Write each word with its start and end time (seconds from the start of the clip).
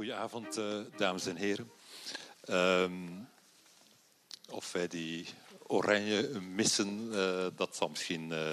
Goedenavond, 0.00 0.58
uh, 0.58 0.80
dames 0.96 1.26
en 1.26 1.36
heren. 1.36 1.70
Um, 2.48 3.28
of 4.50 4.72
wij 4.72 4.88
die 4.88 5.26
oranje 5.66 6.40
missen, 6.40 7.08
uh, 7.12 7.46
dat 7.56 7.76
zal 7.76 7.88
misschien 7.88 8.30
uh, 8.30 8.48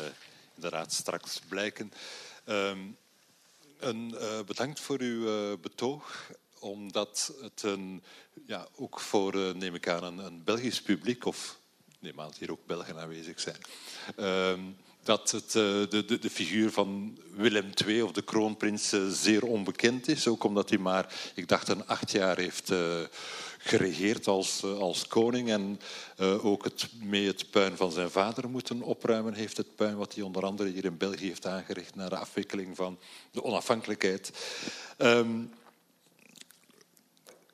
inderdaad 0.55 0.93
straks 0.93 1.39
blijken. 1.49 1.93
Um, 2.45 2.97
een, 3.79 4.15
bedankt 4.45 4.79
voor 4.79 4.99
uw 4.99 5.57
betoog, 5.57 6.31
omdat 6.59 7.33
het 7.41 7.63
een, 7.63 8.03
ja, 8.47 8.67
ook 8.75 8.99
voor, 8.99 9.55
neem 9.55 9.75
ik 9.75 9.87
aan, 9.87 10.03
een, 10.03 10.17
een 10.17 10.43
Belgisch 10.43 10.81
publiek, 10.81 11.25
of 11.25 11.59
neem 11.99 12.19
aan 12.19 12.27
dat 12.27 12.37
hier 12.37 12.51
ook 12.51 12.65
Belgen 12.65 12.99
aanwezig 12.99 13.39
zijn, 13.39 13.61
um, 14.17 14.77
dat 15.07 15.31
het, 15.31 15.55
eh, 15.55 15.63
de, 15.89 16.03
de, 16.05 16.19
de, 16.19 16.29
figuur 16.29 16.71
van 16.71 17.17
Willem 17.35 17.69
II 17.85 18.01
of 18.01 18.11
de 18.11 18.21
kroonprins 18.21 18.91
eh, 18.91 19.07
zeer 19.07 19.43
onbekend 19.43 20.07
is. 20.07 20.27
Ook 20.27 20.43
omdat 20.43 20.69
hij 20.69 20.77
maar, 20.77 21.13
ik 21.35 21.47
dacht, 21.47 21.67
een 21.67 21.87
acht 21.87 22.11
jaar 22.11 22.37
heeft 22.37 22.71
uh, 22.71 22.99
geregeerd 23.57 24.27
als, 24.27 24.63
als 24.63 25.07
koning. 25.07 25.49
En 25.49 25.79
ook 26.41 26.63
het, 26.63 26.87
mee 27.01 27.27
het 27.27 27.49
puin 27.49 27.77
van 27.77 27.91
zijn 27.91 28.09
vader 28.09 28.49
moeten 28.49 28.81
opruimen 28.81 29.33
heeft. 29.33 29.57
Het 29.57 29.75
puin 29.75 29.97
wat 29.97 30.13
hij 30.13 30.23
onder 30.23 30.43
andere 30.43 30.69
hier 30.69 30.85
in 30.85 30.97
België 30.97 31.27
heeft 31.27 31.45
aangericht 31.45 31.95
na 31.95 32.09
de 32.09 32.17
afwikkeling 32.17 32.75
van 32.75 32.99
de 33.31 33.43
onafhankelijkheid. 33.43 34.31
Um, 34.97 35.51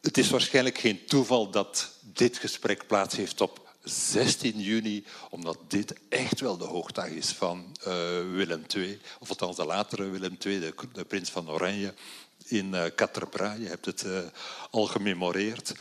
het 0.02 0.18
is 0.18 0.30
waarschijnlijk 0.30 0.78
geen 0.78 1.06
toeval 1.06 1.50
dat 1.50 1.92
dit 2.02 2.38
gesprek 2.38 2.88
plaats 2.88 3.16
heeft 3.16 3.42
op 3.42 3.63
16 3.84 4.62
juni, 4.62 5.06
omdat 5.30 5.58
dit 5.68 5.94
echt 6.10 6.40
wel 6.40 6.58
de 6.58 6.66
hoogdag 6.66 7.08
is 7.08 7.32
van 7.32 7.76
uh, 7.80 7.94
Willem 8.32 8.66
II, 8.76 9.02
of 9.20 9.30
althans 9.30 9.56
de 9.56 9.66
latere 9.66 10.10
Willem 10.10 10.38
II, 10.46 10.74
de, 10.94 11.06
prins 11.06 11.30
van 11.30 11.50
Oranje, 11.50 11.94
in 12.46 12.66
uh, 12.66 12.86
Je 13.58 13.68
hebt 13.68 13.86
het 13.86 14.04
uh, 14.04 14.20
al 14.72 14.86
gememoreerd. 14.86 15.74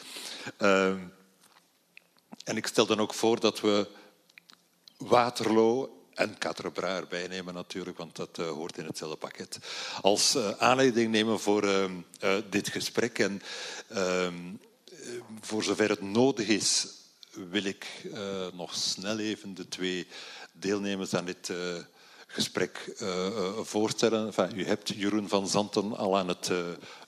En 2.45 2.57
ik 2.57 2.67
stel 2.67 2.87
dan 2.87 3.01
ook 3.01 3.15
voor 3.15 3.41
dat 3.41 3.61
we 3.61 3.89
Waterloo 4.97 6.07
en 6.15 6.39
Quatre 6.39 6.71
erbij 6.75 7.27
nemen 7.29 7.55
natuurlijk, 7.55 7.99
want 7.99 8.17
dat 8.17 8.37
hoort 8.37 8.79
in 8.79 8.85
hetzelfde 8.85 9.17
pakket. 9.17 9.59
Als 10.01 10.37
aanleiding 10.59 11.11
nemen 11.11 11.41
voor 11.41 11.91
dit 12.51 12.69
gesprek. 12.69 13.19
En 13.19 13.43
ehm, 13.89 14.35
voor 15.41 15.63
zover 15.63 15.89
het 15.89 16.01
nodig 16.01 16.49
is, 16.49 16.87
wil 17.33 17.65
ik 17.65 17.87
uh, 18.05 18.47
nog 18.53 18.75
snel 18.75 19.19
even 19.19 19.55
de 19.55 19.69
twee 19.69 20.07
deelnemers 20.53 21.15
aan 21.15 21.25
dit 21.25 21.49
uh, 21.49 21.57
gesprek 22.27 22.95
uh, 23.03 23.59
voorstellen. 23.59 24.33
U 24.55 24.65
hebt 24.65 24.89
Jeroen 24.89 25.29
van 25.29 25.49
Zanten 25.49 25.97
al 25.97 26.19
aan 26.19 26.29
het 26.29 26.51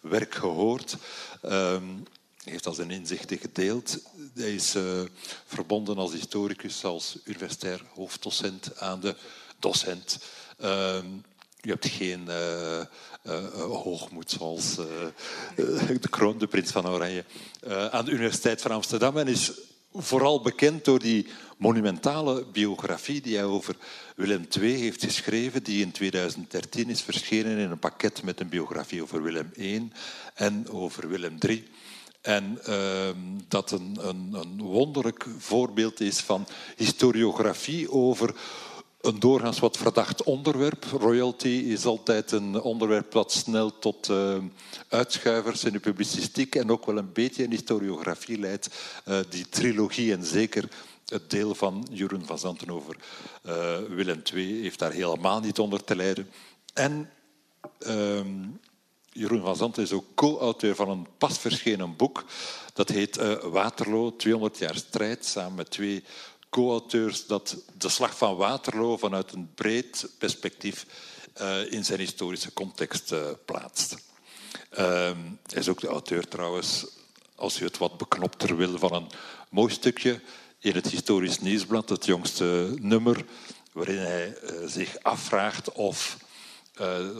werk 0.00 0.34
gehoord. 0.34 0.96
Um, 1.42 2.06
hij 2.42 2.52
heeft 2.52 2.66
al 2.66 2.74
zijn 2.74 2.90
inzichten 2.90 3.38
gedeeld. 3.38 3.98
Hij 4.34 4.54
is 4.54 4.74
verbonden 5.46 5.96
als 5.96 6.12
historicus, 6.12 6.84
als 6.84 7.18
universitair 7.24 7.82
hoofddocent 7.94 8.78
aan 8.78 9.00
de 9.00 9.16
docent. 9.58 10.18
Um, 10.62 11.24
u 11.62 11.70
hebt 11.70 11.88
geen 11.88 12.28
hoogmoed 13.56 14.30
zoals 14.30 14.74
de 15.54 16.08
kroon, 16.10 16.38
de 16.38 16.46
prins 16.46 16.70
van 16.70 16.88
Oranje, 16.88 17.24
aan 17.90 18.04
de 18.04 18.10
Universiteit 18.10 18.62
van 18.62 18.70
Amsterdam 18.70 19.18
en 19.18 19.28
is 19.28 19.52
vooral 19.94 20.40
bekend 20.40 20.84
door 20.84 20.98
die 20.98 21.26
monumentale 21.56 22.44
biografie 22.52 23.20
die 23.20 23.36
hij 23.36 23.44
over 23.44 23.76
Willem 24.16 24.46
II 24.60 24.72
heeft 24.72 25.04
geschreven, 25.04 25.62
die 25.62 25.82
in 25.82 25.92
2013 25.92 26.90
is 26.90 27.02
verschenen 27.02 27.58
in 27.58 27.70
een 27.70 27.78
pakket 27.78 28.22
met 28.22 28.40
een 28.40 28.48
biografie 28.48 29.02
over 29.02 29.22
Willem 29.22 29.50
I 29.58 29.90
en 30.34 30.68
over 30.68 31.08
Willem 31.08 31.36
III. 31.40 31.68
En 32.20 32.58
uh, 32.68 33.08
dat 33.48 33.70
een, 33.70 33.96
een, 34.00 34.28
een 34.32 34.62
wonderlijk 34.62 35.26
voorbeeld 35.38 36.00
is 36.00 36.20
van 36.20 36.46
historiografie 36.76 37.90
over 37.90 38.34
een 39.04 39.20
doorgaans 39.20 39.58
wat 39.58 39.76
verdacht 39.76 40.22
onderwerp. 40.22 40.84
Royalty 40.84 41.48
is 41.48 41.84
altijd 41.84 42.32
een 42.32 42.60
onderwerp 42.60 43.12
dat 43.12 43.32
snel 43.32 43.78
tot 43.78 44.08
uh, 44.08 44.36
uitschuivers 44.88 45.64
in 45.64 45.72
de 45.72 45.80
publicistiek 45.80 46.54
en 46.54 46.70
ook 46.70 46.86
wel 46.86 46.96
een 46.96 47.12
beetje 47.12 47.42
in 47.42 47.50
historiografie 47.50 48.38
leidt. 48.38 48.68
Uh, 49.08 49.18
die 49.28 49.48
trilogie 49.48 50.12
en 50.12 50.24
zeker 50.24 50.68
het 51.06 51.30
deel 51.30 51.54
van 51.54 51.86
Jeroen 51.90 52.26
van 52.26 52.38
Zanten 52.38 52.70
over 52.70 52.96
uh, 53.46 53.76
Willem 53.88 54.22
II 54.34 54.62
heeft 54.62 54.78
daar 54.78 54.92
helemaal 54.92 55.40
niet 55.40 55.58
onder 55.58 55.84
te 55.84 55.96
lijden. 55.96 56.30
En 56.74 57.10
ehm, 57.78 58.28
Jeroen 59.12 59.42
van 59.42 59.56
Zanten 59.56 59.82
is 59.82 59.92
ook 59.92 60.06
co-auteur 60.14 60.74
van 60.74 60.88
een 60.88 61.06
pas 61.18 61.38
verschenen 61.38 61.96
boek. 61.96 62.24
Dat 62.72 62.88
heet 62.88 63.16
Waterloo, 63.42 64.16
200 64.16 64.58
jaar 64.58 64.74
strijd, 64.74 65.24
samen 65.24 65.54
met 65.54 65.70
twee 65.70 66.04
co-auteurs 66.54 67.26
dat 67.26 67.56
de 67.78 67.88
slag 67.88 68.16
van 68.16 68.36
Waterloo 68.36 68.96
vanuit 68.96 69.32
een 69.32 69.50
breed 69.54 70.08
perspectief 70.18 70.86
uh, 71.40 71.72
in 71.72 71.84
zijn 71.84 71.98
historische 71.98 72.52
context 72.52 73.12
uh, 73.12 73.20
plaatst. 73.44 73.96
Uh, 74.78 74.78
hij 75.46 75.60
is 75.60 75.68
ook 75.68 75.80
de 75.80 75.86
auteur 75.86 76.28
trouwens, 76.28 76.86
als 77.34 77.60
u 77.60 77.64
het 77.64 77.78
wat 77.78 77.98
beknopter 77.98 78.56
wil, 78.56 78.78
van 78.78 78.92
een 78.92 79.06
mooi 79.50 79.72
stukje 79.72 80.20
in 80.58 80.74
het 80.74 80.86
Historisch 80.86 81.40
Nieuwsblad, 81.40 81.88
het 81.88 82.04
jongste 82.04 82.74
nummer, 82.80 83.24
waarin 83.72 83.98
hij 83.98 84.36
eh, 84.36 84.54
zich 84.66 84.96
afvraagt 85.02 85.72
of, 85.72 86.16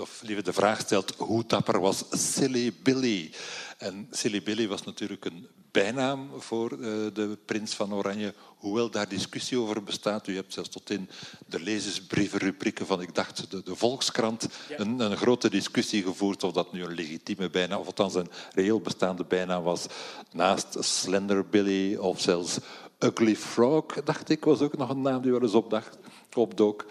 of 0.01 0.23
liever 0.23 0.45
de 0.45 0.53
vraag 0.53 0.81
stelt, 0.81 1.15
hoe 1.17 1.45
dapper 1.47 1.81
was 1.81 2.05
Silly 2.11 2.73
Billy? 2.83 3.33
En 3.79 4.09
Silly 4.11 4.43
Billy 4.43 4.69
was 4.69 4.83
natuurlijk 4.83 5.25
een 5.25 5.49
bijnaam 5.75 6.31
voor 6.39 6.73
uh, 6.73 6.79
de 7.13 7.39
prins 7.45 7.75
van 7.75 7.95
Oranje, 7.95 8.35
hoewel 8.57 8.91
daar 8.91 9.09
discussie 9.09 9.59
over 9.59 9.83
bestaat. 9.83 10.27
U 10.27 10.35
hebt 10.35 10.53
zelfs 10.53 10.69
tot 10.69 10.91
in 10.91 11.09
de 11.47 11.61
lezersbrievenrubrieken 11.61 12.87
van, 12.87 13.01
ik 13.01 13.15
dacht, 13.15 13.51
de, 13.51 13.63
de 13.63 13.77
Volkskrant, 13.77 14.49
een, 14.77 15.01
een, 15.01 15.17
grote 15.17 15.51
discussie 15.51 16.03
gevoerd 16.03 16.45
of 16.45 16.53
dat 16.53 16.73
nu 16.73 16.85
een 16.85 16.95
legitieme 16.95 17.51
bijnaam, 17.51 17.81
of 17.81 17.87
althans 17.87 18.15
een 18.15 18.31
reëel 18.53 18.81
bestaande 18.81 19.25
bijnaam 19.25 19.63
was, 19.63 19.87
naast 20.33 20.77
Slender 20.81 21.47
Billy 21.47 21.97
of 21.97 22.21
zelfs 22.21 22.59
Ugly 22.99 23.37
Frog, 23.37 23.85
dacht 24.05 24.29
ik, 24.29 24.45
was 24.45 24.61
ook 24.61 24.77
nog 24.77 24.91
een 24.91 25.03
naam 25.03 25.23
die 25.23 25.31
wel 25.31 25.43
eens 25.43 25.55
opdacht 25.55 25.99
opdook. 26.39 26.85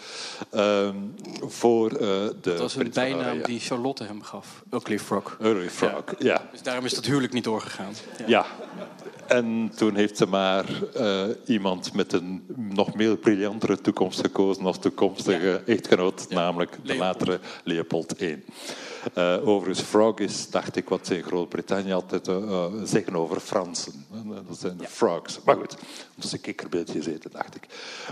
Um, 0.55 1.15
voor 1.41 1.91
uh, 1.91 2.00
de. 2.00 2.35
Dat 2.41 2.59
was 2.59 2.75
een 2.75 2.91
bijnaam 2.94 3.41
die 3.44 3.59
Charlotte 3.59 4.03
hem 4.03 4.21
gaf. 4.21 4.63
Ugly 4.71 5.00
Frog. 5.00 5.38
Ugly 5.41 5.69
Frog, 5.69 6.03
ja. 6.05 6.15
ja. 6.19 6.47
Dus 6.51 6.61
daarom 6.61 6.85
is 6.85 6.94
dat 6.94 7.05
huwelijk 7.05 7.33
niet 7.33 7.44
doorgegaan. 7.44 7.94
Ja. 8.17 8.25
ja. 8.27 8.45
En 9.27 9.71
toen 9.75 9.95
heeft 9.95 10.17
ze 10.17 10.25
maar 10.25 10.66
uh, 10.97 11.23
iemand 11.45 11.94
met 11.94 12.13
een 12.13 12.44
nog 12.55 12.95
meer 12.95 13.17
briljantere 13.17 13.81
toekomst 13.81 14.19
gekozen 14.19 14.66
als 14.66 14.79
toekomstige 14.79 15.61
ja. 15.66 15.73
echtgenoot, 15.73 16.29
namelijk 16.29 16.77
de 16.83 16.95
latere 16.95 17.39
Leopold 17.63 18.21
I. 18.21 18.44
Uh, 19.17 19.47
overigens, 19.47 19.88
frog 19.88 20.19
is, 20.19 20.49
dacht 20.49 20.75
ik, 20.75 20.89
wat 20.89 21.07
ze 21.07 21.17
in 21.17 21.23
Groot-Brittannië 21.23 21.91
altijd 21.91 22.27
uh, 22.27 22.66
zeggen 22.83 23.16
over 23.16 23.39
Fransen. 23.39 24.05
Dat 24.47 24.59
zijn 24.59 24.77
ja. 24.79 24.88
frogs. 24.88 25.39
Maar 25.45 25.55
goed, 25.55 25.75
dat 26.15 26.25
is 26.25 26.31
een 26.31 26.41
kikkerbeeldje 26.41 27.01
zitten, 27.01 27.31
dacht 27.31 27.55
ik. 27.55 27.67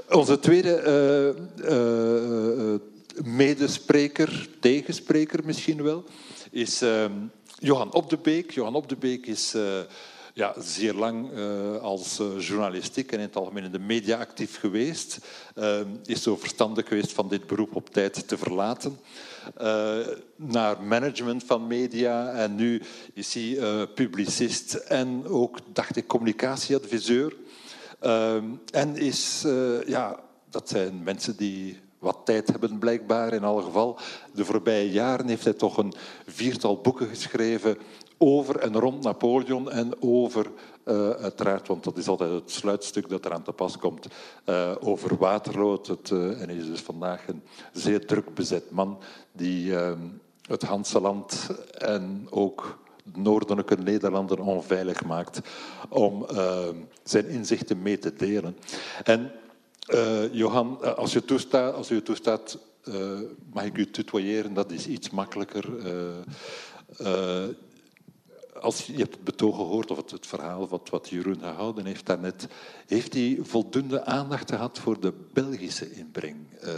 Onze 0.09 0.39
tweede 0.39 1.35
medespreker, 3.23 4.49
tegenspreker 4.59 5.39
misschien 5.45 5.83
wel, 5.83 6.03
is 6.51 6.83
Johan 7.59 7.93
Op 7.93 8.09
de 8.09 8.17
Beek. 8.17 8.51
Johan 8.51 8.75
Op 8.75 8.89
de 8.89 8.95
Beek 8.95 9.25
is 9.25 9.55
ja, 10.33 10.53
zeer 10.59 10.93
lang 10.93 11.31
uh, 11.31 11.77
als 11.77 12.19
uh, 12.19 12.27
journalistiek 12.39 13.11
en 13.11 13.17
in 13.17 13.25
het 13.25 13.35
algemeen 13.35 13.63
in 13.63 13.71
de 13.71 13.79
media 13.79 14.19
actief 14.19 14.59
geweest. 14.59 15.17
Uh, 15.55 15.79
is 16.05 16.23
zo 16.23 16.35
verstandig 16.35 16.87
geweest 16.87 17.11
van 17.11 17.29
dit 17.29 17.47
beroep 17.47 17.75
op 17.75 17.89
tijd 17.89 18.27
te 18.27 18.37
verlaten. 18.37 18.99
naar 20.35 20.83
management 20.83 21.43
van 21.43 21.67
media 21.67 22.31
en 22.31 22.55
nu 22.55 22.81
is 23.13 23.33
hij 23.33 23.87
publicist 23.87 24.73
en 24.73 25.27
ook, 25.27 25.57
dacht 25.73 25.95
ik, 25.95 26.07
communicatieadviseur. 26.07 27.35
en 28.71 28.95
is, 28.95 29.45
ja, 29.85 30.19
dat 30.49 30.69
zijn 30.69 31.03
mensen 31.03 31.37
die 31.37 31.79
wat 32.01 32.21
tijd 32.25 32.47
hebben 32.47 32.79
blijkbaar 32.79 33.33
in 33.33 33.43
alle 33.43 33.63
geval. 33.63 33.99
De 34.33 34.45
voorbije 34.45 34.91
jaren 34.91 35.27
heeft 35.27 35.43
hij 35.43 35.53
toch 35.53 35.77
een 35.77 35.93
viertal 36.25 36.81
boeken 36.81 37.07
geschreven 37.07 37.77
over 38.23 38.59
en 38.59 38.79
rond 38.79 39.03
Napoleon 39.03 39.71
en 39.71 40.01
over, 40.01 40.51
uh, 40.85 41.09
uiteraard, 41.09 41.67
want 41.67 41.83
dat 41.83 41.97
is 41.97 42.07
altijd 42.07 42.31
het 42.31 42.51
sluitstuk 42.51 43.09
dat 43.09 43.25
eraan 43.25 43.43
te 43.43 43.51
pas 43.51 43.77
komt, 43.77 44.07
uh, 44.45 44.71
over 44.79 45.17
Waterloo. 45.17 45.71
Het, 45.71 46.09
uh, 46.09 46.41
en 46.41 46.47
hij 46.47 46.57
is 46.57 46.65
dus 46.65 46.79
vandaag 46.79 47.27
een 47.27 47.41
zeer 47.73 48.05
druk 48.05 48.33
bezet 48.33 48.71
man 48.71 48.97
die 49.31 49.73
het 50.47 50.61
Hanseland 50.61 51.49
en 51.77 52.27
ook 52.29 52.79
noordelijke 53.13 53.75
Nederlanden 53.75 54.39
onveilig 54.39 55.03
maakt 55.03 55.39
om 55.89 56.25
zijn 57.03 57.27
inzichten 57.27 57.81
mee 57.81 57.97
te 57.97 58.13
delen. 58.13 58.57
En 59.03 59.31
Johan, 60.31 60.95
als 60.95 61.13
je 61.13 61.25
toestaat, 61.25 61.73
als 61.73 61.91
u 61.91 62.01
toestaat 62.01 62.57
mag 63.53 63.63
ik 63.63 63.77
u 63.77 63.91
tutoyeren, 63.91 64.53
dat 64.53 64.71
is 64.71 64.87
iets 64.87 65.09
makkelijker 65.09 65.65
als 68.61 68.85
je 68.85 68.97
hebt 68.97 69.15
het 69.15 69.23
betoog 69.23 69.55
gehoord, 69.55 69.91
of 69.91 69.97
het, 69.97 70.11
het 70.11 70.27
verhaal 70.27 70.67
wat, 70.67 70.89
wat 70.89 71.09
Jeroen 71.09 71.39
gehouden 71.39 71.85
heeft 71.85 72.05
daarnet, 72.05 72.47
heeft 72.87 73.13
hij 73.13 73.39
voldoende 73.41 74.05
aandacht 74.05 74.49
gehad 74.49 74.79
voor 74.79 74.99
de 74.99 75.13
Belgische 75.33 75.91
inbreng 75.91 76.35
uh, 76.63 76.71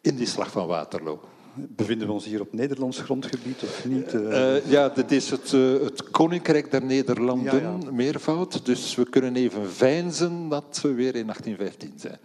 in 0.00 0.16
die 0.16 0.26
slag 0.26 0.50
van 0.50 0.66
Waterloo? 0.66 1.20
Bevinden 1.54 2.06
we 2.06 2.12
ons 2.12 2.24
hier 2.24 2.40
op 2.40 2.52
Nederlands 2.52 3.00
grondgebied 3.00 3.62
of 3.62 3.84
niet? 3.84 4.12
Uh, 4.12 4.70
ja, 4.70 4.88
dit 4.88 5.12
is 5.12 5.30
het, 5.30 5.50
het 5.82 6.10
Koninkrijk 6.10 6.70
der 6.70 6.84
Nederlanden, 6.84 7.94
meervoud. 7.94 8.66
Dus 8.66 8.94
we 8.94 9.08
kunnen 9.08 9.36
even 9.36 9.70
veinzen 9.70 10.48
dat 10.48 10.78
we 10.82 10.92
weer 10.92 11.14
in 11.14 11.26
1815 11.26 11.92
zijn. 11.96 12.18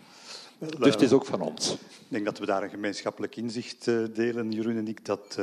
Dus 0.59 0.93
het 0.93 1.01
is 1.01 1.11
ook 1.11 1.25
van 1.25 1.41
ons. 1.41 1.71
Ik 1.73 2.07
denk 2.07 2.25
dat 2.25 2.39
we 2.39 2.45
daar 2.45 2.63
een 2.63 2.69
gemeenschappelijk 2.69 3.35
inzicht 3.35 3.85
delen, 4.13 4.51
Jeroen 4.51 4.77
en 4.77 4.87
ik, 4.87 5.05
dat 5.05 5.37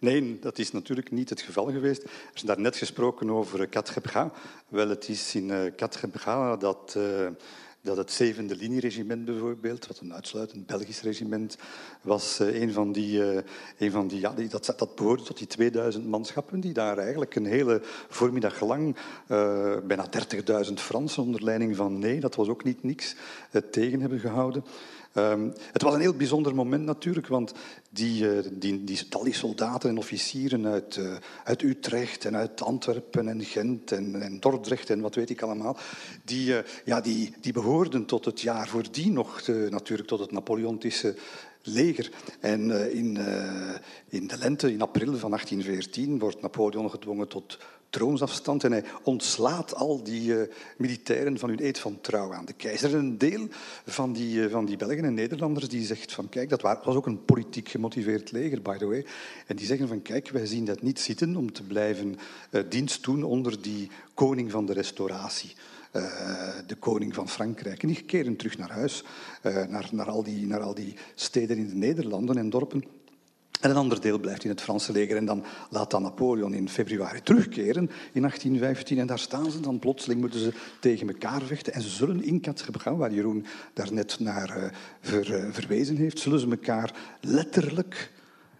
Nee, 0.00 0.38
dat 0.40 0.58
is 0.58 0.72
natuurlijk 0.72 1.10
niet 1.10 1.30
het 1.30 1.40
geval 1.40 1.64
geweest. 1.64 2.02
Er 2.02 2.10
is 2.34 2.42
daar 2.42 2.60
net 2.60 2.76
gesproken 2.76 3.30
over 3.30 3.66
Katgebra. 3.66 4.32
Wel, 4.68 4.88
het 4.88 5.08
is 5.08 5.34
in 5.34 5.72
Katgebra 5.76 6.52
eh, 6.52 6.60
dat, 6.60 6.94
uh, 6.96 7.28
dat 7.80 7.96
het 7.96 8.12
zevende 8.12 8.56
linieregiment 8.56 9.24
bijvoorbeeld, 9.24 9.86
wat 9.86 9.98
een 10.00 10.14
uitsluitend 10.14 10.66
Belgisch 10.66 11.02
regiment 11.02 11.56
was, 12.02 12.40
uh, 12.40 12.60
een 12.60 12.72
van 12.72 12.92
die, 12.92 13.18
uh, 13.18 13.40
een 13.78 13.90
van 13.90 14.08
die, 14.08 14.20
ja, 14.20 14.34
dat, 14.48 14.74
dat 14.76 14.94
behoorde 14.94 15.22
tot 15.22 15.38
die 15.38 15.46
2000 15.46 16.06
manschappen 16.06 16.60
die 16.60 16.72
daar 16.72 16.98
eigenlijk 16.98 17.34
een 17.34 17.46
hele 17.46 17.80
voormiddag 18.08 18.60
lang, 18.60 18.96
bijna 19.86 20.08
30.000 20.66 20.72
Fransen 20.74 21.22
onder 21.22 21.44
leiding 21.44 21.76
van 21.76 21.98
Nee, 21.98 22.20
dat 22.20 22.34
was 22.34 22.48
ook 22.48 22.64
niet 22.64 22.82
niks, 22.82 23.14
tegen 23.70 24.00
hebben 24.00 24.20
gehouden. 24.20 24.64
Um, 25.14 25.52
het 25.72 25.82
was 25.82 25.94
een 25.94 26.00
heel 26.00 26.16
bijzonder 26.16 26.54
moment 26.54 26.84
natuurlijk, 26.84 27.26
want 27.26 27.52
die, 27.90 28.22
uh, 28.22 28.38
die, 28.52 28.84
die, 28.84 29.00
al 29.10 29.24
die 29.24 29.34
soldaten 29.34 29.90
en 29.90 29.98
officieren 29.98 30.66
uit, 30.66 30.96
uh, 30.96 31.12
uit 31.44 31.62
Utrecht 31.62 32.24
en 32.24 32.36
uit 32.36 32.62
Antwerpen 32.62 33.28
en 33.28 33.44
Gent 33.44 33.92
en, 33.92 34.22
en 34.22 34.40
Dordrecht 34.40 34.90
en 34.90 35.00
wat 35.00 35.14
weet 35.14 35.30
ik 35.30 35.42
allemaal, 35.42 35.76
die, 36.24 36.48
uh, 36.48 36.58
ja, 36.84 37.00
die, 37.00 37.32
die 37.40 37.52
behoorden 37.52 38.06
tot 38.06 38.24
het 38.24 38.40
jaar 38.40 38.68
voordien 38.68 39.12
nog 39.12 39.46
natuurlijk 39.70 40.08
tot 40.08 40.20
het 40.20 40.32
Napoleontische 40.32 41.16
leger. 41.62 42.10
En 42.40 42.92
in, 42.92 43.18
in 44.08 44.26
de 44.26 44.38
lente, 44.38 44.72
in 44.72 44.82
april 44.82 45.16
van 45.16 45.30
1814, 45.30 46.18
wordt 46.18 46.40
Napoleon 46.40 46.90
gedwongen 46.90 47.28
tot 47.28 47.58
troonsafstand 47.90 48.64
en 48.64 48.72
hij 48.72 48.84
ontslaat 49.02 49.74
al 49.74 50.02
die 50.02 50.22
uh, 50.22 50.42
militairen 50.76 51.38
van 51.38 51.48
hun 51.48 51.64
eed 51.64 51.78
van 51.78 52.00
trouw 52.00 52.34
aan 52.34 52.44
de 52.44 52.52
keizer. 52.52 52.92
En 52.92 52.98
een 52.98 53.18
deel 53.18 53.46
van 53.86 54.12
die, 54.12 54.34
uh, 54.34 54.50
van 54.50 54.64
die 54.64 54.76
Belgen 54.76 55.04
en 55.04 55.14
Nederlanders 55.14 55.68
die 55.68 55.86
zegt 55.86 56.12
van 56.12 56.28
kijk, 56.28 56.48
dat 56.48 56.60
was 56.60 56.94
ook 56.94 57.06
een 57.06 57.24
politiek 57.24 57.68
gemotiveerd 57.68 58.32
leger, 58.32 58.62
by 58.62 58.76
the 58.76 58.86
way. 58.86 59.06
En 59.46 59.56
die 59.56 59.66
zeggen 59.66 59.88
van 59.88 60.02
kijk, 60.02 60.28
wij 60.28 60.46
zien 60.46 60.64
dat 60.64 60.82
niet 60.82 61.00
zitten 61.00 61.36
om 61.36 61.52
te 61.52 61.62
blijven 61.62 62.18
uh, 62.50 62.62
dienst 62.68 63.04
doen 63.04 63.22
onder 63.22 63.62
die 63.62 63.90
koning 64.14 64.50
van 64.50 64.66
de 64.66 64.72
restauratie. 64.72 65.54
De 66.66 66.76
koning 66.78 67.14
van 67.14 67.28
Frankrijk. 67.28 67.82
En 67.82 67.88
die 67.88 68.02
keren 68.02 68.36
terug 68.36 68.58
naar 68.58 68.70
huis, 68.70 69.04
naar, 69.42 69.88
naar, 69.92 70.06
al 70.06 70.22
die, 70.22 70.46
naar 70.46 70.60
al 70.60 70.74
die 70.74 70.94
steden 71.14 71.56
in 71.56 71.68
de 71.68 71.74
Nederlanden 71.74 72.38
en 72.38 72.50
dorpen. 72.50 72.97
En 73.60 73.70
een 73.70 73.76
ander 73.76 74.00
deel 74.00 74.18
blijft 74.18 74.44
in 74.44 74.50
het 74.50 74.60
Franse 74.60 74.92
leger. 74.92 75.16
En 75.16 75.24
dan 75.24 75.44
laat 75.70 75.90
dan 75.90 76.02
Napoleon 76.02 76.54
in 76.54 76.68
februari 76.68 77.22
terugkeren 77.22 77.90
in 78.12 78.20
1815. 78.20 78.98
En 78.98 79.06
daar 79.06 79.18
staan 79.18 79.50
ze 79.50 79.60
dan 79.60 79.78
plotseling, 79.78 80.20
moeten 80.20 80.40
ze 80.40 80.52
tegen 80.80 81.08
elkaar 81.08 81.42
vechten. 81.42 81.72
En 81.72 81.82
ze 81.82 81.88
zullen 81.88 82.22
in 82.22 82.40
Katgebrouw, 82.40 82.96
waar 82.96 83.12
Jeroen 83.12 83.46
daarnet 83.72 84.18
naar 84.18 84.72
ver, 85.00 85.44
uh, 85.44 85.52
verwezen 85.52 85.96
heeft, 85.96 86.18
zullen 86.18 86.40
ze 86.40 86.50
elkaar 86.50 86.94
letterlijk 87.20 88.10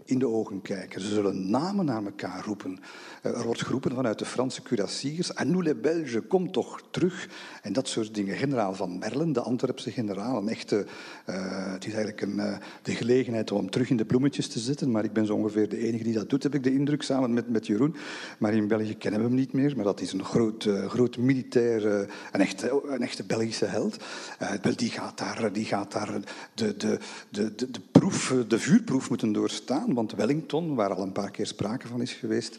in 0.05 0.19
de 0.19 0.29
ogen 0.29 0.63
kijken. 0.63 1.01
Ze 1.01 1.09
zullen 1.09 1.51
namen 1.51 1.85
naar 1.85 2.05
elkaar 2.05 2.45
roepen. 2.45 2.79
Eh, 3.23 3.39
er 3.39 3.45
wordt 3.45 3.63
geroepen 3.63 3.95
vanuit 3.95 4.19
de 4.19 4.25
Franse 4.25 4.63
cuirassiers, 4.63 5.37
à 5.37 5.45
nous 5.45 5.65
les 5.65 5.81
Belges, 5.81 6.27
kom 6.29 6.53
toch 6.53 6.83
terug. 6.91 7.29
En 7.63 7.73
dat 7.73 7.89
soort 7.89 8.15
dingen. 8.15 8.37
Generaal 8.37 8.75
van 8.75 8.99
Merlen, 8.99 9.33
de 9.33 9.41
Antwerpse 9.41 9.91
generaal, 9.91 10.37
een 10.39 10.49
echte... 10.49 10.87
Uh, 11.27 11.73
het 11.73 11.87
is 11.87 11.93
eigenlijk 11.93 12.21
een, 12.23 12.37
uh, 12.37 12.57
de 12.83 12.95
gelegenheid 12.95 13.53
om 13.53 13.71
terug 13.71 13.91
in 13.91 13.97
de 13.97 14.05
bloemetjes 14.05 14.49
te 14.49 14.59
zetten, 14.59 14.91
maar 14.91 15.05
ik 15.05 15.13
ben 15.13 15.27
zo 15.27 15.35
ongeveer 15.35 15.69
de 15.69 15.79
enige 15.79 16.05
die 16.05 16.15
dat 16.15 16.31
doet, 16.31 16.43
heb 16.43 16.55
ik 16.55 16.63
de 16.63 16.73
indruk, 16.73 17.03
samen 17.03 17.33
met, 17.33 17.49
met 17.49 17.67
Jeroen. 17.67 17.97
Maar 18.39 18.55
in 18.55 18.69
België 18.69 18.97
kennen 18.97 19.21
we 19.21 19.27
hem 19.27 19.37
niet 19.37 19.53
meer, 19.53 19.77
maar 19.77 19.85
dat 19.85 20.01
is 20.01 20.13
een 20.13 20.25
groot, 20.25 20.69
groot 20.87 21.17
militair, 21.17 21.87
een, 22.33 22.41
echte, 22.41 22.83
een 22.87 23.03
echte 23.03 23.25
Belgische 23.25 23.65
held. 23.65 23.97
die 24.77 24.91
gaat 24.91 25.19
daar, 25.19 25.53
die 25.53 25.65
gaat 25.65 25.93
daar 25.93 26.21
de, 26.55 26.77
de, 26.77 26.99
de, 27.31 27.55
de, 27.55 27.71
de, 27.71 27.81
proef, 27.93 28.35
de 28.49 28.59
vuurproef 28.59 29.09
moeten 29.09 29.33
doorstaan, 29.33 29.95
want 29.95 30.13
Wellington, 30.13 30.75
waar 30.75 30.95
al 30.95 31.03
een 31.03 31.13
paar 31.13 31.31
keer 31.31 31.47
sprake 31.47 31.87
van 31.87 32.01
is 32.01 32.13
geweest, 32.13 32.59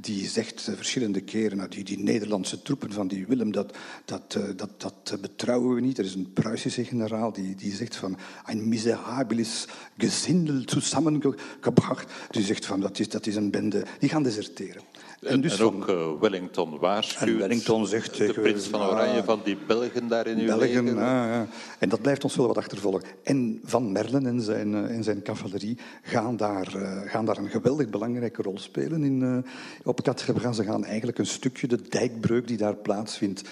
die 0.00 0.28
zegt 0.28 0.70
verschillende 0.76 1.20
keren, 1.20 1.56
nou, 1.56 1.68
die, 1.68 1.98
Nederlandse 1.98 2.62
troepen 2.62 2.92
van 2.92 3.08
die 3.08 3.26
Willem, 3.26 3.52
dat, 3.52 3.76
dat, 4.04 4.38
dat, 4.56 4.80
dat 4.80 5.20
betrouwen 5.20 5.74
we 5.74 5.80
niet. 5.80 5.98
Er 5.98 6.04
is 6.04 6.14
een 6.14 6.32
Pruisische 6.32 6.84
generaal 6.84 7.32
die, 7.32 7.54
die 7.54 7.74
zegt 7.74 7.96
van 7.96 8.18
een 8.46 8.68
miserabilis 8.68 9.66
gezindel 9.96 10.62
samengebracht. 10.80 12.12
Die 12.30 12.44
zegt 12.44 12.66
van 12.66 12.80
dat 12.80 12.98
is, 12.98 13.08
dat 13.08 13.26
is 13.26 13.36
een 13.36 13.50
bende, 13.50 13.84
die 13.98 14.08
gaan 14.08 14.22
deserteren. 14.22 14.82
En, 15.22 15.40
dus 15.40 15.58
en 15.58 15.64
ook 15.64 15.84
van, 15.84 15.96
uh, 15.96 16.20
Wellington 16.20 16.78
waarschuwt. 16.78 17.28
En 17.28 17.38
Wellington 17.38 17.86
zegt 17.86 18.16
de 18.16 18.32
prins 18.32 18.66
van 18.66 18.80
Oranje 18.80 19.20
ah, 19.20 19.26
van 19.26 19.40
die 19.44 19.58
Belgen 19.66 20.08
daar 20.08 20.26
in 20.26 20.38
uw 20.38 20.46
Belgen, 20.46 20.84
leger. 20.84 20.96
Ah, 20.96 21.02
ja. 21.02 21.46
En 21.78 21.88
dat 21.88 22.02
blijft 22.02 22.24
ons 22.24 22.36
wel 22.36 22.46
wat 22.46 22.56
achtervolgen. 22.56 23.02
En 23.22 23.60
Van 23.64 23.92
Merlen 23.92 24.26
en 24.26 24.40
zijn, 24.40 24.74
en 24.74 25.04
zijn 25.04 25.22
cavalerie 25.22 25.78
gaan 26.02 26.36
daar, 26.36 26.66
gaan 27.06 27.24
daar 27.24 27.38
een 27.38 27.50
geweldig 27.50 27.88
belangrijke 27.88 28.42
rol 28.42 28.58
spelen 28.58 29.04
in, 29.04 29.44
op 29.84 30.02
Katgebra. 30.02 30.52
Ze 30.52 30.64
gaan 30.64 30.84
eigenlijk 30.84 31.18
een 31.18 31.26
stukje 31.26 31.66
de 31.66 31.88
dijkbreuk 31.88 32.48
die 32.48 32.56
daar 32.56 32.76
plaatsvindt 32.76 33.42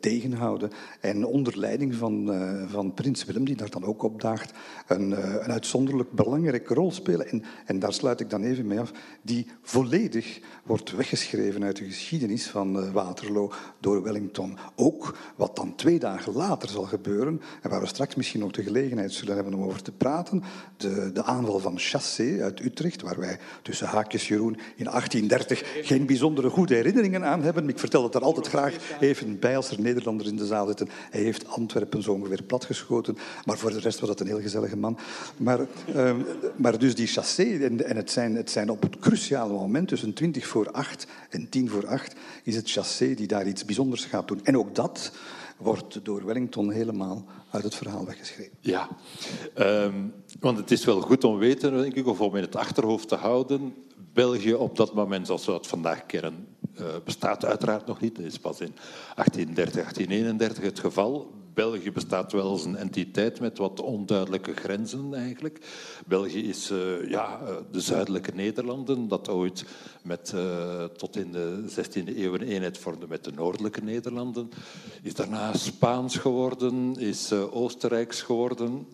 tegenhouden. 0.00 0.70
En 1.00 1.26
onder 1.26 1.58
leiding 1.58 1.94
van, 1.94 2.30
van 2.68 2.94
prins 2.94 3.24
Willem, 3.24 3.44
die 3.44 3.56
daar 3.56 3.70
dan 3.70 3.84
ook 3.84 4.02
opdaagt, 4.02 4.52
een, 4.86 5.10
een 5.44 5.52
uitzonderlijk 5.52 6.12
belangrijke 6.12 6.74
rol 6.74 6.92
spelen. 6.92 7.28
En, 7.28 7.42
en 7.66 7.78
daar 7.78 7.92
sluit 7.92 8.20
ik 8.20 8.30
dan 8.30 8.42
even 8.42 8.66
mee 8.66 8.80
af, 8.80 8.92
die 9.22 9.46
volledig 9.62 10.40
wordt 10.64 10.96
weggeschreven 10.96 11.64
uit 11.64 11.76
de 11.76 11.84
geschiedenis 11.84 12.46
van 12.46 12.92
Waterloo 12.92 13.52
door 13.80 14.02
Wellington. 14.02 14.58
Ook 14.76 15.16
wat 15.36 15.56
dan 15.56 15.74
twee 15.74 15.98
dagen 15.98 16.32
later 16.32 16.68
zal 16.68 16.84
gebeuren, 16.84 17.40
en 17.62 17.70
waar 17.70 17.80
we 17.80 17.86
straks 17.86 18.14
misschien 18.14 18.40
nog 18.40 18.50
de 18.50 18.62
gelegenheid 18.62 19.12
zullen 19.12 19.34
hebben 19.34 19.54
om 19.54 19.62
over 19.62 19.82
te 19.82 19.92
praten, 19.92 20.42
de, 20.76 21.10
de 21.12 21.22
aanval 21.22 21.58
van 21.58 21.78
Chassé 21.78 22.42
uit 22.42 22.60
Utrecht, 22.60 23.02
waar 23.02 23.18
wij 23.18 23.38
tussen 23.62 23.86
haakjes 23.86 24.28
Jeroen 24.28 24.58
in 24.76 24.84
1830 24.84 25.86
geen 25.86 26.06
bijzondere 26.06 26.50
goede 26.50 26.74
herinneringen 26.74 27.24
aan 27.24 27.42
hebben. 27.42 27.68
Ik 27.68 27.78
vertel 27.78 28.02
het 28.02 28.14
er 28.14 28.22
altijd 28.22 28.48
graag 28.48 28.76
even 29.00 29.38
bij 29.38 29.56
als 29.62 29.76
er 29.76 29.82
Nederlanders 29.82 30.28
in 30.28 30.36
de 30.36 30.46
zaal 30.46 30.66
zitten. 30.66 30.88
Hij 31.10 31.20
heeft 31.20 31.46
Antwerpen 31.46 32.02
zo 32.02 32.12
ongeveer 32.12 32.42
platgeschoten, 32.42 33.16
maar 33.44 33.58
voor 33.58 33.70
de 33.70 33.80
rest 33.80 34.00
was 34.00 34.08
dat 34.08 34.20
een 34.20 34.26
heel 34.26 34.40
gezellige 34.40 34.76
man. 34.76 34.98
Maar, 35.36 35.60
uh, 35.94 36.14
maar 36.56 36.78
dus 36.78 36.94
die 36.94 37.06
Chassé, 37.06 37.42
en, 37.42 37.88
en 37.88 37.96
het, 37.96 38.10
zijn, 38.10 38.36
het 38.36 38.50
zijn 38.50 38.70
op 38.70 38.82
het 38.82 38.98
cruciale 38.98 39.52
moment, 39.52 39.88
tussen 39.88 40.12
20 40.12 40.46
voor 40.46 40.70
8 40.70 41.06
en 41.30 41.48
10 41.48 41.68
voor 41.68 41.86
8, 41.86 42.14
is 42.42 42.56
het 42.56 42.70
Chassé 42.70 43.14
die 43.14 43.26
daar 43.26 43.46
iets 43.46 43.64
bijzonders 43.64 44.04
gaat 44.04 44.28
doen. 44.28 44.40
En 44.44 44.58
ook 44.58 44.74
dat 44.74 45.12
wordt 45.56 46.04
door 46.04 46.24
Wellington 46.24 46.70
helemaal 46.70 47.24
uit 47.50 47.64
het 47.64 47.74
verhaal 47.74 48.04
weggeschreven. 48.04 48.52
Ja, 48.60 48.88
um, 49.58 50.12
want 50.40 50.58
het 50.58 50.70
is 50.70 50.84
wel 50.84 51.00
goed 51.00 51.24
om 51.24 51.38
weten, 51.38 51.72
denk 51.82 51.94
ik, 51.94 52.06
of 52.06 52.20
om 52.20 52.36
in 52.36 52.42
het 52.42 52.56
achterhoofd 52.56 53.08
te 53.08 53.14
houden. 53.14 53.74
België 54.12 54.54
op 54.54 54.76
dat 54.76 54.94
moment, 54.94 55.26
zoals 55.26 55.44
we 55.46 55.52
dat 55.52 55.66
vandaag 55.66 56.06
kennen, 56.06 56.46
uh, 56.80 56.86
bestaat 57.04 57.44
uiteraard 57.44 57.86
nog 57.86 58.00
niet. 58.00 58.16
Dat 58.16 58.24
is 58.24 58.38
pas 58.38 58.60
in 58.60 58.74
1830, 59.14 59.74
1831 59.74 60.64
het 60.64 60.78
geval. 60.78 61.40
België 61.54 61.92
bestaat 61.92 62.32
wel 62.32 62.48
als 62.48 62.64
een 62.64 62.76
entiteit 62.76 63.40
met 63.40 63.58
wat 63.58 63.80
onduidelijke 63.80 64.54
grenzen 64.54 65.14
eigenlijk. 65.14 65.58
België 66.06 66.48
is 66.48 66.70
uh, 66.70 67.08
ja, 67.08 67.40
de 67.70 67.80
zuidelijke 67.80 68.30
Nederlanden, 68.34 69.08
dat 69.08 69.28
ooit 69.28 69.64
met, 70.02 70.34
tot 70.96 71.16
in 71.16 71.32
de 71.32 71.64
16e 71.68 72.16
eeuw 72.16 72.34
een 72.34 72.42
eenheid 72.42 72.78
vormde 72.78 73.06
met 73.08 73.24
de 73.24 73.32
noordelijke 73.32 73.82
Nederlanden. 73.82 74.50
Is 75.02 75.14
daarna 75.14 75.56
Spaans 75.56 76.16
geworden, 76.16 76.96
is 76.98 77.32
uh, 77.32 77.56
Oostenrijks 77.56 78.22
geworden 78.22 78.86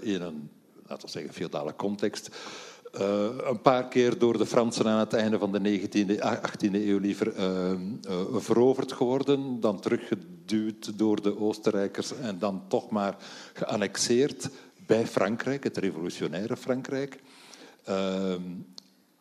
in 0.00 0.22
een, 0.22 0.50
laten 0.86 1.06
we 1.06 1.12
zeggen, 1.12 1.32
feudale 1.32 1.76
context. 1.76 2.30
Uh, 2.94 3.26
een 3.44 3.60
paar 3.60 3.88
keer 3.88 4.18
door 4.18 4.38
de 4.38 4.46
Fransen 4.46 4.86
aan 4.86 4.98
het 4.98 5.12
einde 5.12 5.38
van 5.38 5.52
de 5.52 5.80
19e, 5.80 6.18
18e 6.18 6.72
eeuw 6.72 6.98
liever 6.98 7.36
uh, 7.36 7.70
uh, 7.70 8.36
veroverd 8.36 8.92
geworden, 8.92 9.60
dan 9.60 9.80
teruggeduwd 9.80 10.98
door 10.98 11.22
de 11.22 11.38
Oostenrijkers 11.38 12.12
en 12.12 12.38
dan 12.38 12.62
toch 12.68 12.90
maar 12.90 13.16
geannexeerd 13.52 14.50
bij 14.86 15.06
Frankrijk, 15.06 15.64
het 15.64 15.76
revolutionaire 15.76 16.56
Frankrijk. 16.56 17.20
Ehm, 17.84 18.42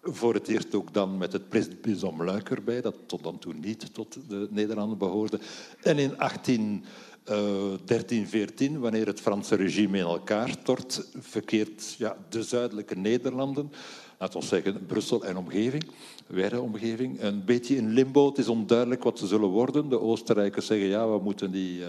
voor 0.02 0.34
het 0.34 0.48
eerst 0.48 0.76
ook 0.76 0.94
dan 0.94 1.18
met 1.18 1.34
het 1.34 1.50
Prins 1.50 2.04
Luik 2.18 2.50
erbij, 2.50 2.82
dat 2.82 2.96
tot 3.06 3.24
dan 3.24 3.40
toe 3.40 3.54
niet 3.54 3.94
tot 3.94 4.18
de 4.30 4.48
Nederlanden 4.50 4.98
behoorde. 4.98 5.40
En 5.82 5.98
in 5.98 6.18
18 6.18 6.86
1314, 7.28 8.74
uh, 8.74 8.80
wanneer 8.80 9.06
het 9.06 9.22
Franse 9.22 9.56
regime 9.56 9.98
in 9.98 10.04
elkaar 10.04 10.50
stort, 10.50 11.08
verkeert 11.20 11.96
ja, 11.98 12.18
de 12.30 12.44
zuidelijke 12.44 12.96
Nederlanden 12.96 13.72
laten 14.18 14.40
we 14.40 14.46
zeggen, 14.46 14.86
Brussel 14.86 15.26
en 15.26 15.38
omgeving, 15.38 15.84
wijde 16.28 16.62
omgeving, 16.62 17.22
een 17.22 17.46
beetje 17.46 17.76
in 17.76 17.90
limbo. 17.90 18.28
Het 18.28 18.38
is 18.38 18.48
onduidelijk 18.48 19.04
wat 19.04 19.20
ze 19.20 19.28
zullen 19.28 19.50
worden. 19.50 19.90
De 19.90 20.00
Oostenrijkers 20.00 20.66
zeggen, 20.66 20.88
ja, 20.88 21.10
we 21.10 21.20
moeten 21.20 21.52
die, 21.52 21.80
uh, 21.80 21.88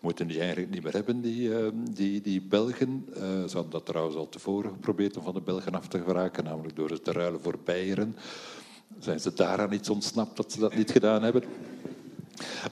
moeten 0.00 0.26
die 0.26 0.38
eigenlijk 0.40 0.70
niet 0.70 0.82
meer 0.82 0.92
hebben, 0.92 1.20
die, 1.20 1.48
uh, 1.48 1.68
die, 1.90 2.20
die 2.20 2.40
Belgen. 2.40 3.06
Uh, 3.08 3.22
ze 3.22 3.52
hadden 3.52 3.70
dat 3.70 3.86
trouwens 3.86 4.16
al 4.16 4.28
tevoren 4.28 4.70
geprobeerd 4.70 5.16
om 5.16 5.22
van 5.22 5.34
de 5.34 5.40
Belgen 5.40 5.74
af 5.74 5.88
te 5.88 6.02
geraken, 6.02 6.44
namelijk 6.44 6.76
door 6.76 6.88
ze 6.88 7.00
te 7.00 7.12
ruilen 7.12 7.40
voor 7.40 7.58
Beieren. 7.64 8.16
Zijn 8.98 9.20
ze 9.20 9.34
daaraan 9.34 9.72
iets 9.72 9.88
ontsnapt 9.88 10.36
dat 10.36 10.52
ze 10.52 10.60
dat 10.60 10.74
niet 10.74 10.90
gedaan 10.90 11.22
hebben? 11.22 11.42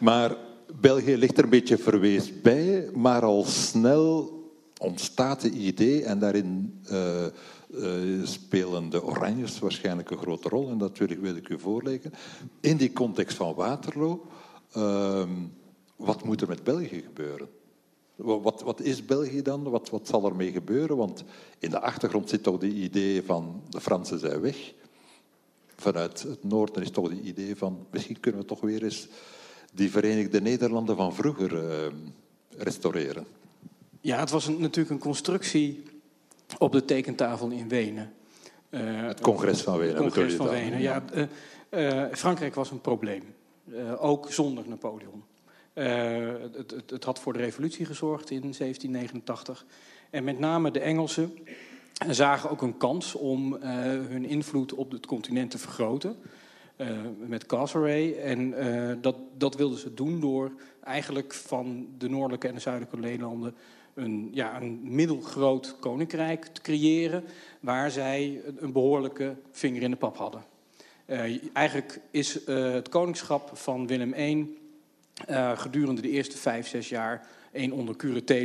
Maar 0.00 0.36
België 0.74 1.16
ligt 1.16 1.38
er 1.38 1.44
een 1.44 1.50
beetje 1.50 1.78
verwees 1.78 2.40
bij, 2.40 2.90
maar 2.94 3.22
al 3.22 3.44
snel 3.44 4.34
ontstaat 4.78 5.42
het 5.42 5.54
idee 5.54 6.04
en 6.04 6.18
daarin 6.18 6.80
uh, 6.90 7.26
uh, 7.68 8.26
spelen 8.26 8.90
de 8.90 9.04
Oranjes 9.04 9.58
waarschijnlijk 9.58 10.10
een 10.10 10.18
grote 10.18 10.48
rol. 10.48 10.68
En 10.68 10.78
dat 10.78 10.98
wil 10.98 11.36
ik, 11.36 11.48
u 11.48 11.58
voorleggen. 11.58 12.12
In 12.60 12.76
die 12.76 12.92
context 12.92 13.36
van 13.36 13.54
Waterloo, 13.54 14.26
uh, 14.76 15.28
wat 15.96 16.24
moet 16.24 16.40
er 16.40 16.48
met 16.48 16.64
België 16.64 17.02
gebeuren? 17.02 17.48
Wat, 18.16 18.62
wat, 18.62 18.80
is 18.80 19.04
België 19.04 19.42
dan? 19.42 19.62
Wat, 19.62 19.90
wat 19.90 20.08
zal 20.08 20.26
ermee 20.26 20.52
gebeuren? 20.52 20.96
Want 20.96 21.24
in 21.58 21.70
de 21.70 21.80
achtergrond 21.80 22.28
zit 22.28 22.42
toch 22.42 22.58
die 22.58 22.74
idee 22.74 23.22
van 23.22 23.62
de 23.68 23.80
Fransen 23.80 24.18
zijn 24.18 24.40
weg. 24.40 24.72
Vanuit 25.76 26.22
het 26.22 26.44
noorden 26.44 26.82
is 26.82 26.90
toch 26.90 27.08
die 27.08 27.22
idee 27.22 27.56
van 27.56 27.86
misschien 27.90 28.20
kunnen 28.20 28.40
we 28.40 28.46
toch 28.46 28.60
weer 28.60 28.84
eens 28.84 29.08
die 29.72 29.90
Verenigde 29.90 30.40
Nederlanden 30.40 30.96
van 30.96 31.14
vroeger 31.14 31.52
uh, 31.52 31.92
restaureren. 32.56 33.26
Ja, 34.00 34.18
het 34.18 34.30
was 34.30 34.46
een, 34.46 34.60
natuurlijk 34.60 34.90
een 34.90 34.98
constructie 34.98 35.82
op 36.58 36.72
de 36.72 36.84
tekentafel 36.84 37.50
in 37.50 37.68
Wenen. 37.68 38.12
Uh, 38.70 39.06
het 39.06 39.20
congres 39.20 39.60
van 39.62 39.78
Wenen. 39.78 39.94
Het 39.94 40.02
congres 40.02 40.34
van 40.34 40.48
Wenen, 40.48 40.80
ja. 40.80 41.04
Uh, 41.70 42.04
Frankrijk 42.12 42.54
was 42.54 42.70
een 42.70 42.80
probleem. 42.80 43.22
ook 43.98 44.32
zonder 44.32 44.64
Napoleon. 44.68 45.24
Het, 45.72 46.70
het, 46.70 46.90
het, 46.90 47.04
had 47.04 47.18
voor 47.18 47.32
de 47.32 47.38
revolutie 47.38 47.84
gezorgd 47.84 48.30
in 48.30 48.40
1789. 48.40 49.66
En 50.10 50.24
met 50.24 50.38
name 50.38 50.70
de 50.70 50.80
Engelsen 50.80 51.38
zagen 52.10 52.50
ook 52.50 52.62
een 52.62 52.76
kans 52.76 53.14
om 53.14 53.52
hun 54.08 54.24
invloed 54.24 54.74
op 54.74 54.90
het 54.90 55.06
continent 55.06 55.50
te 55.50 55.58
vergroten. 55.58 56.16
Uh, 56.76 56.88
met 57.26 57.46
Castlereagh. 57.46 58.18
En 58.24 58.40
uh, 58.40 58.92
dat, 59.00 59.16
dat 59.36 59.54
wilden 59.54 59.78
ze 59.78 59.94
doen 59.94 60.20
door 60.20 60.52
eigenlijk 60.84 61.34
van 61.34 61.88
de 61.98 62.08
noordelijke 62.08 62.48
en 62.48 62.54
de 62.54 62.60
zuidelijke 62.60 62.98
Nederlanden 62.98 63.54
een, 63.94 64.30
ja, 64.32 64.60
een 64.60 64.80
middelgroot 64.82 65.76
koninkrijk 65.80 66.44
te 66.44 66.60
creëren, 66.60 67.24
waar 67.60 67.90
zij 67.90 68.40
een 68.56 68.72
behoorlijke 68.72 69.36
vinger 69.50 69.82
in 69.82 69.90
de 69.90 69.96
pap 69.96 70.16
hadden. 70.16 70.44
Uh, 71.06 71.48
eigenlijk 71.52 72.00
is 72.10 72.46
het 72.46 72.88
koningschap 72.88 73.50
van 73.56 73.86
Willem 73.86 74.14
I 74.14 74.58
gedurende 75.54 76.00
de 76.00 76.10
eerste 76.10 76.36
vijf, 76.36 76.68
zes 76.68 76.88
jaar 76.88 77.28
één 77.52 77.72
onder 77.72 77.96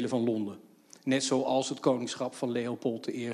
van 0.09 0.23
Londen. 0.23 0.59
Net 1.03 1.23
zoals 1.23 1.69
het 1.69 1.79
koningschap 1.79 2.35
van 2.35 2.51
Leopold 2.51 3.07
I 3.07 3.31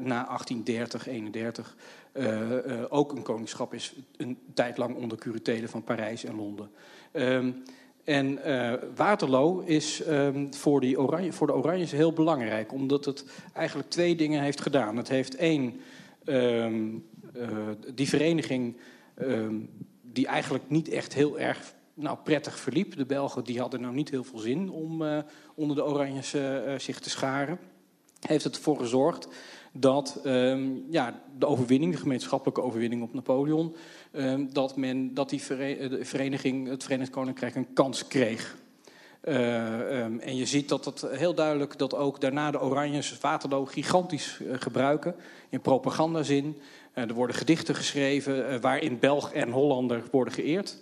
na 0.00 0.24
1830, 0.24 1.06
31 1.06 1.76
uh, 1.76 1.82
uh, 1.82 1.97
ook 2.88 3.12
een 3.12 3.22
koningschap 3.22 3.74
is 3.74 3.94
een 4.16 4.38
tijd 4.54 4.78
lang 4.78 4.96
onder 4.96 5.18
curatele 5.18 5.68
van 5.68 5.84
Parijs 5.84 6.24
en 6.24 6.36
Londen. 6.36 6.70
Um, 7.12 7.62
en 8.04 8.38
uh, 8.46 8.72
Waterloo 8.94 9.60
is 9.60 10.06
um, 10.08 10.54
voor, 10.54 10.80
die 10.80 11.00
oranje, 11.00 11.32
voor 11.32 11.46
de 11.46 11.54
Oranjes 11.54 11.90
heel 11.90 12.12
belangrijk, 12.12 12.72
omdat 12.72 13.04
het 13.04 13.24
eigenlijk 13.52 13.90
twee 13.90 14.16
dingen 14.16 14.42
heeft 14.42 14.60
gedaan. 14.60 14.96
Het 14.96 15.08
heeft 15.08 15.36
één, 15.36 15.80
um, 16.24 17.06
die 17.94 18.08
vereniging 18.08 18.76
die 20.02 20.26
eigenlijk 20.26 20.70
niet 20.70 20.88
echt 20.88 21.14
heel 21.14 21.38
erg 21.38 21.74
nou, 21.94 22.18
prettig 22.24 22.58
verliep. 22.58 22.96
De 22.96 23.06
Belgen 23.06 23.44
die 23.44 23.60
hadden 23.60 23.80
nou 23.80 23.94
niet 23.94 24.10
heel 24.10 24.24
veel 24.24 24.38
zin 24.38 24.70
om 24.70 25.02
onder 25.54 25.76
de 25.76 25.84
Oranjes 25.84 26.34
zich 26.76 27.00
te 27.00 27.10
scharen. 27.10 27.58
Heeft 28.20 28.44
het 28.44 28.56
ervoor 28.56 28.78
gezorgd 28.78 29.28
dat 29.80 30.20
um, 30.24 30.84
ja, 30.90 31.20
de 31.38 31.46
overwinning, 31.46 31.92
de 31.92 31.98
gemeenschappelijke 31.98 32.62
overwinning 32.62 33.02
op 33.02 33.14
Napoleon, 33.14 33.74
um, 34.12 34.52
dat, 34.52 34.76
men, 34.76 35.14
dat 35.14 35.30
die 35.30 35.42
vereniging, 36.00 36.68
het 36.68 36.84
Verenigd 36.84 37.10
Koninkrijk, 37.10 37.54
een 37.54 37.72
kans 37.72 38.06
kreeg. 38.06 38.56
Uh, 39.24 40.04
um, 40.04 40.20
en 40.20 40.36
je 40.36 40.46
ziet 40.46 40.68
dat 40.68 40.84
het 40.84 41.06
heel 41.10 41.34
duidelijk 41.34 41.78
dat 41.78 41.94
ook 41.94 42.20
daarna 42.20 42.50
de 42.50 42.60
Oranjes 42.60 43.18
Waterloo 43.20 43.64
gigantisch 43.64 44.38
uh, 44.42 44.54
gebruiken 44.58 45.14
in 45.48 45.60
propagandazin. 45.60 46.56
Uh, 46.94 47.08
er 47.08 47.14
worden 47.14 47.36
gedichten 47.36 47.74
geschreven 47.74 48.60
waarin 48.60 48.98
Belg 48.98 49.32
en 49.32 49.50
Hollander 49.50 50.02
worden 50.10 50.34
geëerd. 50.34 50.76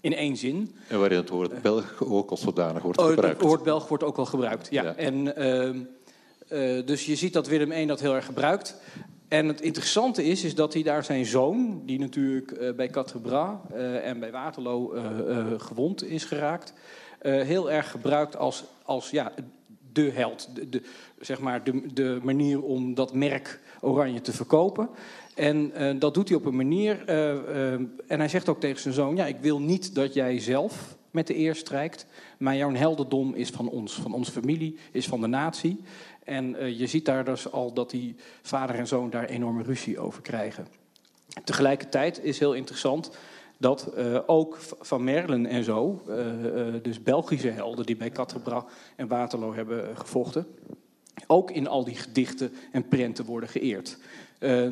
In 0.00 0.14
één 0.14 0.36
zin. 0.36 0.74
En 0.88 0.98
waarin 0.98 1.18
het 1.18 1.28
woord 1.28 1.62
Belg 1.62 2.02
ook 2.04 2.30
als 2.30 2.40
zodanig 2.40 2.82
wordt 2.82 3.00
gebruikt. 3.00 3.40
Het 3.40 3.48
woord 3.48 3.62
Belg 3.62 3.88
wordt 3.88 4.04
ook 4.04 4.16
wel 4.16 4.26
gebruikt, 4.26 4.68
ja. 4.70 4.82
ja. 4.82 4.94
En 4.94 5.36
uh, 6.48 6.86
dus 6.86 7.06
je 7.06 7.16
ziet 7.16 7.32
dat 7.32 7.46
Willem 7.46 7.72
I 7.72 7.86
dat 7.86 8.00
heel 8.00 8.14
erg 8.14 8.24
gebruikt. 8.24 8.76
En 9.28 9.48
het 9.48 9.60
interessante 9.60 10.24
is, 10.24 10.44
is 10.44 10.54
dat 10.54 10.72
hij 10.72 10.82
daar 10.82 11.04
zijn 11.04 11.26
zoon, 11.26 11.82
die 11.86 11.98
natuurlijk 11.98 12.50
uh, 12.50 12.72
bij 12.72 12.88
Quatre-Bras 12.88 13.56
uh, 13.72 14.06
en 14.08 14.20
bij 14.20 14.30
Waterloo 14.30 14.94
gewond 15.58 16.04
is 16.04 16.24
geraakt, 16.24 16.72
heel 17.20 17.70
erg 17.70 17.90
gebruikt 17.90 18.36
als, 18.36 18.64
als 18.82 19.10
ja, 19.10 19.32
de 19.92 20.10
held. 20.10 20.48
De, 20.54 20.68
de 20.68 20.82
zeg 21.20 21.40
maar 21.40 21.64
de, 21.64 21.92
de, 21.92 22.18
manier 22.22 22.62
om 22.62 22.94
dat 22.94 23.14
merk 23.14 23.60
Oranje 23.80 24.20
te 24.20 24.32
verkopen. 24.32 24.88
En 25.34 25.72
dat 25.98 26.14
doet 26.14 26.28
hij 26.28 26.36
op 26.36 26.44
een 26.44 26.56
manier. 26.56 27.04
en 28.06 28.18
hij 28.18 28.28
zegt 28.28 28.48
ook 28.48 28.60
tegen 28.60 28.80
zijn 28.80 28.94
zoon: 28.94 29.16
Ja, 29.16 29.26
ik 29.26 29.40
wil 29.40 29.60
niet 29.60 29.94
dat 29.94 30.14
jij 30.14 30.38
zelf 30.38 30.96
met 31.12 31.26
de 31.26 31.38
eer 31.38 31.54
strijkt. 31.54 32.06
Maar 32.38 32.56
jouw 32.56 32.74
heldendom 32.74 33.34
is 33.34 33.50
van 33.50 33.68
ons, 33.68 33.94
van 33.94 34.12
onze 34.12 34.32
familie, 34.32 34.78
is 34.92 35.06
van 35.06 35.20
de 35.20 35.26
natie. 35.26 35.80
En 36.24 36.54
uh, 36.54 36.78
je 36.78 36.86
ziet 36.86 37.04
daar 37.04 37.24
dus 37.24 37.52
al 37.52 37.72
dat 37.72 37.90
die 37.90 38.16
vader 38.42 38.76
en 38.76 38.86
zoon 38.86 39.10
daar 39.10 39.24
enorme 39.24 39.62
ruzie 39.62 39.98
over 39.98 40.22
krijgen. 40.22 40.66
Tegelijkertijd 41.44 42.24
is 42.24 42.38
heel 42.38 42.54
interessant 42.54 43.16
dat 43.58 43.92
uh, 43.96 44.18
ook 44.26 44.58
Van 44.80 45.04
Merlen 45.04 45.46
en 45.46 45.64
zo, 45.64 46.02
uh, 46.08 46.16
dus 46.82 47.02
Belgische 47.02 47.48
helden 47.50 47.86
die 47.86 47.96
bij 47.96 48.10
Catrebra 48.10 48.64
en 48.96 49.08
Waterloo 49.08 49.54
hebben 49.54 49.96
gevochten, 49.96 50.46
ook 51.26 51.50
in 51.50 51.66
al 51.66 51.84
die 51.84 51.94
gedichten 51.94 52.52
en 52.72 52.88
prenten 52.88 53.24
worden 53.24 53.48
geëerd. 53.48 53.98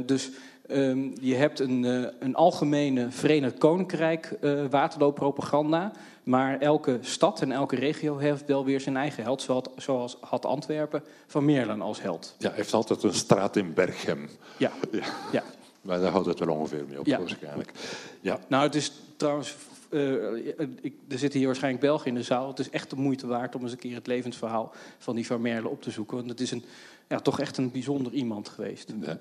dus 0.06 0.30
um, 0.72 1.12
je 1.20 1.34
hebt 1.34 1.60
een, 1.60 1.82
een 2.18 2.34
algemene 2.34 3.10
Verenigd 3.10 3.58
Koninkrijk 3.58 4.36
Waterloo-propaganda, 4.70 5.92
maar 6.22 6.58
elke 6.58 6.98
stad 7.00 7.40
en 7.40 7.52
elke 7.52 7.76
regio 7.76 8.18
heeft 8.18 8.46
wel 8.46 8.64
weer 8.64 8.80
zijn 8.80 8.96
eigen 8.96 9.22
held. 9.22 9.48
Zoals 9.76 10.16
had 10.20 10.44
Antwerpen 10.44 11.02
van 11.26 11.44
Meerlen 11.44 11.80
als 11.80 12.02
held. 12.02 12.34
Ja, 12.38 12.52
heeft 12.52 12.72
altijd 12.72 13.02
een 13.02 13.14
straat 13.14 13.56
in 13.56 13.74
Berchem. 13.74 14.28
Ja. 14.56 14.70
ja. 14.92 15.04
ja. 15.32 15.42
Maar 15.80 16.00
daar 16.00 16.10
houdt 16.10 16.26
het 16.26 16.38
wel 16.38 16.54
ongeveer 16.54 16.84
mee 16.88 16.98
op, 16.98 17.06
ja. 17.06 17.18
waarschijnlijk. 17.18 17.72
Ja. 18.20 18.38
Nou, 18.48 18.62
het 18.62 18.74
is 18.74 18.92
trouwens... 19.16 19.56
Uh, 19.90 20.46
ik, 20.80 20.94
er 21.08 21.18
zitten 21.18 21.38
hier 21.38 21.46
waarschijnlijk 21.46 21.84
Belgen 21.84 22.06
in 22.06 22.14
de 22.14 22.22
zaal. 22.22 22.48
Het 22.48 22.58
is 22.58 22.70
echt 22.70 22.90
de 22.90 22.96
moeite 22.96 23.26
waard 23.26 23.54
om 23.54 23.62
eens 23.62 23.72
een 23.72 23.78
keer 23.78 23.94
het 23.94 24.06
levensverhaal 24.06 24.72
van 24.98 25.14
die 25.14 25.26
Van 25.26 25.40
Merle 25.40 25.68
op 25.68 25.82
te 25.82 25.90
zoeken. 25.90 26.16
Want 26.16 26.28
het 26.28 26.40
is 26.40 26.50
een, 26.50 26.64
ja, 27.08 27.20
toch 27.20 27.40
echt 27.40 27.56
een 27.56 27.70
bijzonder 27.70 28.12
iemand 28.12 28.48
geweest. 28.48 28.94
Ja. 29.00 29.20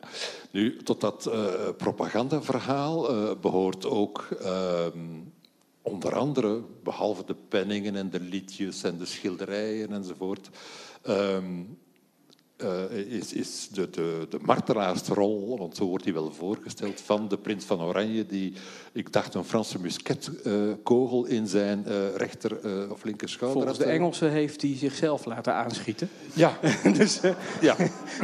Nu, 0.51 0.77
tot 0.77 1.01
dat 1.01 1.25
uh, 1.27 1.53
propagandaverhaal 1.77 3.07
behoort 3.41 3.85
ook 3.85 4.27
ehm, 4.41 4.99
onder 5.81 6.15
andere, 6.15 6.61
behalve 6.83 7.25
de 7.25 7.35
penningen 7.47 7.95
en 7.95 8.09
de 8.09 8.19
liedjes 8.19 8.83
en 8.83 8.97
de 8.97 9.05
schilderijen 9.05 9.93
enzovoort, 9.93 10.49
um, 11.07 11.77
uh, 12.63 12.91
is, 12.91 13.33
is 13.33 13.69
de, 13.71 13.89
de, 13.89 14.27
de 14.29 14.37
martelaarsrol, 14.41 15.57
want 15.57 15.75
zo 15.75 15.85
wordt 15.85 16.03
hij 16.03 16.13
wel 16.13 16.31
voorgesteld, 16.31 17.01
van 17.01 17.27
de 17.27 17.37
prins 17.37 17.65
van 17.65 17.81
Oranje, 17.81 18.25
die, 18.25 18.53
ik 18.91 19.13
dacht, 19.13 19.33
een 19.33 19.43
Franse 19.43 19.79
musketkogel 19.79 21.27
uh, 21.27 21.33
in 21.33 21.47
zijn 21.47 21.85
uh, 21.87 22.15
rechter 22.15 22.57
of 22.91 23.03
linker 23.03 23.29
schouder 23.29 23.57
Volgens 23.57 23.85
de 23.85 23.91
Engelsen 23.91 24.31
heeft 24.31 24.61
hij 24.61 24.75
zichzelf 24.77 25.25
laten 25.25 25.53
aanschieten. 25.53 26.09
Ja. 26.33 26.57
dus, 26.97 27.19
ja. 27.61 27.75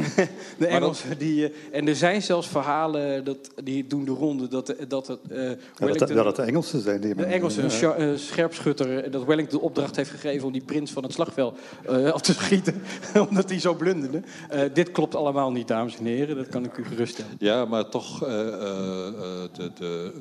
de 0.58 0.68
Engelsen, 0.68 1.18
die, 1.18 1.52
en 1.72 1.88
er 1.88 1.96
zijn 1.96 2.22
zelfs 2.22 2.48
verhalen, 2.48 3.24
dat, 3.24 3.38
die 3.64 3.88
doen 3.88 4.06
de 4.06 4.12
ronde, 4.12 4.48
dat, 4.48 4.76
dat, 4.88 5.08
het, 5.08 5.20
ja, 5.30 5.56
dat, 5.78 6.08
dat 6.08 6.26
het 6.26 6.36
de 6.36 6.42
Engelsen 6.42 6.82
zijn. 6.82 7.02
Die 7.02 7.16
de 7.16 7.26
Engelsen, 7.26 7.64
een 8.02 8.20
scherpschutter, 8.20 9.12
dat 9.12 9.26
Wellington 9.26 9.60
de 9.60 9.66
opdracht 9.66 9.96
heeft 9.96 10.10
gegeven 10.10 10.48
om 10.48 10.54
die 10.54 10.64
prins 10.64 10.92
van 10.92 11.04
het 11.04 11.14
slagveld 11.14 11.58
af 11.88 12.22
te 12.22 12.34
schieten, 12.34 12.82
omdat 13.30 13.50
hij 13.50 13.60
zo 13.60 13.74
blunderde. 13.74 14.24
Uh, 14.54 14.62
dit 14.74 14.92
klopt 14.92 15.16
allemaal 15.16 15.52
niet, 15.52 15.68
dames 15.68 15.98
en 15.98 16.06
heren. 16.06 16.36
Dat 16.36 16.48
kan 16.48 16.66
ik 16.66 16.78
u 16.78 16.84
geruststellen. 16.84 17.36
Ja, 17.40 17.66
maar 17.66 17.90
toch, 17.90 18.24
uh, 18.24 18.30
uh, 18.30 18.46
de, 19.54 19.72
de, 19.76 20.12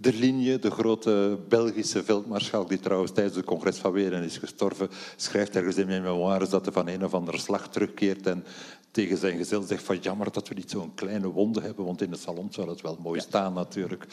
de 0.00 0.12
Ligne, 0.12 0.58
de 0.58 0.70
grote 0.70 1.38
Belgische 1.48 2.04
veldmaarschalk, 2.04 2.68
die 2.68 2.80
trouwens 2.80 3.12
tijdens 3.12 3.36
het 3.36 3.44
congres 3.44 3.76
van 3.76 3.92
Wenen 3.92 4.22
is 4.22 4.38
gestorven, 4.38 4.88
schrijft 5.16 5.56
ergens 5.56 5.76
in 5.76 5.86
mijn 5.86 6.02
memoires 6.02 6.48
dat 6.48 6.64
hij 6.64 6.74
van 6.74 6.88
een 6.88 7.04
of 7.04 7.14
andere 7.14 7.38
slag 7.38 7.68
terugkeert 7.68 8.26
en 8.26 8.44
tegen 8.90 9.16
zijn 9.16 9.36
gezel 9.36 9.62
zegt 9.62 9.82
van 9.82 9.98
jammer 9.98 10.32
dat 10.32 10.48
we 10.48 10.54
niet 10.54 10.70
zo'n 10.70 10.94
kleine 10.94 11.30
wonde 11.30 11.60
hebben, 11.60 11.84
want 11.84 12.02
in 12.02 12.10
de 12.10 12.16
salon 12.16 12.48
zou 12.50 12.68
het 12.68 12.80
wel 12.80 12.98
mooi 13.02 13.20
staan 13.20 13.52
natuurlijk. 13.52 14.06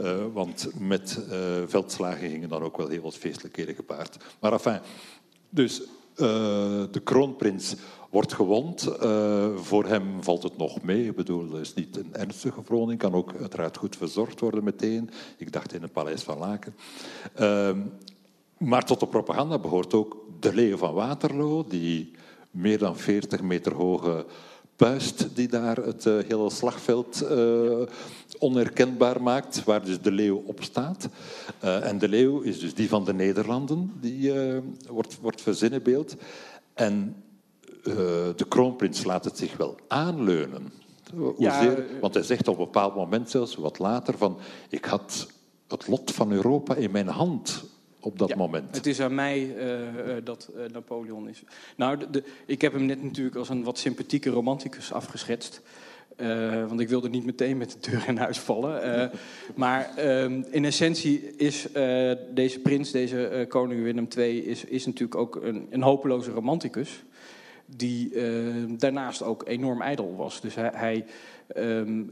Uh, 0.00 0.16
want 0.32 0.68
met 0.78 1.18
uh, 1.30 1.36
veldslagen 1.66 2.30
gingen 2.30 2.48
dan 2.48 2.62
ook 2.62 2.76
wel 2.76 2.88
heel 2.88 3.02
wat 3.02 3.16
feestelijkheden 3.16 3.74
gepaard. 3.74 4.16
Maar 4.40 4.52
enfin, 4.52 4.78
dus 5.50 5.80
uh, 5.80 5.86
de 6.90 7.00
kroonprins 7.04 7.74
wordt 8.10 8.32
gewond. 8.32 8.82
voor 9.56 9.86
hem 9.86 10.22
valt 10.22 10.42
het 10.42 10.56
nog 10.56 10.82
mee. 10.82 11.06
Ik 11.06 11.16
bedoel, 11.16 11.52
het 11.52 11.60
is 11.60 11.74
niet 11.74 11.96
een 11.96 12.14
ernstige 12.14 12.62
verwonding. 12.62 12.98
Kan 12.98 13.14
ook 13.14 13.34
uiteraard 13.40 13.76
goed 13.76 13.96
verzorgd 13.96 14.40
worden 14.40 14.64
meteen. 14.64 15.10
Ik 15.36 15.52
dacht 15.52 15.74
in 15.74 15.82
het 15.82 15.92
paleis 15.92 16.22
van 16.22 16.38
Laken. 16.38 16.74
Ehm, 17.34 17.78
maar 18.58 18.84
tot 18.84 19.00
de 19.00 19.06
propaganda 19.06 19.58
behoort 19.58 19.94
ook 19.94 20.16
de 20.40 20.54
leeuw 20.54 20.76
van 20.76 20.94
Waterloo, 20.94 21.64
die 21.68 22.10
meer 22.50 22.78
dan 22.78 22.96
40 22.96 23.42
meter 23.42 23.74
hoge 23.74 24.26
puist 24.76 25.28
die 25.34 25.48
daar 25.48 25.76
het 25.76 26.04
uh, 26.04 26.18
hele 26.28 26.50
slagveld 26.50 27.22
uh, 27.22 27.80
onherkenbaar 28.38 29.22
maakt, 29.22 29.64
waar 29.64 29.84
dus 29.84 30.00
de 30.00 30.12
leeuw 30.12 30.42
op 30.46 30.62
staat. 30.62 31.08
En 31.60 31.98
de 31.98 32.08
leeuw 32.08 32.40
is 32.40 32.60
dus 32.60 32.74
die 32.74 32.88
van 32.88 33.04
de 33.04 33.12
Nederlanden, 33.12 33.92
die 34.00 34.32
wordt, 34.88 35.18
wordt 35.20 35.40
verzinnenbeeld. 35.40 36.16
En 36.74 37.16
de 37.82 38.46
kroonprins 38.48 39.04
laat 39.04 39.24
het 39.24 39.38
zich 39.38 39.56
wel 39.56 39.76
aanleunen. 39.88 40.72
Ja, 41.38 41.74
want 42.00 42.14
hij 42.14 42.22
zegt 42.22 42.48
op 42.48 42.58
een 42.58 42.64
bepaald 42.64 42.94
moment 42.94 43.30
zelfs, 43.30 43.54
wat 43.54 43.78
later, 43.78 44.18
van 44.18 44.38
ik 44.68 44.84
had 44.84 45.28
het 45.68 45.88
lot 45.88 46.10
van 46.10 46.32
Europa 46.32 46.74
in 46.74 46.90
mijn 46.90 47.08
hand 47.08 47.64
op 48.00 48.18
dat 48.18 48.34
moment. 48.34 48.76
Het 48.76 48.86
is 48.86 49.00
aan 49.00 49.14
mij 49.14 49.56
uh, 49.56 50.14
dat 50.24 50.50
uh, 50.56 50.72
Napoleon 50.72 51.28
is. 51.28 51.42
Nou, 51.76 52.10
de, 52.10 52.22
ik 52.46 52.60
heb 52.60 52.72
hem 52.72 52.84
net 52.84 53.02
natuurlijk 53.02 53.36
als 53.36 53.48
een 53.48 53.64
wat 53.64 53.78
sympathieke 53.78 54.30
romanticus 54.30 54.92
afgeschetst. 54.92 55.62
Uh, 56.16 56.66
want 56.68 56.80
ik 56.80 56.88
wilde 56.88 57.08
niet 57.08 57.24
meteen 57.24 57.56
met 57.56 57.70
de 57.70 57.90
deur 57.90 58.04
in 58.08 58.16
huis 58.16 58.38
vallen. 58.38 59.10
maar 59.54 59.96
ehm, 59.96 60.42
in 60.50 60.64
essentie 60.64 61.36
is 61.36 61.66
deze 62.34 62.60
prins, 62.62 62.90
deze 62.90 63.44
koning 63.48 63.82
Willem 63.82 64.08
II, 64.16 64.46
is, 64.46 64.64
is 64.64 64.86
natuurlijk 64.86 65.20
ook 65.20 65.36
een, 65.36 65.66
een 65.70 65.82
hopeloze 65.82 66.30
romanticus. 66.30 67.04
Die 67.76 68.12
daarnaast 68.76 69.22
ook 69.22 69.42
enorm 69.46 69.82
ijdel 69.82 70.16
was. 70.16 70.40
Dus 70.40 70.54
hij, 70.54 71.04
Um, 71.56 72.10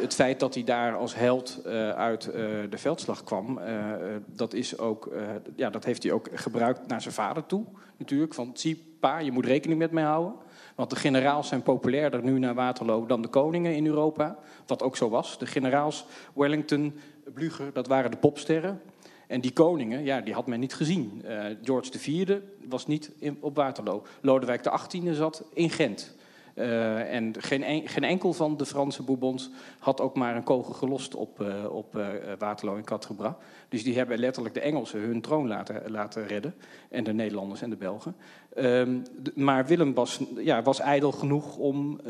het 0.00 0.14
feit 0.14 0.40
dat 0.40 0.54
hij 0.54 0.64
daar 0.64 0.96
als 0.96 1.14
held 1.14 1.60
uh, 1.66 1.90
uit 1.90 2.26
uh, 2.26 2.32
de 2.70 2.78
veldslag 2.78 3.24
kwam, 3.24 3.58
uh, 3.58 3.92
dat, 4.26 4.54
is 4.54 4.78
ook, 4.78 5.12
ja, 5.56 5.70
dat 5.70 5.84
heeft 5.84 6.02
hij 6.02 6.12
ook 6.12 6.28
gebruikt 6.32 6.86
naar 6.86 7.02
zijn 7.02 7.14
vader 7.14 7.46
toe. 7.46 7.64
Natuurlijk, 7.96 8.34
van 8.34 8.50
zie 8.54 8.96
pa, 9.00 9.18
je 9.18 9.32
moet 9.32 9.46
rekening 9.46 9.78
met 9.78 9.90
mij 9.90 10.02
houden. 10.02 10.34
Want 10.74 10.90
de 10.90 10.96
generaals 10.96 11.48
zijn 11.48 11.62
populairder 11.62 12.22
nu 12.22 12.38
naar 12.38 12.54
Waterloo 12.54 13.06
dan 13.06 13.22
de 13.22 13.28
koningen 13.28 13.74
in 13.74 13.86
Europa. 13.86 14.38
Wat 14.66 14.82
ook 14.82 14.96
zo 14.96 15.08
was. 15.08 15.38
De 15.38 15.46
generaals 15.46 16.06
Wellington, 16.34 16.94
Blücher, 17.34 17.72
dat 17.72 17.86
waren 17.86 18.10
de 18.10 18.16
popsterren. 18.16 18.80
En 19.26 19.40
die 19.40 19.52
koningen, 19.52 20.04
ja, 20.04 20.20
die 20.20 20.34
had 20.34 20.46
men 20.46 20.60
niet 20.60 20.74
gezien. 20.74 21.24
George 21.62 21.90
IV 21.98 22.38
was 22.68 22.86
niet 22.86 23.10
in, 23.18 23.36
op 23.40 23.56
Waterloo. 23.56 24.02
Lodewijk 24.20 24.62
XVIII 24.62 25.14
zat 25.14 25.44
in 25.52 25.70
Gent. 25.70 26.14
Uh, 26.54 27.14
en 27.14 27.34
geen, 27.38 27.88
geen, 27.88 28.04
enkel 28.04 28.32
van 28.32 28.56
de 28.56 28.66
Franse 28.66 29.02
Bourbons 29.02 29.50
had 29.78 30.00
ook 30.00 30.14
maar 30.16 30.36
een 30.36 30.42
kogel 30.42 30.72
gelost 30.72 31.14
op, 31.14 31.40
uh, 31.40 31.74
op 31.74 31.96
uh, 31.96 32.06
Waterloo 32.38 32.76
en 32.76 32.84
Quatre 32.84 33.34
Dus 33.68 33.84
die 33.84 33.96
hebben 33.96 34.18
letterlijk 34.18 34.54
de 34.54 34.60
Engelsen 34.60 35.00
hun 35.00 35.20
troon 35.20 35.48
laten, 35.48 35.82
laten 35.90 36.26
redden. 36.26 36.54
En 36.88 37.04
de 37.04 37.12
Nederlanders 37.12 37.62
en 37.62 37.70
de 37.70 37.76
Belgen. 37.76 38.16
Ehm, 38.54 38.96
maar 39.34 39.66
Willem 39.66 39.94
was, 39.94 40.20
ja, 40.36 40.62
was 40.62 40.80
ijdel 40.80 41.12
genoeg 41.12 41.56
om 41.56 42.00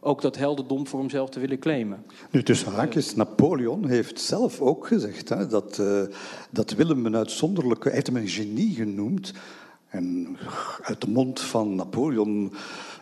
ook 0.00 0.22
dat 0.22 0.36
heldendom 0.36 0.86
voor 0.86 1.00
hemzelf 1.00 1.30
te 1.30 1.40
willen 1.40 1.58
claimen. 1.58 2.04
Nu, 2.30 2.42
tussen 2.42 2.72
haakjes, 2.72 3.14
Napoleon 3.14 3.88
heeft 3.88 4.20
zelf 4.20 4.60
ook 4.60 4.86
gezegd 4.86 5.28
hè, 5.28 5.46
dat, 5.46 5.82
dat 6.50 6.70
Willem 6.70 7.06
een 7.06 7.16
uitzonderlijke... 7.16 7.84
Hij 7.84 7.92
heeft 7.92 8.06
hem 8.06 8.16
een 8.16 8.28
genie 8.28 8.74
genoemd. 8.74 9.32
En 9.88 10.36
uit 10.82 11.00
de 11.00 11.10
mond 11.10 11.40
van 11.40 11.74
Napoleon 11.74 12.52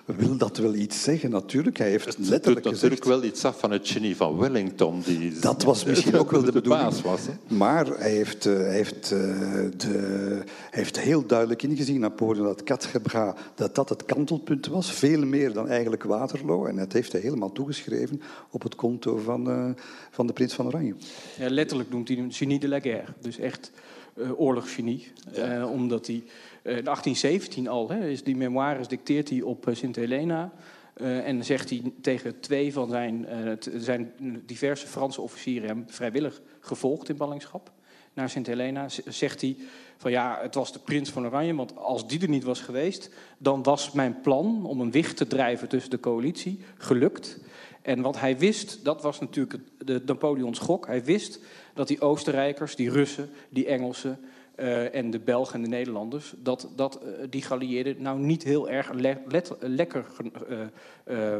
wil 0.05 0.37
dat 0.37 0.57
wel 0.57 0.75
iets 0.75 1.03
zeggen, 1.03 1.31
natuurlijk. 1.31 1.79
Hij 1.79 1.91
heeft 1.91 2.05
het 2.05 2.19
letterlijk 2.19 2.65
doet 2.65 2.73
natuurlijk 2.73 3.05
wel 3.05 3.25
iets 3.25 3.45
af 3.45 3.59
van 3.59 3.71
het 3.71 3.89
genie 3.89 4.17
van 4.17 4.39
Wellington. 4.39 5.01
Die 5.01 5.39
dat 5.39 5.63
was 5.63 5.85
misschien 5.91 6.17
ook 6.17 6.31
wel 6.31 6.41
de, 6.41 6.47
de 6.47 6.53
bedoeling. 6.53 7.01
Was, 7.01 7.21
maar 7.49 7.87
hij 7.87 8.11
heeft, 8.11 8.47
uh, 8.47 8.59
heeft, 8.59 9.11
uh, 9.13 9.19
de, 9.77 10.43
heeft 10.71 11.01
heel 11.01 11.27
duidelijk 11.27 11.63
ingezien, 11.63 12.01
Napoleon, 12.01 12.45
dat 12.45 12.63
Catgebra 12.63 13.35
dat 13.55 13.75
dat 13.75 13.89
het 13.89 14.05
kantelpunt 14.05 14.67
was. 14.67 14.93
Veel 14.93 15.27
meer 15.27 15.53
dan 15.53 15.69
eigenlijk 15.69 16.03
Waterloo. 16.03 16.67
En 16.67 16.77
dat 16.77 16.93
heeft 16.93 17.13
hij 17.13 17.21
helemaal 17.21 17.53
toegeschreven 17.53 18.23
op 18.51 18.63
het 18.63 18.75
konto 18.75 19.17
van, 19.17 19.49
uh, 19.49 19.71
van 20.11 20.27
de 20.27 20.33
prins 20.33 20.55
van 20.55 20.67
Oranje. 20.67 20.95
Ja, 21.39 21.51
letterlijk 21.51 21.91
noemt 21.91 22.09
hij 22.09 22.17
hem 22.17 22.33
genie 22.33 22.59
de 22.59 22.69
la 22.69 22.81
guerre. 22.81 23.13
Dus 23.21 23.39
echt 23.39 23.71
oorlogsgenie. 24.37 25.13
Ja. 25.33 25.67
omdat 25.67 26.07
hij... 26.07 26.23
Eh, 26.65 26.77
in 26.77 26.85
1817 26.85 27.69
al, 27.69 27.89
hè, 27.89 28.09
is 28.09 28.23
die 28.23 28.37
memoires 28.37 28.89
dicteert 28.89 29.29
hij 29.29 29.43
op 29.43 29.69
eh, 29.69 29.75
Sint 29.75 29.97
Helena. 29.97 30.53
Uh, 30.97 31.29
en 31.29 31.45
zegt 31.45 31.71
hij 31.71 31.83
tegen 32.01 32.41
twee 32.41 32.73
van 32.73 32.89
zijn, 32.89 33.27
zijn 33.77 34.13
diverse 34.47 34.87
Franse 34.87 35.21
officieren 35.21 35.69
hem 35.69 35.85
vrijwillig 35.87 36.41
gevolgd 36.61 37.09
in 37.09 37.17
ballingschap 37.17 37.73
naar 38.13 38.31
Sint 38.31 38.47
Helena. 38.47 38.89
Zegt 39.07 39.41
hij 39.41 39.57
van 39.97 40.11
ja, 40.11 40.39
het 40.43 40.55
was 40.55 40.73
de 40.73 40.79
prins 40.79 41.11
van 41.11 41.27
Oranje, 41.27 41.55
want 41.55 41.77
als 41.77 42.09
die 42.09 42.21
er 42.21 42.29
niet 42.29 42.45
was 42.45 42.61
geweest, 42.61 43.11
dan 43.39 43.63
was 43.63 43.93
mijn 43.93 44.21
plan 44.21 44.67
om 44.67 44.81
een 44.81 44.91
wicht 44.91 45.17
te 45.17 45.27
drijven 45.27 45.69
tussen 45.69 45.91
de 45.91 46.01
coalitie 46.01 46.61
gelukt. 46.77 47.39
En 47.83 48.01
wat 48.01 48.21
hij 48.21 48.39
wist, 48.39 48.85
dat 48.85 49.03
was 49.03 49.21
natuurlijk 49.21 49.59
de 49.79 50.03
Napoleons 50.07 50.59
gok. 50.59 50.87
Hij 50.87 51.05
wist 51.05 51.41
dat 51.75 51.89
die 51.89 52.01
Oostenrijkers, 52.01 52.77
die 52.77 52.91
Russen, 52.91 53.31
die 53.49 53.67
Engelsen, 53.67 54.19
uh, 54.57 54.95
en 54.95 55.11
de 55.11 55.19
Belgen 55.19 55.55
en 55.55 55.63
de 55.63 55.69
Nederlanders, 55.69 56.35
dat, 56.37 56.69
dat 56.77 57.01
uh, 57.03 57.11
die 57.31 57.43
geallieerden 57.43 58.03
nou 58.03 58.19
niet 58.19 58.43
heel 58.43 58.69
erg 58.69 58.93
le 58.93 59.17
let, 59.29 59.53
lekker 59.61 60.05
uh, 61.07 61.37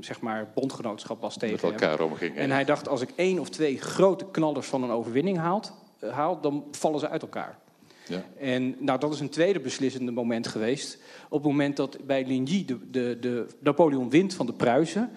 zeg 0.00 0.20
maar 0.20 0.50
bondgenootschap 0.54 1.20
was 1.20 1.36
tegen 1.36 1.58
Met 1.62 1.80
elkaar 1.80 1.98
hem. 1.98 2.06
omgingen. 2.06 2.36
En 2.36 2.50
hij 2.50 2.64
dacht, 2.64 2.88
als 2.88 3.00
ik 3.00 3.12
één 3.16 3.38
of 3.38 3.48
twee 3.48 3.80
grote 3.80 4.26
knallers 4.30 4.66
van 4.66 4.82
een 4.82 4.90
overwinning 4.90 5.38
haalt, 5.38 5.72
haal, 6.10 6.40
dan 6.40 6.64
vallen 6.70 7.00
ze 7.00 7.08
uit 7.08 7.22
elkaar. 7.22 7.58
Ja. 8.06 8.22
En 8.38 8.76
nou, 8.78 8.98
dat 8.98 9.12
is 9.14 9.20
een 9.20 9.28
tweede 9.28 9.60
beslissende 9.60 10.12
moment 10.12 10.46
geweest. 10.46 10.98
Op 11.28 11.42
het 11.42 11.50
moment 11.50 11.76
dat 11.76 11.98
bij 12.06 12.26
Ligny 12.26 12.64
de, 12.64 12.90
de, 12.90 13.16
de 13.20 13.46
Napoleon 13.58 14.10
wint 14.10 14.34
van 14.34 14.46
de 14.46 14.52
Pruisen, 14.52 15.10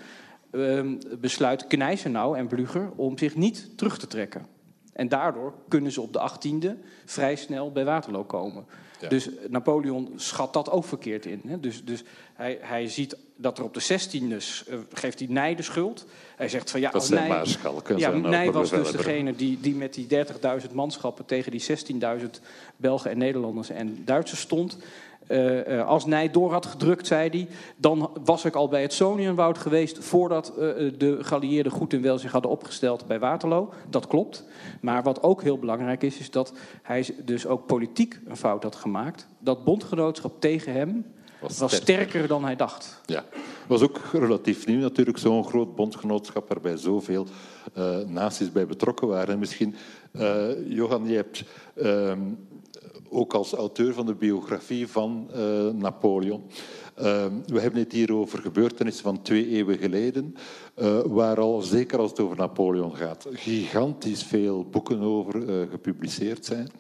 ehm, 0.52 0.98
besluit 1.20 1.68
Kneisenau 1.68 2.38
en 2.38 2.48
Blücher 2.48 2.96
om 2.96 3.18
zich 3.18 3.36
niet 3.36 3.78
terug 3.78 3.98
te 3.98 4.08
trekken. 4.08 4.55
En 4.96 5.08
daardoor 5.08 5.54
kunnen 5.68 5.92
ze 5.92 6.02
op 6.02 6.14
de 6.14 6.32
18e 6.32 6.70
vrij 7.06 7.36
snel 7.36 7.72
bij 7.72 7.86
Waterloo 7.86 8.24
komen. 8.24 8.66
Dus 9.10 9.30
Napoleon 9.48 10.14
schat 10.16 10.54
dat 10.54 10.70
ook 10.70 10.86
verkeerd 10.86 11.26
in. 11.26 11.42
Hè? 11.48 11.60
Dus, 11.60 11.84
dus 11.84 12.04
hij, 12.34 12.58
hij 12.62 12.88
ziet 12.88 13.18
dat 13.36 13.58
er 13.58 13.64
op 13.64 13.74
de 13.74 13.84
16e 13.84 14.24
uh, 14.24 14.80
geeft 14.94 15.20
hij 15.20 15.28
Nij 15.28 15.56
de 15.56 15.62
schuld. 15.62 16.06
Hij 16.36 16.50
zegt 16.50 16.72
van 16.72 16.80
ja, 16.80 16.92
dat 16.92 17.02
als 17.02 17.10
Nij, 17.10 17.46
ja, 17.96 18.10
Nij 18.10 18.52
was 18.52 18.70
dus 18.70 18.92
degene 18.92 19.36
die, 19.36 19.60
die 19.60 19.76
met 19.76 19.94
die 19.94 20.08
30.000 20.68 20.72
manschappen 20.74 21.26
tegen 21.26 21.52
die 21.52 21.66
16.000 22.20 22.26
Belgen 22.76 23.12
en 23.12 23.18
Nederlanders 23.18 23.70
en 23.70 24.02
Duitsers 24.06 24.42
stond. 24.42 24.78
Uh, 25.28 25.88
als 25.88 26.06
Nij 26.06 26.32
door 26.32 26.52
had 26.52 26.66
gedrukt, 26.66 27.08
zei 27.08 27.30
hij, 27.30 27.48
dan 27.78 28.12
was 28.24 28.46
ik 28.46 28.56
al 28.56 28.68
bij 28.68 28.82
het 28.82 28.94
Sonienwoud 28.94 29.58
geweest 29.58 30.00
voordat 30.00 30.54
uh, 30.58 30.58
de 30.98 31.18
geallieerden 31.22 31.72
goed 31.72 31.94
en 31.94 32.02
wel 32.02 32.18
zich 32.18 32.32
hadden 32.32 32.52
opgesteld 32.52 33.08
bij 33.08 33.20
Waterloo. 33.20 33.70
Dat 33.90 34.08
klopt. 34.08 34.46
Maar 34.82 35.04
wat 35.04 35.24
ook 35.24 35.42
heel 35.42 35.60
belangrijk 35.60 36.04
is, 36.04 36.18
is 36.18 36.32
dat 36.32 36.54
hij 36.82 37.16
dus 37.26 37.48
ook 37.48 37.66
politiek 37.66 38.20
een 38.28 38.38
fout 38.38 38.64
had 38.64 38.76
gemaakt. 38.76 39.28
Dat 39.40 39.64
bondgenootschap 39.64 40.42
tegen 40.42 40.74
hem 40.74 41.06
was, 41.40 41.58
was 41.58 41.76
sterker. 41.76 42.28
dan 42.28 42.44
hij 42.44 42.56
dacht. 42.56 43.02
Ja, 43.06 43.24
het 43.32 43.68
was 43.68 43.82
ook 43.82 44.02
relatief 44.12 44.66
nieuw 44.66 44.80
natuurlijk, 44.80 45.18
zo'n 45.18 45.46
groot 45.46 45.76
bondgenootschap 45.76 46.48
waarbij 46.48 46.78
zoveel 46.78 47.28
uh, 47.78 47.98
naties 48.08 48.52
bij 48.52 48.66
betrokken 48.66 49.08
waren. 49.08 49.40
misschien, 49.40 49.76
Johan, 50.68 51.08
je 51.08 51.16
hebt 51.16 51.44
ehm, 51.76 52.20
ook 53.10 53.34
als 53.34 53.54
auteur 53.54 53.94
van 53.94 54.06
de 54.06 54.16
biografie 54.16 54.88
van 54.88 55.30
uh, 55.36 55.70
Napoleon. 55.70 56.44
Uh, 57.00 57.26
we 57.46 57.60
hebben 57.60 57.80
het 57.80 57.92
hier 57.92 58.14
over 58.14 58.40
gebeurtenissen 58.40 59.04
van 59.04 59.22
twee 59.22 59.48
eeuwen 59.48 59.78
geleden, 59.78 60.36
uh, 60.76 61.00
waar 61.06 61.40
al, 61.40 61.62
zeker 61.62 62.00
als 62.00 62.10
het 62.10 62.20
over 62.20 62.38
Napoleon 62.38 62.96
gaat, 62.96 63.28
gigantisch 63.32 64.24
veel 64.24 64.66
boeken 64.70 65.02
over 65.02 65.42
gepubliceerd 65.70 66.46
zijn. 66.46 66.72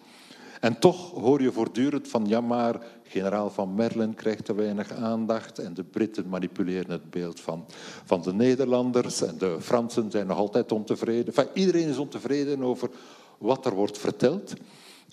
En 0.60 0.80
toch 0.80 1.12
hoor 1.12 1.42
je 1.42 1.52
voortdurend 1.52 2.08
van 2.08 2.26
ja 2.28 2.42
maar, 2.42 2.82
generaal 3.04 3.50
van 3.50 3.76
Merlen 3.76 4.14
krijgt 4.14 4.46
te 4.46 4.56
weinig 4.56 4.92
aandacht 4.92 5.60
en 5.60 5.74
de 5.74 5.84
Britten 5.84 6.30
manipuleren 6.30 6.92
het 6.92 7.10
beeld 7.10 7.40
van, 7.40 7.66
van 8.06 8.22
de 8.22 8.34
Nederlanders 8.34 9.22
en 9.22 9.38
de 9.38 9.58
Fransen 9.60 10.12
zijn 10.12 10.28
nog 10.28 10.38
altijd 10.38 10.72
ontevreden. 10.72 11.34
Iedereen 11.54 11.88
is 11.88 11.98
ontevreden 11.98 12.64
over 12.64 12.90
wat 13.38 13.66
er 13.66 13.74
wordt 13.74 13.98
verteld. 13.98 14.54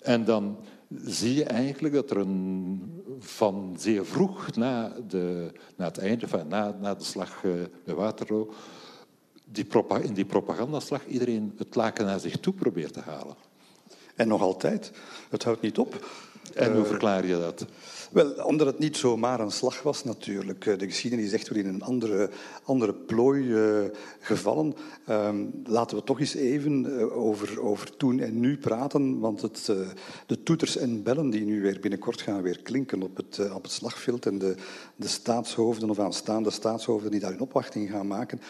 En 0.01 0.25
dan 0.25 0.57
zie 1.05 1.33
je 1.33 1.43
eigenlijk 1.43 1.93
dat 1.93 2.11
er 2.11 2.17
een, 2.17 2.81
van 3.19 3.75
zeer 3.79 4.05
vroeg 4.05 4.55
na, 4.55 4.93
de, 5.07 5.51
na 5.75 5.85
het 5.85 5.97
einde, 5.97 6.27
van, 6.27 6.47
na, 6.47 6.77
na 6.81 6.95
de 6.95 7.03
slag 7.03 7.43
uh, 7.43 7.53
bij 7.85 7.95
Waterloo, 7.95 8.53
die, 9.45 9.67
in 10.01 10.13
die 10.13 10.25
propagandaslag 10.25 11.05
iedereen 11.05 11.53
het 11.57 11.75
laken 11.75 12.05
naar 12.05 12.19
zich 12.19 12.37
toe 12.37 12.53
probeert 12.53 12.93
te 12.93 12.99
halen. 12.99 13.35
En 14.15 14.27
nog 14.27 14.41
altijd. 14.41 14.91
Het 15.29 15.43
houdt 15.43 15.61
niet 15.61 15.77
op. 15.77 16.05
En 16.53 16.71
hoe 16.73 16.83
eh, 16.83 16.89
verklaar 16.89 17.25
je 17.25 17.37
dat? 17.37 17.65
Wel, 18.13 18.31
omdat 18.31 18.67
het 18.67 18.79
niet 18.79 18.97
zomaar 18.97 19.39
een 19.39 19.51
slag 19.51 19.81
was 19.81 20.03
natuurlijk. 20.03 20.65
Eh, 20.65 20.77
de 20.77 20.85
geschiedenis 20.85 21.25
is 21.25 21.33
echt 21.33 21.47
weer 21.47 21.63
in 21.63 21.73
een 21.73 21.81
andere, 21.81 22.29
andere 22.63 22.93
plooi 22.93 23.43
uh, 23.43 23.89
gevallen. 24.19 24.73
Um, 25.09 25.51
laten 25.63 25.97
we 25.97 26.03
toch 26.03 26.19
eens 26.19 26.33
even 26.33 26.85
uh, 26.85 27.17
over, 27.17 27.61
over 27.61 27.97
toen 27.97 28.19
en 28.19 28.39
nu 28.39 28.57
praten. 28.57 29.19
Want 29.19 29.41
het, 29.41 29.71
de 30.25 30.43
toeters 30.43 30.77
en 30.77 31.03
bellen 31.03 31.29
die 31.29 31.45
nu 31.45 31.61
weer 31.61 31.79
binnenkort 31.79 32.21
gaan 32.21 32.41
weer 32.41 32.61
klinken 32.61 33.03
op 33.03 33.17
het, 33.17 33.51
op 33.53 33.63
het 33.63 33.71
slagveld. 33.71 34.25
En 34.25 34.37
de, 34.37 34.55
de 34.95 35.07
staatshoofden 35.07 35.89
of 35.89 35.99
aanstaande 35.99 36.51
staatshoofden 36.51 37.11
die 37.11 37.19
daar 37.19 37.31
een 37.31 37.39
opwachting 37.39 37.89
gaan 37.89 38.07
maken. 38.07 38.41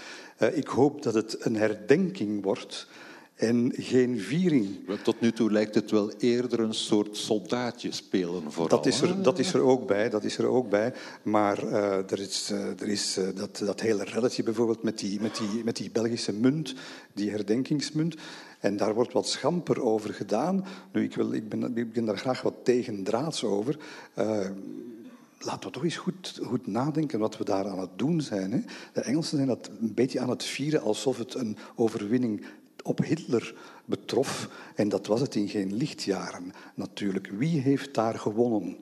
ik 0.54 0.68
hoop 0.68 1.04
dat 1.04 1.14
het 1.14 1.46
een 1.46 1.56
herdenking 1.56 2.44
wordt 2.44 2.88
en 3.36 3.72
geen 3.76 4.20
viering. 4.20 4.68
Tot 5.04 5.22
nu 5.22 5.32
toe 5.32 5.52
lijkt 5.52 5.76
het 5.76 5.92
wel 5.92 6.12
eerder 6.18 6.60
een 6.60 6.74
soort 6.74 7.18
soldaatje 7.18 7.92
spelen 7.92 8.52
vooral. 8.52 8.78
Dat 8.78 8.86
is 8.86 9.02
er, 9.02 9.22
dat 9.22 9.40
is 9.40 9.54
er 9.54 9.62
ook 9.62 9.88
bij, 9.88 10.10
dat 10.10 10.24
is 10.24 10.38
er 10.38 10.46
ook 10.46 10.70
bij. 10.70 10.94
Maar 11.24 11.64
uh, 11.64 12.12
er 12.12 12.20
is, 12.20 12.50
uh, 12.52 12.82
er 12.82 12.88
is 12.88 13.18
uh, 13.18 13.28
dat, 13.36 13.62
dat 13.66 13.82
hele 13.82 14.04
relletje 14.04 14.44
bijvoorbeeld 14.44 14.84
met 14.84 15.00
die, 15.00 15.22
met, 15.22 15.38
die, 15.38 15.64
met 15.64 15.76
die 15.76 15.92
Belgische 15.92 16.34
munt, 16.34 16.74
die 17.14 17.30
herdenkingsmunt. 17.30 18.16
En 18.60 18.78
daar 18.78 18.94
wordt 18.94 19.14
wat 19.14 19.28
schamper 19.28 19.82
over 19.82 20.14
gedaan. 20.14 20.66
Nu, 20.92 21.04
ik, 21.04 21.16
wil, 21.16 21.34
ik, 21.34 21.50
ben, 21.50 21.78
ik 21.78 21.94
ben 21.94 22.06
daar 22.06 22.18
graag 22.18 22.42
wat 22.42 22.56
tegendraads 22.64 23.44
over 23.44 23.78
laten 25.46 25.68
we 25.68 25.74
toch 25.74 25.84
eens 25.84 25.98
goed, 25.98 26.40
goed 26.44 26.68
nadenken 26.68 27.20
wat 27.20 27.38
we 27.38 27.44
daar 27.44 27.68
aan 27.68 27.80
het 27.80 27.90
doen 27.96 28.22
zijn. 28.22 28.52
Hè? 28.52 28.60
De 28.94 29.02
Engelsen 29.02 29.36
zijn 29.36 29.48
dat 29.48 29.70
een 29.82 29.94
beetje 29.94 30.20
aan 30.20 30.30
het 30.30 30.44
vieren 30.44 30.82
alsof 30.82 31.18
het 31.18 31.34
een 31.34 31.58
overwinning 31.76 32.46
op 32.84 33.04
Hitler 33.04 33.56
betrof. 33.86 34.50
En 34.76 34.90
dat 34.90 35.08
was 35.08 35.22
het 35.22 35.36
in 35.36 35.50
geen 35.50 35.76
lichtjaren 35.76 36.52
natuurlijk. 36.76 37.28
Wie 37.28 37.62
heeft 37.62 37.94
daar 37.94 38.20
gewonnen? 38.20 38.78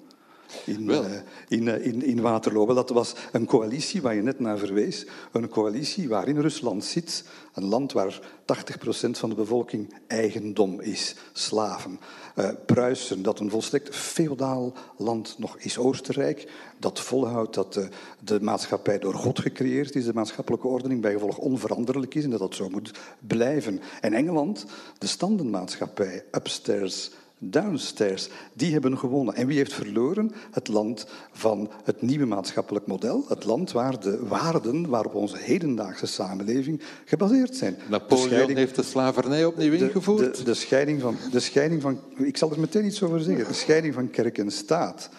In, 0.66 0.90
uh, 0.90 1.00
in, 1.48 1.66
uh, 1.66 1.86
in, 1.86 2.04
in 2.04 2.22
Waterloo. 2.22 2.66
Wel, 2.66 2.76
dat 2.76 2.90
was 2.90 3.16
een 3.32 3.46
coalitie 3.46 4.02
waar 4.02 4.16
je 4.16 4.22
net 4.22 4.40
naar 4.40 4.58
verwees. 4.58 5.06
Een 5.32 5.50
coalitie 5.50 6.10
waarin 6.10 6.40
Rusland 6.40 6.84
zit. 6.84 7.24
Een 7.54 7.66
land 7.66 7.92
waar 7.92 8.20
80% 8.20 9.10
van 9.12 9.30
de 9.30 9.36
bevolking 9.36 9.94
eigendom 10.08 10.80
is. 10.80 11.16
Slaven. 11.34 12.00
Uh, 12.36 12.50
Pruisen, 12.66 13.24
dat 13.24 13.40
een 13.40 13.50
volstrekt 13.50 13.96
feodaal 13.96 14.74
land 14.98 15.36
nog 15.38 15.58
is. 15.58 15.78
Oostenrijk, 15.78 16.52
dat 16.78 17.00
volhoudt 17.00 17.54
dat 17.54 17.74
de, 17.74 17.90
de 18.24 18.42
maatschappij 18.42 19.00
door 19.00 19.14
God 19.14 19.40
gecreëerd 19.40 19.96
is. 19.96 20.06
De 20.06 20.14
maatschappelijke 20.14 20.68
ordening 20.68 21.02
bij 21.02 21.12
gevolg 21.12 21.38
onveranderlijk 21.38 22.16
is 22.16 22.24
en 22.24 22.30
dat 22.30 22.40
dat 22.40 22.56
zo 22.56 22.70
moet 22.70 22.92
blijven. 23.28 23.82
En 24.02 24.14
Engeland, 24.14 24.66
de 24.98 25.08
standenmaatschappij, 25.08 26.26
upstairs 26.32 27.12
downstairs, 27.43 28.30
die 28.54 28.71
hebben 28.71 28.97
gewonnen. 28.97 29.36
En 29.36 29.47
wie 29.47 29.58
heeft 29.58 29.73
verloren? 29.73 30.32
Het 30.51 30.67
land 30.67 31.08
van 31.32 31.69
het 31.84 32.01
nieuwe 32.01 32.25
maatschappelijk 32.25 32.88
model. 32.88 33.25
Het 33.27 33.45
land 33.45 33.71
waar 33.71 33.99
de 33.99 34.25
waarden 34.27 34.89
waarop 34.89 35.15
onze 35.15 35.38
hedendaagse 35.38 36.06
samenleving 36.06 36.82
gebaseerd 37.06 37.56
zijn. 37.56 37.77
Napoleon 37.89 38.56
heeft 38.56 38.75
de 38.75 38.84
slavernij 38.84 39.45
opnieuw 39.45 39.73
ingevoerd. 39.73 40.19
De, 40.19 40.32
de, 40.32 40.43
de, 40.43 40.54
scheiding 40.54 41.01
van, 41.01 41.15
de 41.32 41.39
scheiding 41.39 41.82
van... 41.82 41.99
Ik 42.17 42.38
zal 42.38 42.51
er 42.51 42.60
meteen 42.60 42.86
iets 42.86 43.04
over 43.04 43.21
zeggen. 43.21 43.47
De 43.47 43.54
scheiding 43.54 43.93
van 43.93 44.10
kerk 44.10 44.38
en 44.38 44.51
staat. 44.51 45.10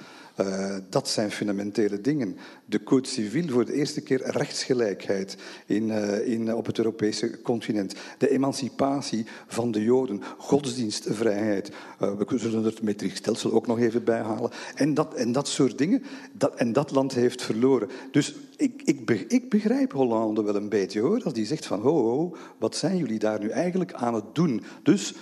Uh, 0.42 0.76
dat 0.88 1.09
zijn 1.09 1.31
fundamentele 1.31 2.00
dingen. 2.00 2.37
De 2.64 2.83
Code 2.83 3.09
Civil 3.09 3.48
voor 3.48 3.64
de 3.64 3.72
eerste 3.72 4.00
keer 4.00 4.22
rechtsgelijkheid 4.24 5.37
in, 5.66 5.88
uh, 5.88 6.28
in, 6.28 6.55
op 6.55 6.66
het 6.66 6.78
Europese 6.78 7.40
continent. 7.40 7.94
De 8.18 8.31
emancipatie 8.31 9.26
van 9.46 9.70
de 9.70 9.83
Joden, 9.83 10.22
godsdienstvrijheid. 10.38 11.70
Uh, 12.02 12.12
we 12.18 12.38
zullen 12.38 12.64
het 12.64 12.83
metrisch 12.83 13.16
stelsel 13.16 13.52
ook 13.52 13.66
nog 13.66 13.78
even 13.78 14.05
bijhalen. 14.05 14.50
En 14.74 14.94
dat, 14.94 15.14
en 15.14 15.33
dat 15.33 15.48
soort 15.48 15.78
dingen. 15.78 16.02
Dat, 16.33 16.55
en 16.55 16.72
dat 16.72 16.90
land 16.90 17.14
heeft 17.14 17.42
verloren. 17.42 17.88
Dus 18.11 18.35
ik, 18.57 18.83
ik, 18.85 19.11
ik 19.28 19.50
begrijp 19.50 19.92
Hollande 19.92 20.42
wel 20.42 20.55
een 20.55 20.68
beetje 20.68 21.00
hoor. 21.00 21.22
Als 21.24 21.33
die 21.33 21.46
zegt 21.46 21.66
van, 21.66 21.81
ho, 21.81 22.02
ho, 22.02 22.37
wat 22.59 22.76
zijn 22.76 22.96
jullie 22.96 23.18
daar 23.18 23.40
nu 23.40 23.48
eigenlijk 23.48 23.92
aan 23.92 24.14
het 24.14 24.35
doen? 24.35 24.62
Dus 24.83 25.14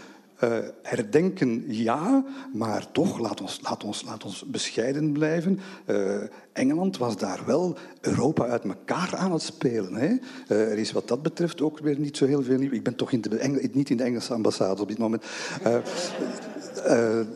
uh, 0.44 0.58
herdenken 0.82 1.64
ja, 1.66 2.24
maar 2.52 2.92
toch, 2.92 3.18
laat 3.18 3.40
ons, 3.40 3.60
laat 3.62 3.84
ons, 3.84 4.04
laat 4.04 4.24
ons 4.24 4.44
bescheiden 4.46 5.12
blijven. 5.12 5.60
Uh, 5.86 6.22
Engeland 6.52 6.98
was 6.98 7.16
daar 7.16 7.40
wel 7.46 7.76
Europa 8.00 8.46
uit 8.46 8.64
elkaar 8.64 9.16
aan 9.16 9.32
het 9.32 9.42
spelen. 9.42 9.94
Hè? 9.94 10.06
Uh, 10.06 10.70
er 10.70 10.78
is 10.78 10.92
wat 10.92 11.08
dat 11.08 11.22
betreft 11.22 11.60
ook 11.60 11.78
weer 11.78 11.98
niet 11.98 12.16
zo 12.16 12.26
heel 12.26 12.42
veel 12.42 12.58
nieuw. 12.58 12.72
Ik 12.72 12.82
ben 12.82 12.96
toch 12.96 13.12
in 13.12 13.20
de 13.20 13.68
niet 13.72 13.90
in 13.90 13.96
de 13.96 14.02
Engelse 14.02 14.34
ambassade 14.34 14.82
op 14.82 14.88
dit 14.88 14.98
moment. 14.98 15.24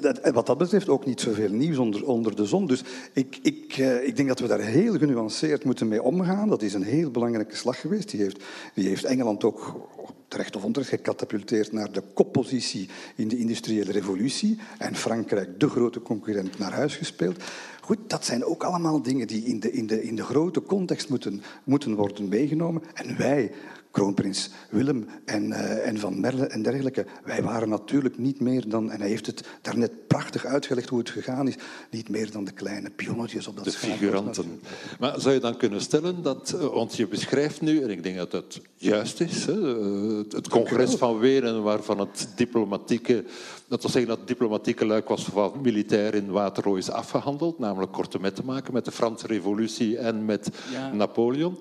Dat, 0.01 0.31
wat 0.33 0.47
dat 0.47 0.59
betreft 0.59 0.89
ook 0.89 1.07
niet 1.07 1.21
zoveel 1.21 1.51
nieuws 1.51 1.79
onder, 1.79 2.07
onder 2.07 2.37
de 2.37 2.47
zon. 2.47 2.67
Dus 2.67 2.83
ik, 3.13 3.39
ik, 3.43 3.77
ik 4.03 4.17
denk 4.17 4.29
dat 4.29 4.41
we 4.41 4.47
daar 4.47 4.61
heel 4.61 4.99
genuanceerd 4.99 5.65
moeten 5.65 5.89
mee 5.89 6.03
omgaan. 6.03 6.49
Dat 6.49 6.63
is 6.63 6.75
een 6.75 6.83
heel 6.83 7.11
belangrijke 7.11 7.57
slag 7.57 7.81
geweest. 7.81 8.11
Die 8.11 8.21
heeft, 8.21 8.43
die 8.75 8.89
heeft 8.89 9.05
Engeland 9.05 9.45
ook 9.45 9.89
terecht 10.35 10.57
of 10.57 10.65
onterecht 10.65 10.91
gecatapulteerd 10.91 11.73
naar 11.73 11.93
de 11.93 12.03
koppositie 12.15 12.89
in 13.17 13.29
de 13.29 13.39
industriële 13.39 13.93
revolutie 13.93 14.59
en 14.79 14.95
Frankrijk, 14.95 15.61
de 15.61 15.69
grote 15.69 16.03
concurrent, 16.03 16.59
naar 16.59 16.73
huis 16.73 16.97
gespeeld. 16.97 17.43
Goed, 17.81 17.99
dat 18.07 18.25
zijn 18.25 18.45
ook 18.45 18.65
allemaal 18.65 19.03
dingen 19.03 19.27
die 19.27 19.45
in 19.45 19.61
de, 19.61 19.73
in 19.73 19.87
de, 19.87 20.03
in 20.03 20.17
de 20.17 20.23
grote 20.23 20.63
context 20.63 21.09
moeten, 21.09 21.43
moeten 21.65 21.95
worden 21.95 22.29
meegenomen. 22.29 22.83
En 22.95 23.17
wij 23.17 23.53
kroonprins 23.95 24.51
Willem 24.71 25.07
en, 25.25 25.49
uh, 25.49 25.87
en 25.87 25.99
Van 25.99 26.21
Merle 26.21 26.47
en 26.47 26.63
dergelijke. 26.63 27.07
Wij 27.25 27.43
waren 27.43 27.69
natuurlijk 27.69 28.19
niet 28.19 28.41
meer 28.41 28.69
dan, 28.69 28.91
en 28.91 29.01
hij 29.01 29.09
heeft 29.09 29.27
het 29.27 29.47
daarnet 29.63 30.07
prachtig 30.07 30.45
uitgelegd 30.45 30.89
hoe 30.89 30.99
het 30.99 31.11
gegaan 31.11 31.49
is, 31.49 31.55
niet 31.91 32.09
meer 32.09 32.31
dan 32.31 32.45
de 32.45 32.53
kleine 32.53 32.91
pionnetjes 32.91 33.47
op 33.47 33.57
dat 33.57 33.65
De 33.65 33.71
figuranten. 33.71 34.61
Maar 34.99 35.21
zou 35.21 35.35
je 35.35 35.41
dan 35.41 35.57
kunnen 35.57 35.81
stellen 35.81 36.23
dat, 36.23 36.53
eh, 36.53 36.67
want 36.67 36.97
je 36.97 37.07
beschrijft 37.07 37.61
nu, 37.61 37.83
en 37.83 37.91
ik 37.91 38.03
denk 38.03 38.17
dat 38.17 38.31
dat 38.31 38.61
juist 38.77 39.21
is, 39.21 39.47
hè, 39.47 39.79
eh, 39.79 40.25
het 40.29 40.49
congres 40.49 40.95
van 40.95 41.19
Wenen 41.19 41.63
waarvan 41.63 41.99
het 41.99 42.29
diplomatieke, 42.37 43.25
dat 43.69 43.83
wil 43.83 43.91
zeggen 43.91 44.11
dat 44.11 44.19
het 44.19 44.29
diplomatieke 44.29 44.87
luik 44.87 45.09
was 45.09 45.25
van 45.25 45.53
militair 45.63 46.15
in 46.15 46.31
Waterloo 46.31 46.75
is 46.75 46.91
afgehandeld, 46.91 47.59
namelijk 47.59 47.93
korte 47.93 48.21
met 48.21 48.35
te 48.35 48.45
maken 48.45 48.73
met 48.73 48.85
de 48.85 48.93
Franse 48.93 49.27
revolutie 49.27 49.99
en 49.99 50.25
met 50.25 50.51
ja. 50.73 50.93
Napoleon. 50.93 51.59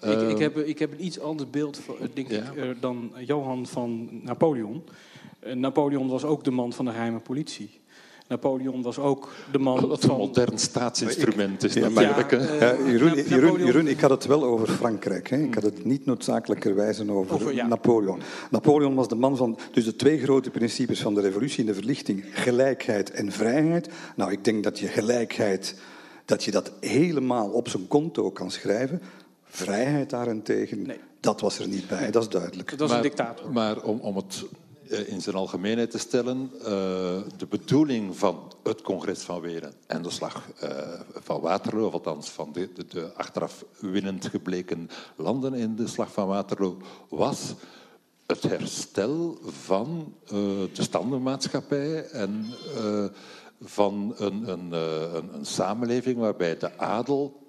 Ik, 0.00 0.20
ik, 0.20 0.30
ehm, 0.30 0.40
heb, 0.40 0.56
ik 0.56 0.78
heb 0.78 0.92
een 0.92 1.04
iets 1.04 1.20
anders 1.20 1.50
beeld 1.50 1.80
denk 2.14 2.28
ik, 2.28 2.56
eh, 2.56 2.68
dan 2.80 3.12
Johan 3.26 3.66
van 3.66 4.08
Napoleon. 4.22 4.82
Eh, 5.40 5.54
Napoleon 5.54 6.08
was 6.08 6.24
ook 6.24 6.44
de 6.44 6.50
man 6.50 6.72
van 6.72 6.84
de 6.84 6.90
geheime 6.90 7.18
politie. 7.18 7.70
Napoleon 8.28 8.82
was 8.82 8.98
ook 8.98 9.28
de 9.52 9.58
man 9.58 9.88
Wat 9.88 10.02
een 10.02 10.08
van... 10.08 10.18
modern 10.18 10.58
staatsinstrument 10.58 11.64
is 11.64 11.74
ja, 11.74 11.88
natuurlijk. 11.88 12.30
Ja, 12.30 12.76
uh, 12.76 12.90
Jeroen, 12.90 13.22
Jeroen, 13.22 13.64
Jeroen, 13.64 13.86
ik 13.86 14.00
had 14.00 14.10
het 14.10 14.26
wel 14.26 14.44
over 14.44 14.68
Frankrijk. 14.68 15.30
Hè. 15.30 15.36
Ik 15.36 15.54
had 15.54 15.62
het 15.62 15.84
niet 15.84 16.06
noodzakelijkerwijze 16.06 17.10
over, 17.10 17.34
over 17.34 17.54
ja. 17.54 17.66
Napoleon. 17.66 18.20
Napoleon 18.50 18.94
was 18.94 19.08
de 19.08 19.14
man 19.14 19.36
van... 19.36 19.58
Dus 19.72 19.84
de 19.84 19.96
twee 19.96 20.18
grote 20.18 20.50
principes 20.50 21.00
van 21.00 21.14
de 21.14 21.20
revolutie 21.20 21.60
en 21.60 21.66
de 21.66 21.74
verlichting. 21.74 22.24
Gelijkheid 22.30 23.10
en 23.10 23.32
vrijheid. 23.32 23.88
Nou, 24.16 24.32
ik 24.32 24.44
denk 24.44 24.64
dat 24.64 24.78
je 24.78 24.86
gelijkheid... 24.86 25.74
Dat 26.24 26.44
je 26.44 26.50
dat 26.50 26.72
helemaal 26.80 27.48
op 27.48 27.68
zijn 27.68 27.86
konto 27.86 28.30
kan 28.30 28.50
schrijven. 28.50 29.02
Vrijheid 29.48 30.10
daarentegen, 30.10 30.82
nee. 30.82 31.00
dat 31.20 31.40
was 31.40 31.58
er 31.58 31.68
niet 31.68 31.88
bij, 31.88 32.10
dat 32.10 32.22
is 32.22 32.28
duidelijk. 32.28 32.70
Dat 32.70 32.78
was 32.78 32.92
een 32.92 33.02
dictator. 33.02 33.52
Maar 33.52 33.82
om, 33.82 34.00
om 34.00 34.16
het 34.16 34.44
eh, 34.88 35.08
in 35.08 35.20
zijn 35.20 35.36
algemeenheid 35.36 35.90
te 35.90 35.98
stellen, 35.98 36.50
uh, 36.58 36.64
de 37.36 37.46
bedoeling 37.48 38.16
van 38.16 38.52
het 38.62 38.82
congres 38.82 39.22
van 39.22 39.40
Wenen 39.40 39.72
en 39.86 40.02
de 40.02 40.10
slag 40.10 40.50
uh, 40.62 40.70
van 41.12 41.40
Waterloo, 41.40 41.86
of 41.86 41.92
althans 41.92 42.28
van 42.28 42.52
de, 42.52 42.72
de, 42.74 42.84
de, 42.86 43.12
achteraf 43.14 43.64
winnend 43.80 44.26
gebleken 44.26 44.90
landen 45.16 45.54
in 45.54 45.76
de 45.76 45.86
slag 45.86 46.12
van 46.12 46.26
Waterloo, 46.26 46.76
was 47.08 47.54
het 48.26 48.42
herstel 48.42 49.38
van 49.44 50.14
uh, 50.24 50.30
de 50.72 50.82
standenmaatschappij 50.82 52.04
en 52.04 52.46
van 53.60 54.14
een, 54.16 54.48
een, 54.48 54.72
een, 54.72 55.34
een, 55.34 55.46
samenleving 55.46 56.18
waarbij 56.18 56.58
de 56.58 56.78
adel 56.78 57.46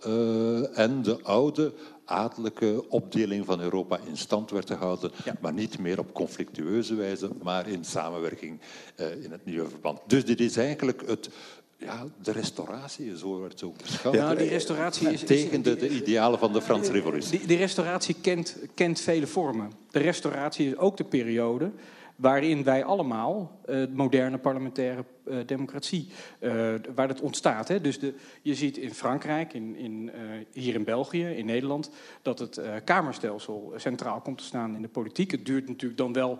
en 0.73 1.01
de 1.01 1.19
oude 1.23 1.73
adellijke 2.09 2.89
opdeling 2.89 3.45
van 3.45 3.61
Europa 3.61 3.99
in 4.07 4.17
stand 4.17 4.51
werd 4.51 4.69
gehouden, 4.69 5.11
maar 5.41 5.53
niet 5.53 5.79
meer 5.79 5.99
op 5.99 6.13
conflictueuze 6.13 6.95
wijze, 6.95 7.29
maar 7.43 7.67
in 7.67 7.83
samenwerking 7.83 8.59
uh, 8.95 9.23
in 9.23 9.31
het 9.31 9.45
nieuwe 9.45 9.69
verband. 9.69 9.99
Dus 10.07 10.25
dit 10.25 10.39
is 10.39 10.57
eigenlijk 10.57 11.03
het, 11.07 11.29
ja, 11.77 12.05
de 12.21 12.31
restauratie, 12.31 13.17
zo 13.17 13.27
wordt 13.37 13.53
het 13.53 13.63
ook 13.63 13.77
beschouwd. 13.77 14.15
Ja, 14.15 14.35
die 14.35 14.49
restauratie 14.49 15.11
is, 15.11 15.23
tegen 15.23 15.61
de, 15.61 15.75
de, 15.75 15.89
idealen 15.89 16.39
van 16.39 16.53
de 16.53 16.61
Franse 16.61 16.91
revolutie. 16.91 17.37
Die, 17.37 17.47
die, 17.47 17.57
restauratie 17.57 18.15
kent, 18.21 18.57
kent 18.73 18.99
vele 18.99 19.27
vormen. 19.27 19.71
De 19.91 19.99
restauratie 19.99 20.67
is 20.67 20.77
ook 20.77 20.97
de 20.97 21.03
periode 21.03 21.71
waarin 22.15 22.63
wij 22.63 22.83
allemaal 22.83 23.59
uh, 23.65 23.87
moderne 23.93 24.37
parlementaire 24.37 25.05
democratie, 25.45 26.07
uh, 26.39 26.73
waar 26.95 27.07
het 27.07 27.21
ontstaat. 27.21 27.67
Hè. 27.67 27.81
Dus 27.81 27.99
de, 27.99 28.13
je 28.41 28.55
ziet 28.55 28.77
in 28.77 28.93
Frankrijk, 28.93 29.53
in, 29.53 29.75
in, 29.75 30.11
hier 30.51 30.75
in 30.75 30.83
België, 30.83 31.25
in 31.25 31.45
Nederland, 31.45 31.89
dat 32.21 32.39
het 32.39 32.61
kamerstelsel 32.83 33.73
centraal 33.75 34.21
komt 34.21 34.37
te 34.37 34.43
staan 34.43 34.75
in 34.75 34.81
de 34.81 34.87
politiek. 34.87 35.31
Het 35.31 35.45
duurt 35.45 35.67
natuurlijk 35.67 35.99
dan 35.99 36.13
wel 36.13 36.39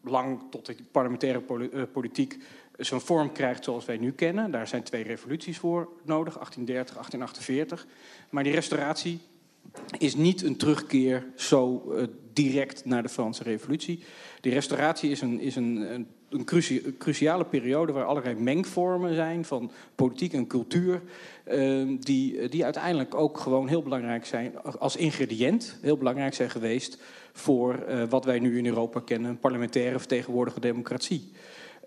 lang 0.00 0.40
tot 0.50 0.66
de 0.66 0.76
parlementaire 0.92 1.40
politiek 1.92 2.38
zo'n 2.76 3.00
vorm 3.00 3.32
krijgt 3.32 3.64
zoals 3.64 3.84
wij 3.84 3.96
nu 3.96 4.12
kennen. 4.12 4.50
Daar 4.50 4.68
zijn 4.68 4.82
twee 4.82 5.02
revoluties 5.02 5.58
voor 5.58 5.88
nodig, 6.04 6.34
1830, 6.34 6.94
1848. 6.94 7.86
Maar 8.30 8.44
die 8.44 8.52
restauratie 8.52 9.20
is 9.98 10.14
niet 10.14 10.42
een 10.42 10.56
terugkeer 10.56 11.26
zo 11.36 11.92
direct 12.32 12.84
naar 12.84 13.02
de 13.02 13.08
Franse 13.08 13.42
revolutie. 13.42 14.04
Die 14.40 14.52
restauratie 14.52 15.10
is 15.10 15.20
een, 15.20 15.40
is 15.40 15.56
een, 15.56 15.94
een, 15.94 16.06
een 16.34 16.96
cruciale 16.98 17.44
periode 17.44 17.92
waar 17.92 18.04
allerlei 18.04 18.34
mengvormen 18.34 19.14
zijn 19.14 19.44
van 19.44 19.70
politiek 19.94 20.32
en 20.32 20.46
cultuur. 20.46 21.02
Uh, 21.52 21.96
die, 22.00 22.48
die 22.48 22.64
uiteindelijk 22.64 23.14
ook 23.14 23.38
gewoon 23.38 23.68
heel 23.68 23.82
belangrijk 23.82 24.26
zijn 24.26 24.62
als 24.62 24.96
ingrediënt, 24.96 25.78
heel 25.80 25.96
belangrijk 25.96 26.34
zijn 26.34 26.50
geweest 26.50 27.02
voor 27.32 27.84
uh, 27.88 28.02
wat 28.08 28.24
wij 28.24 28.38
nu 28.38 28.58
in 28.58 28.66
Europa 28.66 29.00
kennen, 29.00 29.30
een 29.30 29.38
parlementaire 29.38 29.98
vertegenwoordigde 29.98 30.60
democratie. 30.60 31.32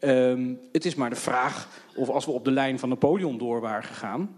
Um, 0.01 0.59
het 0.71 0.85
is 0.85 0.95
maar 0.95 1.09
de 1.09 1.15
vraag 1.15 1.67
of 1.95 2.09
als 2.09 2.25
we 2.25 2.31
op 2.31 2.45
de 2.45 2.51
lijn 2.51 2.79
van 2.79 2.89
Napoleon 2.89 3.37
door 3.37 3.61
waren 3.61 3.83
gegaan, 3.83 4.35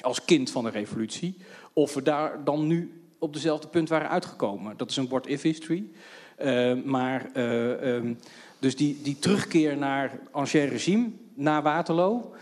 als 0.00 0.24
kind 0.24 0.50
van 0.50 0.64
de 0.64 0.70
revolutie, 0.70 1.36
of 1.72 1.94
we 1.94 2.02
daar 2.02 2.44
dan 2.44 2.66
nu 2.66 3.02
op 3.18 3.32
dezelfde 3.32 3.68
punt 3.68 3.88
waren 3.88 4.08
uitgekomen. 4.08 4.76
Dat 4.76 4.90
is 4.90 4.96
een 4.96 5.08
what-if 5.08 5.42
history. 5.42 5.84
Uh, 6.42 6.82
maar 6.84 7.30
um, 7.36 8.18
dus 8.58 8.76
die, 8.76 8.98
die 9.02 9.18
terugkeer 9.18 9.76
naar 9.76 10.18
ancien 10.30 10.68
regime 10.68 11.10
na 11.34 11.62
Waterloo, 11.62 12.34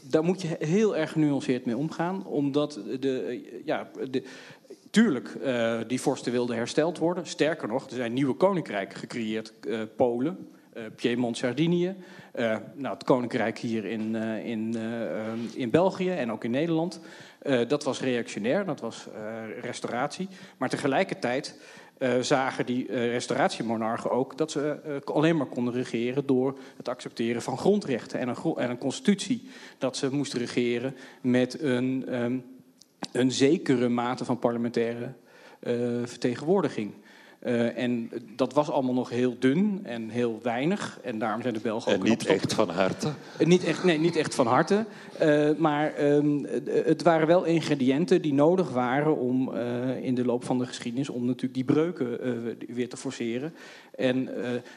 daar 0.00 0.24
moet 0.24 0.42
je 0.42 0.56
heel 0.58 0.96
erg 0.96 1.12
genuanceerd 1.12 1.64
mee 1.64 1.76
omgaan. 1.76 2.26
Omdat 2.26 2.80
de, 3.00 3.60
ja, 3.64 3.90
de, 4.10 4.22
tuurlijk, 4.90 5.36
uh, 5.42 5.80
die 5.86 6.00
vorsten 6.00 6.32
wilden 6.32 6.56
hersteld 6.56 6.98
worden. 6.98 7.26
Sterker 7.26 7.68
nog, 7.68 7.86
er 7.86 7.96
zijn 7.96 8.12
nieuwe 8.12 8.34
koninkrijken 8.34 8.98
gecreëerd, 8.98 9.52
Polen. 9.96 10.48
Uh, 10.76 10.82
Piemont, 10.96 11.36
Sardinië. 11.36 11.96
Nou, 12.74 12.94
het 12.94 13.04
koninkrijk 13.04 13.58
hier 13.58 13.84
in, 13.84 14.14
in, 14.44 14.76
in 15.54 15.70
België 15.70 16.10
en 16.10 16.32
ook 16.32 16.44
in 16.44 16.50
Nederland. 16.50 17.00
dat 17.68 17.84
was 17.84 18.00
reactionair, 18.00 18.64
dat 18.64 18.80
was 18.80 19.06
restauratie. 19.60 20.28
Maar 20.56 20.68
tegelijkertijd 20.68 21.60
zagen 22.20 22.66
die 22.66 22.86
restauratiemonarchen 22.86 24.10
ook 24.10 24.38
dat 24.38 24.50
ze 24.50 25.00
alleen 25.04 25.36
maar 25.36 25.46
konden 25.46 25.74
regeren 25.74 26.26
door 26.26 26.58
het 26.76 26.88
accepteren 26.88 27.42
van 27.42 27.58
grondrechten 27.58 28.18
en 28.18 28.28
een, 28.28 28.36
en 28.56 28.70
een 28.70 28.78
constitutie. 28.78 29.48
Dat 29.78 29.96
ze 29.96 30.14
moesten 30.14 30.38
regeren 30.38 30.96
met 31.20 31.60
een, 31.62 32.14
um, 32.22 32.44
een 33.12 33.32
zekere 33.32 33.88
mate 33.88 34.24
van 34.24 34.38
parlementaire 34.38 35.12
vertegenwoordiging. 36.04 36.92
Uh, 37.46 37.78
en 37.78 38.10
dat 38.36 38.52
was 38.52 38.70
allemaal 38.70 38.94
nog 38.94 39.10
heel 39.10 39.36
dun 39.38 39.80
en 39.82 40.08
heel 40.08 40.38
weinig. 40.42 40.98
En 41.02 41.18
daarom 41.18 41.42
zijn 41.42 41.54
de 41.54 41.60
Belgen 41.60 41.92
ook... 41.92 42.04
En 42.04 42.10
niet 42.10 42.26
echt 42.26 42.54
van 42.54 42.68
harte? 42.68 43.08
Uh, 43.40 43.46
niet 43.46 43.64
echt, 43.64 43.84
nee, 43.84 43.98
niet 43.98 44.16
echt 44.16 44.34
van 44.34 44.46
harte. 44.46 44.84
Uh, 45.22 45.50
maar 45.56 46.04
um, 46.04 46.46
het 46.66 47.02
waren 47.02 47.26
wel 47.26 47.44
ingrediënten 47.44 48.22
die 48.22 48.34
nodig 48.34 48.70
waren 48.70 49.16
om 49.16 49.54
in 50.02 50.14
de 50.14 50.24
loop 50.24 50.44
van 50.44 50.58
de 50.58 50.66
geschiedenis... 50.66 51.08
om 51.08 51.24
natuurlijk 51.24 51.54
die 51.54 51.64
breuken 51.64 52.18
weer 52.68 52.88
te 52.88 52.96
forceren. 52.96 53.54
En 53.94 54.28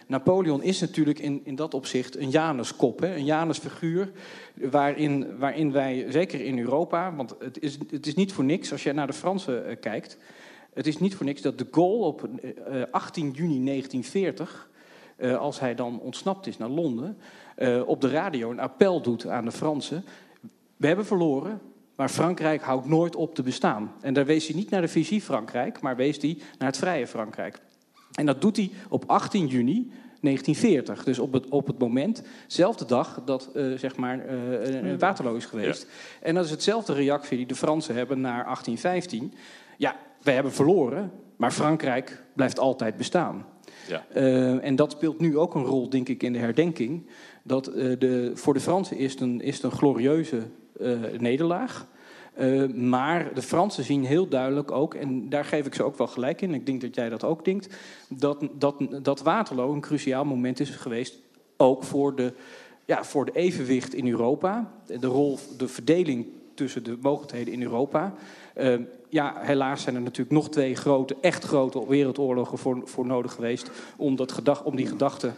Napoleon 0.08 0.64
is 0.64 0.80
natuurlijk 0.80 1.20
in, 1.20 1.42
in 1.44 1.56
dat 1.56 1.74
opzicht 1.74 2.18
een 2.18 2.30
Januskop. 2.30 3.00
Hè, 3.00 3.16
een 3.16 3.26
Janusfiguur 3.26 4.12
waarin, 4.54 5.38
waarin 5.38 5.72
wij, 5.72 6.06
zeker 6.10 6.42
in 6.42 6.60
Europa... 6.60 7.16
want 7.16 7.36
het 7.40 7.60
is, 7.60 7.78
het 7.90 8.08
is 8.08 8.16
niet 8.16 8.34
voor 8.34 8.44
niks 8.44 8.72
als 8.72 8.84
je 8.84 8.94
naar 8.94 9.08
de 9.08 9.14
Fransen 9.14 9.80
kijkt... 9.80 10.18
Het 10.74 10.88
is 10.88 10.98
niet 10.98 11.16
voor 11.16 11.26
niks 11.26 11.42
dat 11.42 11.58
de 11.58 11.68
Gaulle 11.72 12.06
op 12.06 12.30
18 12.92 13.28
eh, 13.28 13.36
juni 13.36 13.64
1940, 13.64 14.70
eh, 15.16 15.38
als 15.38 15.60
hij 15.60 15.76
dan 15.76 16.00
ontsnapt 16.00 16.48
is 16.48 16.58
naar 16.58 16.70
Londen, 16.70 17.18
eh, 17.56 17.82
op 17.86 18.02
de 18.02 18.10
radio 18.10 18.52
een 18.52 18.60
appel 18.60 19.02
doet 19.02 19.28
aan 19.28 19.46
de 19.46 19.52
Fransen. 19.52 20.06
We 20.78 20.88
hebben 20.88 21.06
verloren, 21.06 21.62
maar 21.96 22.10
Frankrijk 22.10 22.62
houdt 22.62 22.88
nooit 22.88 23.16
op 23.16 23.36
te 23.36 23.44
bestaan. 23.44 23.92
En 24.02 24.14
daar 24.14 24.26
wees 24.26 24.48
hij 24.48 24.56
niet 24.56 24.70
naar 24.70 24.82
de 24.82 24.88
visie 24.88 25.22
Frankrijk, 25.22 25.82
maar 25.82 25.96
wees 25.96 26.18
hij 26.18 26.38
naar 26.58 26.68
het 26.68 26.78
vrije 26.78 27.08
Frankrijk. 27.08 27.62
En 28.14 28.26
dat 28.26 28.42
doet 28.42 28.58
hij 28.58 28.72
op 28.90 29.04
18 29.08 29.48
juni 29.48 29.92
1940. 30.22 31.04
Dus 31.04 31.20
op 31.20 31.34
het, 31.34 31.50
op 31.50 31.68
het 31.68 31.80
moment, 31.80 32.24
dezelfde 32.48 32.86
dag 32.86 33.22
dat 33.26 33.50
uh, 33.54 33.78
zeg 33.78 33.96
maar, 33.96 34.26
uh, 34.26 35.00
Waterloo 35.00 35.36
is 35.36 35.46
geweest. 35.46 35.82
Ja. 35.82 36.28
En 36.28 36.36
dat 36.36 36.46
is 36.46 36.52
hetzelfde 36.52 36.94
reactie 36.94 37.38
die 37.38 37.46
de 37.46 37.56
Fransen 37.56 37.96
hebben 37.96 38.22
naar 38.22 38.44
1815. 38.44 39.34
Ja, 39.78 39.96
wij 40.24 40.34
hebben 40.34 40.54
verloren, 40.54 41.12
maar 41.36 41.52
Frankrijk 41.52 42.24
blijft 42.34 42.60
altijd 42.60 42.98
bestaan. 42.98 43.46
Ja. 43.88 44.06
Uh, 44.16 44.66
en 44.66 44.76
dat 44.76 44.92
speelt 44.92 45.20
nu 45.20 45.38
ook 45.38 45.56
een 45.56 45.64
rol, 45.64 45.90
denk 45.90 46.10
ik, 46.10 46.24
in 46.24 46.34
de 46.34 46.40
herdenking. 46.40 47.08
Dat 47.44 47.70
uh, 47.70 48.00
de, 48.00 48.32
voor 48.34 48.54
de 48.54 48.60
Fransen 48.60 48.98
is 48.98 49.12
het 49.12 49.22
een, 49.22 49.42
is 49.42 49.56
het 49.56 49.64
een 49.64 49.78
glorieuze 49.78 50.42
uh, 50.82 50.98
nederlaag. 51.18 51.88
maar 52.74 53.34
de 53.34 53.42
Fransen 53.42 53.84
zien 53.84 54.06
heel 54.06 54.28
duidelijk 54.28 54.72
ook, 54.72 54.94
en 54.94 55.30
daar 55.30 55.46
geef 55.46 55.66
ik 55.66 55.76
ze 55.76 55.84
ook 55.84 55.98
wel 55.98 56.08
gelijk 56.08 56.42
in, 56.42 56.54
ik 56.54 56.66
denk 56.66 56.82
dat 56.82 56.96
jij 56.96 57.10
dat 57.10 57.24
ook 57.24 57.46
denkt, 57.46 57.76
dat, 58.10 58.48
dat, 58.58 58.76
dat 59.02 59.22
Waterloo 59.22 59.74
een 59.74 59.82
cruciaal 59.82 60.26
moment 60.26 60.60
is 60.60 60.70
geweest, 60.70 61.20
ook 61.58 61.84
voor 61.84 62.16
de, 62.16 62.34
ja, 62.86 63.04
voor 63.04 63.26
de 63.26 63.32
evenwicht 63.32 63.94
in 63.94 64.08
Europa, 64.08 64.72
de 64.86 65.08
rol, 65.08 65.40
de 65.58 65.68
verdeling 65.68 66.28
tussen 66.56 66.84
de 66.84 66.98
mogelijkheden 67.02 67.54
in 67.54 67.62
Europa. 67.62 68.14
Uh, 68.58 68.80
ja, 69.10 69.36
helaas 69.40 69.82
zijn 69.82 69.96
er 69.96 70.02
natuurlijk 70.02 70.36
nog 70.36 70.50
twee 70.50 70.76
grote, 70.76 71.16
echt 71.22 71.44
grote 71.44 71.88
wereldoorlogen 71.88 72.58
voor, 72.58 72.82
voor 72.86 73.06
nodig 73.06 73.34
geweest 73.34 73.72
om, 73.96 74.16
dat 74.16 74.32
gedag, 74.32 74.64
om 74.64 74.76
die 74.76 74.88
gedachten 74.88 75.36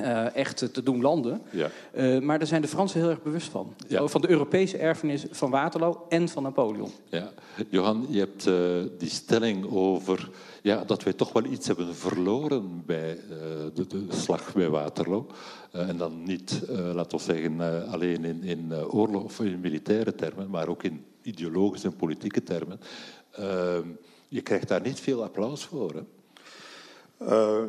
uh, 0.00 0.36
echt 0.36 0.74
te 0.74 0.82
doen 0.82 1.00
landen. 1.00 1.42
Ja. 1.50 1.70
Uh, 1.94 2.20
maar 2.20 2.38
daar 2.38 2.46
zijn 2.46 2.62
de 2.62 2.68
Fransen 2.68 3.00
heel 3.00 3.10
erg 3.10 3.22
bewust 3.22 3.48
van. 3.48 3.74
Ja. 3.88 4.06
Van 4.06 4.20
de 4.20 4.30
Europese 4.30 4.78
erfenis 4.78 5.26
van 5.30 5.50
Waterloo 5.50 6.06
en 6.08 6.28
van 6.28 6.42
Napoleon. 6.42 6.90
Ja. 7.08 7.30
Johan, 7.68 8.06
je 8.08 8.18
hebt 8.18 8.46
uh, 8.46 8.54
die 8.98 9.10
stelling 9.10 9.70
over 9.72 10.30
ja, 10.62 10.84
dat 10.84 11.02
wij 11.02 11.12
toch 11.12 11.32
wel 11.32 11.44
iets 11.44 11.66
hebben 11.66 11.94
verloren 11.94 12.82
bij 12.86 13.18
de, 13.74 13.86
de, 13.86 14.04
slag 14.08 14.54
bij 14.54 14.68
Waterloo. 14.68 15.26
En 15.72 15.96
dan 15.96 16.22
niet, 16.22 16.62
laten 16.68 17.18
we 17.18 17.24
zeggen, 17.24 17.88
alleen 17.90 18.24
in, 18.24 18.42
in 18.42 18.74
oorlog 18.74 19.24
of 19.24 19.40
in 19.40 19.60
militaire 19.60 20.14
termen, 20.14 20.50
maar 20.50 20.68
ook 20.68 20.82
in 20.82 21.04
ideologische 21.22 21.86
en 21.86 21.96
politieke 21.96 22.42
termen. 22.42 22.80
Uh, 23.40 23.78
je 24.28 24.40
krijgt 24.40 24.68
daar 24.68 24.80
niet 24.80 25.00
veel 25.00 25.22
applaus 25.22 25.64
voor. 25.64 25.92
Hè? 25.94 26.02
Uh, 27.30 27.62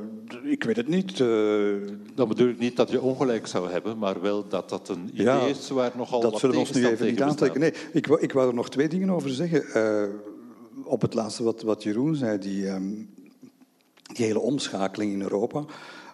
ik 0.43 0.63
weet 0.63 0.75
het 0.75 0.87
niet. 0.87 1.19
Uh... 1.19 1.75
Dan 2.15 2.27
bedoel 2.27 2.47
ik 2.47 2.59
niet 2.59 2.75
dat 2.75 2.89
je 2.89 3.01
ongelijk 3.01 3.47
zou 3.47 3.71
hebben, 3.71 3.97
maar 3.97 4.21
wel 4.21 4.47
dat 4.47 4.69
dat 4.69 4.89
een 4.89 5.09
idee 5.13 5.25
ja, 5.25 5.39
is 5.39 5.69
waar 5.69 5.91
nogal 5.95 6.21
dat 6.21 6.31
wat 6.31 6.39
zullen 6.39 6.55
we 6.55 6.61
ons 6.61 6.71
nu 6.71 6.87
even 6.87 7.05
niet 7.05 7.21
aantrekken. 7.21 7.59
Nee, 7.59 7.73
ik, 7.91 8.07
ik 8.07 8.31
wou 8.31 8.47
er 8.47 8.53
nog 8.53 8.69
twee 8.69 8.89
dingen 8.89 9.09
over 9.09 9.29
zeggen. 9.29 9.63
Uh, 9.75 10.15
op 10.83 11.01
het 11.01 11.13
laatste 11.13 11.43
wat, 11.43 11.61
wat 11.61 11.83
Jeroen 11.83 12.15
zei, 12.15 12.37
die, 12.37 12.69
um, 12.69 13.09
die 14.13 14.25
hele 14.25 14.39
omschakeling 14.39 15.11
in 15.11 15.21
Europa 15.21 15.65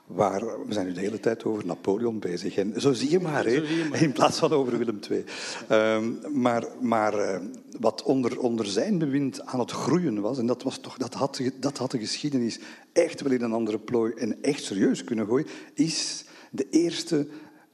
waar 0.06 0.68
we 0.68 0.74
zijn 0.74 0.86
nu 0.86 0.94
de 0.94 1.00
hele 1.00 1.20
tijd 1.20 1.44
over 1.44 1.66
Napoleon 1.66 2.20
bezig. 2.20 2.58
En 2.58 2.82
zo 2.82 2.94
zie 2.94 3.10
je 3.10 3.20
maar, 3.20 3.46
hè, 3.46 3.64
in 4.06 4.12
plaats 4.12 4.40
van 4.40 4.52
over 4.52 4.78
Willem 4.78 5.00
II. 5.10 5.24
Um, 5.72 6.20
maar 6.34 6.66
maar 6.80 7.14
uh, 7.14 7.40
wat 7.80 8.04
onder, 8.04 8.40
onder 8.40 8.66
zijn 8.66 8.98
bewind 8.98 9.46
aan 9.46 9.60
het 9.60 9.72
groeien 9.72 10.22
was, 10.22 10.38
en 10.38 10.46
dat, 10.46 10.64
was 10.64 10.78
toch, 10.78 10.98
dat, 10.98 11.14
had, 11.14 11.42
dat 11.60 11.78
had 11.78 11.92
de 11.92 12.00
geschiedenis 12.00 12.60
echt 12.94 13.22
wel 13.22 13.32
in 13.32 13.42
een 13.42 13.54
andere 13.54 13.80
plooi 13.80 14.14
en 14.14 14.42
echt 14.42 14.64
serieus 14.64 15.04
kunnen 15.04 15.26
gooien, 15.26 15.48
is 15.74 16.26
de 16.52 16.70
eerste 16.70 17.28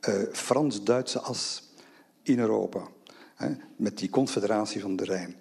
uh, 0.09 0.15
Frans-Duitse 0.31 1.19
as 1.19 1.69
in 2.23 2.39
Europa. 2.39 2.87
Hè, 3.35 3.49
met 3.75 3.97
die 3.97 4.09
confederatie 4.09 4.81
van 4.81 4.95
de 4.95 5.03
Rijn. 5.03 5.35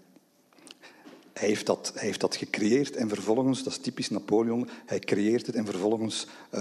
Hij 1.40 1.48
heeft, 1.48 1.66
dat, 1.66 1.92
hij 1.94 2.06
heeft 2.06 2.20
dat 2.20 2.36
gecreëerd 2.36 2.96
en 2.96 3.08
vervolgens, 3.08 3.62
dat 3.62 3.72
is 3.72 3.78
typisch 3.78 4.10
Napoleon, 4.10 4.68
hij 4.86 4.98
creëert 4.98 5.46
het 5.46 5.54
en 5.54 5.64
vervolgens 5.64 6.26
uh, 6.54 6.60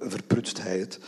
verprutst 0.00 0.62
hij 0.62 0.78
het. 0.78 0.98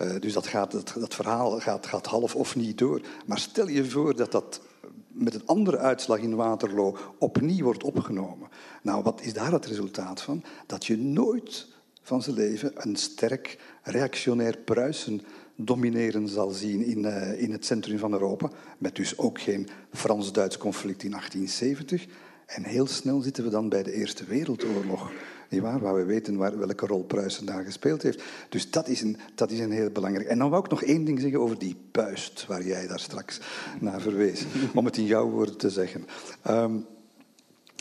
Uh, 0.00 0.20
dus 0.20 0.32
dat, 0.32 0.46
gaat, 0.46 0.70
dat, 0.70 0.94
dat 0.98 1.14
verhaal 1.14 1.60
gaat, 1.60 1.86
gaat 1.86 2.06
half 2.06 2.34
of 2.34 2.56
niet 2.56 2.78
door. 2.78 3.00
Maar 3.26 3.38
stel 3.38 3.68
je 3.68 3.84
voor 3.84 4.16
dat 4.16 4.32
dat 4.32 4.60
met 5.08 5.34
een 5.34 5.46
andere 5.46 5.78
uitslag 5.78 6.18
in 6.18 6.34
Waterloo 6.34 6.96
opnieuw 7.18 7.64
wordt 7.64 7.84
opgenomen. 7.84 8.48
Nou, 8.82 9.02
wat 9.02 9.20
is 9.20 9.32
daar 9.32 9.52
het 9.52 9.66
resultaat 9.66 10.22
van? 10.22 10.44
Dat 10.66 10.86
je 10.86 10.96
nooit 10.96 11.68
van 12.02 12.22
zijn 12.22 12.36
leven 12.36 12.72
een 12.74 12.96
sterk 12.96 13.58
reactionair 13.82 14.56
Pruisen 14.56 15.20
domineren 15.56 16.28
zal 16.28 16.50
zien 16.50 16.84
in, 16.84 16.98
uh, 16.98 17.42
in 17.42 17.52
het 17.52 17.64
centrum 17.64 17.98
van 17.98 18.12
Europa, 18.12 18.50
met 18.78 18.96
dus 18.96 19.18
ook 19.18 19.40
geen 19.40 19.68
Frans-Duits 19.92 20.58
conflict 20.58 21.02
in 21.02 21.10
1870. 21.10 22.06
En 22.46 22.64
heel 22.64 22.86
snel 22.86 23.20
zitten 23.20 23.44
we 23.44 23.50
dan 23.50 23.68
bij 23.68 23.82
de 23.82 23.92
Eerste 23.92 24.24
Wereldoorlog. 24.24 25.10
Niet 25.48 25.60
waar? 25.60 25.80
Waar 25.80 25.94
we 25.94 26.04
weten 26.04 26.36
waar, 26.36 26.58
welke 26.58 26.86
rol 26.86 27.04
Pruisen 27.04 27.46
daar 27.46 27.64
gespeeld 27.64 28.02
heeft. 28.02 28.22
Dus 28.48 28.70
dat 28.70 28.88
is, 28.88 29.00
een, 29.00 29.16
dat 29.34 29.50
is 29.50 29.58
een 29.58 29.72
heel 29.72 29.90
belangrijk. 29.90 30.28
En 30.28 30.38
dan 30.38 30.50
wou 30.50 30.64
ik 30.64 30.70
nog 30.70 30.82
één 30.82 31.04
ding 31.04 31.20
zeggen 31.20 31.40
over 31.40 31.58
die 31.58 31.76
puist, 31.90 32.46
waar 32.46 32.64
jij 32.64 32.86
daar 32.86 33.00
straks 33.00 33.40
naar 33.80 34.00
verwees. 34.00 34.44
Om 34.74 34.84
het 34.84 34.96
in 34.96 35.04
jouw 35.04 35.28
woorden 35.28 35.56
te 35.56 35.70
zeggen. 35.70 36.06
Um, 36.48 36.86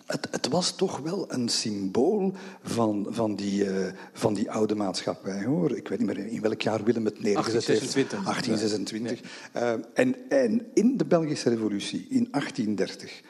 het, 0.06 0.28
het, 0.32 0.48
was 0.48 0.76
toch 0.76 0.98
wel 0.98 1.34
een 1.34 1.50
symbool 1.50 2.34
van, 2.64 3.08
van, 3.10 3.36
die, 3.36 3.66
uh, 3.66 3.86
van 4.14 4.34
die 4.34 4.52
oude 4.52 4.76
maatschappij. 4.76 5.44
Hoor. 5.44 5.76
Ik 5.76 5.88
weet 5.88 6.00
niet 6.00 6.08
meer 6.08 6.28
in 6.28 6.42
welk 6.42 6.62
jaar 6.62 6.84
Willem 6.84 7.06
het 7.06 7.22
neergezet 7.22 7.66
1826. 7.66 8.18
heeft. 8.18 8.46
1826. 8.46 9.22
Uh, 9.56 9.86
en, 9.94 10.30
en 10.30 10.68
in 10.74 10.98
de 10.98 11.06
Belgische 11.06 11.50
revolutie 11.50 12.06
in 12.10 12.28
1830 12.32 13.22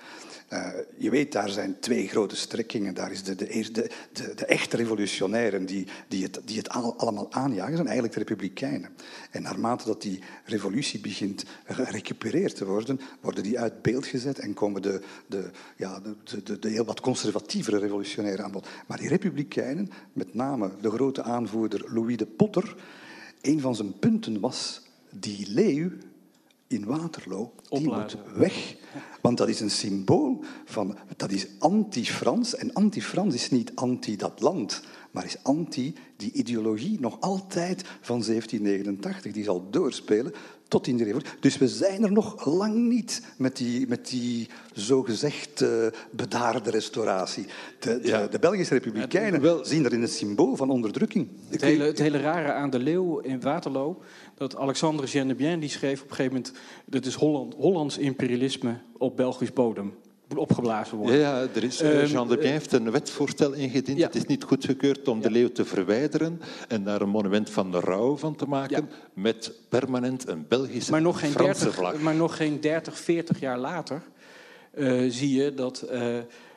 uh, 0.54 0.68
je 0.98 1.10
weet, 1.10 1.32
daar 1.32 1.50
zijn 1.50 1.80
twee 1.80 2.08
grote 2.08 2.36
strekkingen. 2.36 2.94
Daar 2.94 3.12
is 3.12 3.24
de, 3.24 3.36
de, 3.36 3.70
de, 3.72 3.90
de, 4.36 4.46
echte 4.46 4.78
revolutionairen 4.78 5.66
die, 5.66 5.88
die 6.08 6.24
het, 6.24 6.42
die 6.46 6.58
het 6.58 6.70
allemaal 6.70 7.32
aanjagen, 7.32 7.76
zijn 7.76 7.88
eigenlijk 7.88 8.14
de 8.14 8.20
republikeinen. 8.20 8.90
En 9.32 9.42
naarmate 9.42 9.86
dat 9.86 10.02
die 10.02 10.24
revolutie 10.46 11.00
begint 11.00 11.46
gerecupereerd 11.66 12.56
te 12.56 12.66
worden, 12.66 13.00
worden 13.22 13.44
die 13.44 13.60
uit 13.60 13.82
beeld 13.82 14.06
gezet 14.06 14.40
en 14.40 14.54
komen 14.54 14.82
de, 14.82 15.02
de, 15.28 15.50
ja, 15.78 16.00
de, 16.00 16.44
de, 16.44 16.60
de 16.60 16.70
heel 16.70 16.86
wat 16.86 17.00
conservatievere 17.00 17.78
revolutionairen 17.78 18.46
aan 18.46 18.52
bod. 18.52 18.68
Maar 18.88 18.98
die 18.98 19.10
republikeinen, 19.10 19.90
met 20.14 20.34
name 20.34 20.72
de 20.82 20.90
grote 20.90 21.24
aanvoerder 21.24 21.94
Louis 21.94 22.18
de 22.18 22.26
Potter, 22.26 22.76
een 23.42 23.60
van 23.60 23.76
zijn 23.76 24.00
punten 24.00 24.40
was 24.40 24.82
die 25.10 25.48
leeuw 25.50 25.90
in 26.72 26.86
Waterloo, 26.86 27.52
die 27.70 27.88
moet 27.88 28.18
weg. 28.36 28.76
Want 29.22 29.38
dat 29.38 29.50
is 29.50 29.60
een 29.60 29.72
symbool 29.72 30.44
van, 30.66 30.98
dat 31.18 31.32
is 31.32 31.48
anti-Frans. 31.60 32.56
En 32.56 32.74
anti-Frans 32.74 33.34
is 33.34 33.50
niet 33.50 33.72
anti 33.76 34.16
dat 34.16 34.42
land, 34.42 34.82
maar 35.12 35.26
is 35.26 35.44
anti 35.44 35.96
die 36.18 36.32
ideologie 36.32 37.00
nog 37.00 37.20
altijd 37.20 37.84
van 38.02 38.22
1789. 38.22 39.32
Die 39.32 39.44
zal 39.44 39.70
doorspelen 39.70 40.34
tot 40.72 40.88
in 40.88 40.98
de 40.98 41.04
revolutie. 41.04 41.32
Dus 41.40 41.58
we 41.58 41.68
zijn 41.68 42.04
er 42.04 42.12
nog 42.12 42.46
lang 42.46 42.76
niet 42.76 43.22
met 43.38 43.58
die, 43.58 43.88
met 43.88 44.08
die 44.08 44.48
zogezegd 44.74 45.62
uh, 45.62 45.70
bedaarde 46.12 46.70
restauratie. 46.70 47.46
De, 47.80 48.00
de, 48.00 48.28
de 48.32 48.40
Belgische 48.40 48.74
Republikeinen 48.74 49.66
zien 49.66 49.86
erin 49.86 50.02
een 50.02 50.08
symbool 50.08 50.56
van 50.56 50.70
onderdrukking. 50.70 51.28
Het 51.50 51.62
hele, 51.62 51.84
het 51.84 52.00
hele 52.00 52.20
rare 52.20 52.52
aan 52.52 52.70
de 52.70 52.80
leeuw 52.80 53.20
in 53.20 53.42
Waterloo 53.42 54.02
dat 54.36 54.56
Alexandre 54.56 55.08
Genebien 55.08 55.60
die 55.60 55.70
schreef 55.70 56.02
op 56.02 56.10
een 56.10 56.16
gegeven 56.16 56.38
moment... 56.38 56.54
dat 56.86 57.06
is 57.06 57.14
Holland, 57.14 57.54
Hollands 57.54 57.98
imperialisme 57.98 58.80
op 58.98 59.16
Belgisch 59.16 59.54
bodem 59.54 59.94
opgeblazen 60.38 60.98
worden. 60.98 61.18
Ja, 61.18 61.48
er 61.54 61.64
is, 61.64 61.82
uh, 61.82 62.08
Jean 62.08 62.28
de 62.28 62.38
Bien 62.38 62.52
heeft 62.52 62.72
een 62.72 62.92
wetvoorstel 62.92 63.54
ingediend. 63.54 63.98
Ja. 63.98 64.06
Het 64.06 64.16
is 64.16 64.26
niet 64.26 64.44
goedgekeurd 64.44 65.08
om 65.08 65.22
de 65.22 65.32
leeuw 65.32 65.52
te 65.52 65.66
verwijderen 65.66 66.42
en 66.68 66.84
daar 66.84 67.02
een 67.02 67.10
monument 67.10 67.50
van 67.50 67.72
de 67.72 67.80
rouw 67.80 68.18
van 68.18 68.36
te 68.36 68.46
maken 68.46 68.90
met 69.14 69.52
permanent 69.70 70.28
een 70.28 70.46
Belgische 70.48 70.92
maar 70.92 71.02
nog 71.02 71.20
geen 71.20 71.32
Franse 71.32 71.64
30, 71.64 71.74
vlag. 71.74 72.00
Maar 72.00 72.16
nog 72.16 72.36
geen 72.36 72.62
30, 72.62 72.98
40 72.98 73.40
jaar 73.40 73.58
later 73.58 74.02
uh, 74.76 75.12
zie 75.12 75.44
je 75.44 75.54
dat 75.54 75.86
uh, 75.86 75.92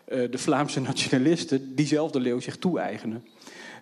de 0.06 0.38
Vlaamse 0.38 0.80
nationalisten 0.80 1.74
diezelfde 1.74 2.20
leeuw 2.20 2.40
zich 2.40 2.56
toe-eigenen. 2.56 3.24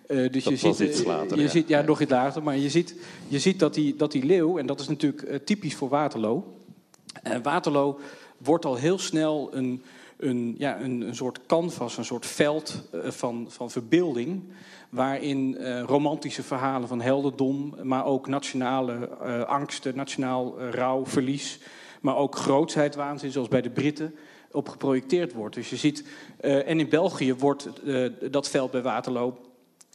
Uh, 0.07 0.31
dus 0.31 0.43
dat 0.43 0.59
je 0.59 0.67
was 0.67 0.77
ziet, 0.77 0.89
iets 0.89 1.03
later. 1.03 1.37
Je 1.37 1.43
ja. 1.43 1.49
Ziet, 1.49 1.67
ja, 1.67 1.81
nog 1.81 2.01
iets 2.01 2.11
later. 2.11 2.43
Maar 2.43 2.57
je 2.57 2.69
ziet, 2.69 2.95
je 3.27 3.39
ziet 3.39 3.59
dat, 3.59 3.73
die, 3.73 3.95
dat 3.95 4.11
die 4.11 4.25
leeuw, 4.25 4.57
en 4.57 4.65
dat 4.65 4.79
is 4.79 4.87
natuurlijk 4.87 5.45
typisch 5.45 5.75
voor 5.75 5.89
Waterloo. 5.89 6.53
Uh, 7.27 7.35
Waterloo 7.43 7.99
wordt 8.43 8.65
al 8.65 8.75
heel 8.75 8.97
snel 8.97 9.49
een, 9.51 9.83
een, 10.17 10.55
ja, 10.57 10.81
een, 10.81 11.01
een 11.01 11.15
soort 11.15 11.45
canvas, 11.45 11.97
een 11.97 12.05
soort 12.05 12.25
veld 12.25 12.89
van, 12.91 13.45
van 13.49 13.71
verbeelding. 13.71 14.43
Waarin 14.89 15.57
romantische 15.85 16.43
verhalen 16.43 16.87
van 16.87 17.01
heldendom, 17.01 17.75
maar 17.83 18.05
ook 18.05 18.27
nationale 18.27 19.09
angsten, 19.45 19.95
nationaal 19.95 20.59
rouw, 20.69 21.05
verlies. 21.05 21.59
Maar 22.01 22.15
ook 22.15 22.35
grootsheidwaanzin, 22.35 23.31
zoals 23.31 23.47
bij 23.47 23.61
de 23.61 23.69
Britten 23.69 24.15
op 24.51 24.69
geprojecteerd 24.69 25.33
wordt. 25.33 25.55
Dus 25.55 25.69
je 25.69 25.75
ziet, 25.75 26.07
en 26.39 26.79
in 26.79 26.89
België 26.89 27.33
wordt 27.33 27.69
dat 28.31 28.49
veld 28.49 28.71
bij 28.71 28.81
Waterloo 28.81 29.37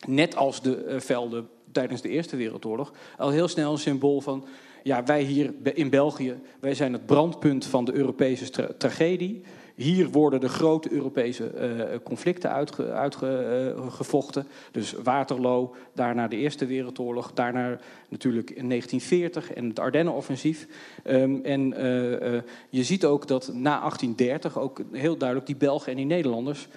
net 0.06 0.36
als 0.36 0.62
de 0.62 0.84
uh, 0.88 1.00
velden 1.00 1.48
tijdens 1.72 2.00
de 2.00 2.08
Eerste 2.08 2.36
Wereldoorlog, 2.36 2.92
al 3.18 3.30
heel 3.30 3.48
snel 3.48 3.72
een 3.72 3.78
symbool 3.78 4.20
van, 4.20 4.44
ja, 4.88 5.04
wij 5.04 5.22
hier 5.22 5.54
in 5.74 5.90
België, 5.90 6.40
wij 6.60 6.74
zijn 6.74 6.92
het 6.92 7.06
brandpunt 7.06 7.66
van 7.66 7.84
de 7.84 7.94
Europese 7.94 8.50
tra 8.50 8.68
tragedie. 8.78 9.42
Hier 9.74 10.10
worden 10.10 10.40
de 10.40 10.48
grote 10.48 10.92
Europese 10.92 11.52
uh, 11.54 11.98
conflicten 12.02 12.50
uitgevochten. 12.50 14.42
Uit 14.42 14.72
dus 14.72 14.92
Waterloo, 14.92 15.74
daarna 15.94 16.28
de 16.28 16.36
Eerste 16.36 16.66
Wereldoorlog, 16.66 17.32
daarna 17.34 17.78
natuurlijk 18.08 18.50
in 18.50 18.68
1940 18.68 19.52
en 19.52 19.68
het 19.68 19.78
Ardennenoffensief. 19.78 20.66
Um, 21.04 21.44
en 21.44 21.60
uh, 21.70 22.40
je 22.70 22.84
ziet 22.84 23.04
ook 23.04 23.26
dat 23.26 23.50
na 23.52 23.78
1830 23.78 24.58
ook 24.58 24.80
heel 24.92 25.16
duidelijk 25.16 25.48
die 25.48 25.56
Belgen 25.56 25.90
en 25.90 25.96
die 25.96 26.06
Nederlanders 26.06 26.68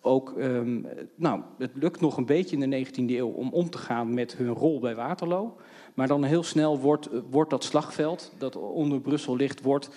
ook, 0.00 0.34
um, 0.38 0.86
nou, 1.14 1.40
het 1.58 1.70
lukt 1.74 2.00
nog 2.00 2.16
een 2.16 2.26
beetje 2.26 2.56
in 2.56 2.70
de 2.70 2.86
19e 2.86 2.92
eeuw 3.06 3.28
om 3.28 3.48
om 3.52 3.70
te 3.70 3.78
gaan 3.78 4.14
met 4.14 4.36
hun 4.36 4.48
rol 4.48 4.80
bij 4.80 4.94
Waterloo. 4.94 5.56
Maar 5.94 6.08
dan 6.08 6.24
heel 6.24 6.42
snel 6.42 6.78
wordt, 6.78 7.08
wordt 7.30 7.50
dat 7.50 7.64
slagveld 7.64 8.32
dat 8.38 8.56
onder 8.56 9.00
Brussel 9.00 9.36
ligt, 9.36 9.62
wordt, 9.62 9.90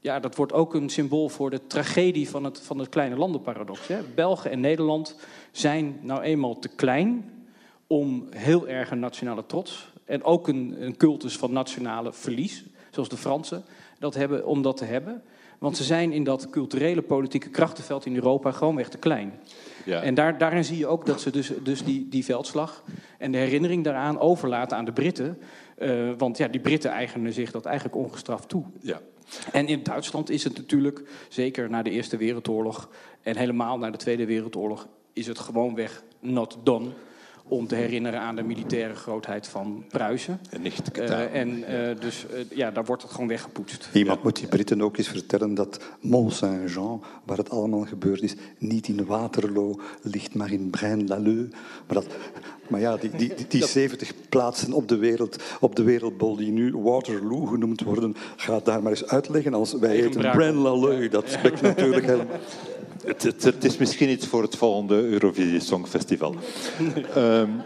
ja, 0.00 0.20
dat 0.20 0.36
wordt 0.36 0.52
ook 0.52 0.74
een 0.74 0.88
symbool 0.88 1.28
voor 1.28 1.50
de 1.50 1.66
tragedie 1.66 2.28
van 2.28 2.44
het, 2.44 2.60
van 2.60 2.78
het 2.78 2.88
kleine 2.88 3.16
landenparadox. 3.16 3.86
Hè. 3.86 3.98
België 4.14 4.48
en 4.48 4.60
Nederland 4.60 5.16
zijn 5.50 5.98
nou 6.02 6.22
eenmaal 6.22 6.58
te 6.58 6.68
klein 6.68 7.30
om 7.86 8.26
heel 8.30 8.68
erg 8.68 8.90
een 8.90 8.98
nationale 8.98 9.46
trots 9.46 9.92
en 10.04 10.24
ook 10.24 10.48
een, 10.48 10.76
een 10.78 10.96
cultus 10.96 11.36
van 11.36 11.52
nationale 11.52 12.12
verlies, 12.12 12.64
zoals 12.90 13.08
de 13.08 13.16
Fransen 13.16 13.64
dat 13.98 14.14
hebben, 14.14 14.46
om 14.46 14.62
dat 14.62 14.76
te 14.76 14.84
hebben. 14.84 15.22
Want 15.58 15.76
ze 15.76 15.84
zijn 15.84 16.12
in 16.12 16.24
dat 16.24 16.50
culturele 16.50 17.02
politieke 17.02 17.48
krachtenveld 17.48 18.06
in 18.06 18.14
Europa 18.14 18.52
gewoonweg 18.52 18.88
te 18.88 18.98
klein. 18.98 19.32
Ja. 19.86 20.02
En 20.02 20.14
daar, 20.14 20.38
daarin 20.38 20.64
zie 20.64 20.78
je 20.78 20.86
ook 20.86 21.06
dat 21.06 21.20
ze 21.20 21.30
dus, 21.30 21.52
dus 21.62 21.84
die, 21.84 22.08
die 22.08 22.24
veldslag 22.24 22.84
en 23.18 23.32
de 23.32 23.38
herinnering 23.38 23.84
daaraan 23.84 24.18
overlaten 24.18 24.76
aan 24.76 24.84
de 24.84 24.92
Britten. 24.92 25.38
Uh, 25.78 26.10
want 26.18 26.38
ja, 26.38 26.48
die 26.48 26.60
Britten 26.60 26.90
eigenen 26.90 27.32
zich 27.32 27.50
dat 27.50 27.64
eigenlijk 27.64 27.96
ongestraft 27.96 28.48
toe. 28.48 28.64
Ja. 28.80 29.00
En 29.52 29.66
in 29.66 29.82
Duitsland 29.82 30.30
is 30.30 30.44
het 30.44 30.56
natuurlijk, 30.56 31.02
zeker 31.28 31.70
na 31.70 31.82
de 31.82 31.90
Eerste 31.90 32.16
Wereldoorlog 32.16 32.88
en 33.22 33.36
helemaal 33.36 33.78
na 33.78 33.90
de 33.90 33.96
Tweede 33.96 34.26
Wereldoorlog, 34.26 34.88
is 35.12 35.26
het 35.26 35.38
gewoonweg 35.38 36.02
not 36.20 36.58
done 36.62 36.88
om 37.48 37.66
te 37.66 37.74
herinneren 37.74 38.20
aan 38.20 38.36
de 38.36 38.42
militaire 38.42 38.94
grootheid 38.94 39.46
van 39.46 39.84
Pruisen. 39.88 40.40
En 40.50 40.62
niet 40.62 40.82
uh, 40.98 41.34
En 41.34 41.58
uh, 41.58 42.00
dus 42.00 42.26
uh, 42.34 42.40
ja, 42.50 42.70
daar 42.70 42.84
wordt 42.84 43.02
het 43.02 43.10
gewoon 43.10 43.28
weggepoetst. 43.28 43.88
Iemand 43.92 44.16
ja. 44.18 44.24
moet 44.24 44.36
die 44.36 44.48
Britten 44.48 44.82
ook 44.82 44.96
eens 44.96 45.08
vertellen 45.08 45.54
dat 45.54 45.80
Mont 46.00 46.32
Saint-Jean, 46.32 47.02
waar 47.24 47.36
het 47.36 47.50
allemaal 47.50 47.84
gebeurd 47.84 48.22
is, 48.22 48.34
niet 48.58 48.88
in 48.88 49.04
Waterloo 49.04 49.80
ligt, 50.02 50.34
maar 50.34 50.52
in 50.52 50.70
Braine-l'Alleud. 50.70 51.50
Maar, 51.50 51.94
dat, 51.94 52.06
maar 52.68 52.80
ja, 52.80 52.96
die, 52.96 53.10
die, 53.10 53.34
die, 53.34 53.46
die 53.48 53.66
70 53.66 54.12
plaatsen 54.28 54.72
op 54.72 54.88
de, 54.88 54.96
wereld, 54.96 55.42
op 55.60 55.76
de 55.76 55.82
wereldbol 55.82 56.36
die 56.36 56.52
nu 56.52 56.76
Waterloo 56.76 57.44
genoemd 57.44 57.82
worden, 57.82 58.14
gaat 58.36 58.64
daar 58.64 58.82
maar 58.82 58.92
eens 58.92 59.06
uitleggen 59.06 59.54
als 59.54 59.72
wij 59.72 59.96
heten 59.96 60.20
Braine-l'Alleud. 60.20 61.12
Dat 61.12 61.28
spreekt 61.28 61.60
natuurlijk 61.60 62.06
helemaal... 62.06 62.38
Het, 63.06 63.22
het, 63.22 63.44
het, 63.44 63.64
is 63.64 63.76
misschien 63.76 64.10
iets 64.10 64.26
voor 64.26 64.42
het 64.42 64.56
volgende 64.56 64.94
Eurovisie 64.94 65.60
Songfestival. 65.60 66.34
um, 67.16 67.62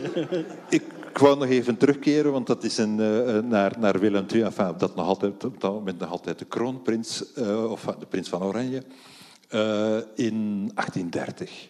ik, 0.68 0.82
ik 1.08 1.18
wou 1.18 1.38
nog 1.38 1.48
even 1.48 1.76
terugkeren, 1.76 2.32
want 2.32 2.46
dat 2.46 2.64
is 2.64 2.78
een, 2.78 2.98
uh, 2.98 3.38
naar, 3.38 3.72
naar 3.78 3.98
Willem 3.98 4.26
II, 4.32 4.42
enfin, 4.42 4.74
dat 4.78 4.94
nog 4.94 5.06
altijd, 5.06 5.44
op 5.44 5.60
dat 5.60 5.72
moment 5.72 5.98
nog 5.98 6.10
altijd 6.10 6.38
de 6.38 6.44
kroonprins, 6.44 7.24
uh, 7.38 7.70
of 7.70 7.84
de 7.98 8.06
prins 8.06 8.28
van 8.28 8.42
Oranje, 8.42 8.82
uh, 9.50 9.96
in 10.14 10.70
1830. 10.74 11.68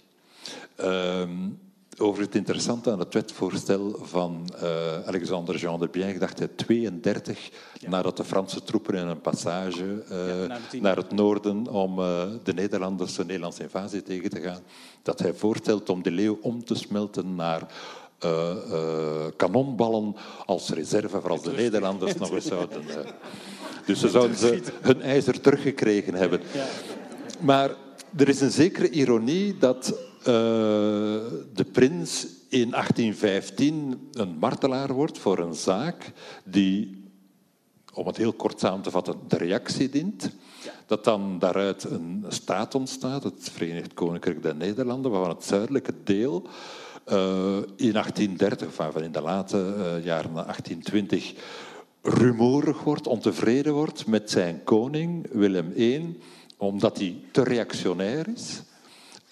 Over 2.03 2.22
het 2.22 2.34
interessante 2.34 2.90
aan 2.90 2.98
het 2.98 3.14
wetvoorstel 3.14 3.98
van 4.03 4.48
uh, 4.62 5.07
Alexander 5.07 5.57
Jean 5.57 5.80
de 5.80 5.88
Bien, 5.88 6.18
dacht 6.18 6.38
hij 6.38 6.48
32, 6.48 7.50
ja. 7.78 7.88
nadat 7.88 8.16
de 8.16 8.24
Franse 8.24 8.62
troepen 8.62 8.94
in 8.94 9.07
een 9.07 9.20
passage 9.20 10.05
uh, 10.11 10.46
ja, 10.46 10.59
naar 10.80 10.96
het 10.96 11.12
noorden 11.12 11.66
om 11.66 11.98
uh, 11.98 12.22
de 12.42 12.53
Nederlanders, 12.53 13.14
de 13.14 13.24
Nederlandse 13.24 13.62
invasie 13.62 14.03
tegen 14.03 14.30
te 14.30 14.40
gaan, 14.40 14.61
dat 15.03 15.18
hij 15.18 15.34
voorstelt 15.34 15.88
om 15.88 16.03
de 16.03 16.11
leeuw 16.11 16.38
om 16.40 16.64
te 16.64 16.74
smelten 16.74 17.34
naar 17.34 17.66
kanonballen 19.36 20.16
als 20.46 20.70
reserve 20.70 21.20
voor 21.20 21.30
als 21.30 21.42
de 21.42 21.53
Nederlanders 21.53 22.14
nog 22.14 22.30
eens 22.30 22.46
zouden. 22.46 22.82
dus 23.86 24.00
ze 24.00 24.09
zouden 24.09 24.36
ze 24.36 24.62
hun 24.80 25.03
ijzer 25.03 25.40
teruggekregen 25.40 26.14
hebben. 26.14 26.40
Maar 27.40 27.70
er 28.16 28.28
is 28.28 28.40
een 28.40 28.50
zekere 28.50 28.90
ironie 28.90 29.59
dat 29.59 29.94
de 30.25 31.66
prins 31.73 32.27
in 32.49 32.70
1815 32.70 34.09
een 34.12 34.37
martelaar 34.39 34.93
wordt 34.93 35.18
voor 35.18 35.39
een 35.39 35.55
zaak 35.55 36.12
die, 36.45 37.05
om 37.95 38.07
het 38.07 38.16
heel 38.16 38.33
kort 38.33 38.61
samen 38.61 38.83
te 38.83 38.91
vatten, 38.91 39.16
de 39.29 39.37
reactie 39.37 39.89
dient. 39.89 40.31
Dat 40.87 41.05
dan 41.05 41.39
daaruit 41.39 41.85
een 41.85 42.25
staat 42.29 42.75
ontstaat, 42.75 43.23
het 43.23 43.51
Verenigd 43.53 43.95
Koninkrijk 43.95 44.43
der 44.43 44.57
Nederlanden, 44.57 45.11
waarvan 45.11 45.35
het 45.35 45.45
zuidelijke 45.45 45.95
deel 46.05 46.49
uh, 47.09 47.57
in 47.77 47.93
1830, 47.93 48.75
van 48.75 49.03
in 49.03 49.12
de 49.12 49.20
late 49.20 49.57
uh, 49.57 50.05
jaren 50.05 50.33
1820, 50.33 51.35
rumoerig 52.03 52.83
wordt, 52.83 53.07
ontevreden 53.07 53.73
wordt 53.73 54.07
met 54.07 54.31
zijn 54.31 54.64
koning 54.64 55.27
Willem 55.33 55.73
I, 55.77 56.20
omdat 56.57 56.99
hij 56.99 57.16
te 57.33 57.43
reactionair 57.43 58.29
is. 58.35 58.62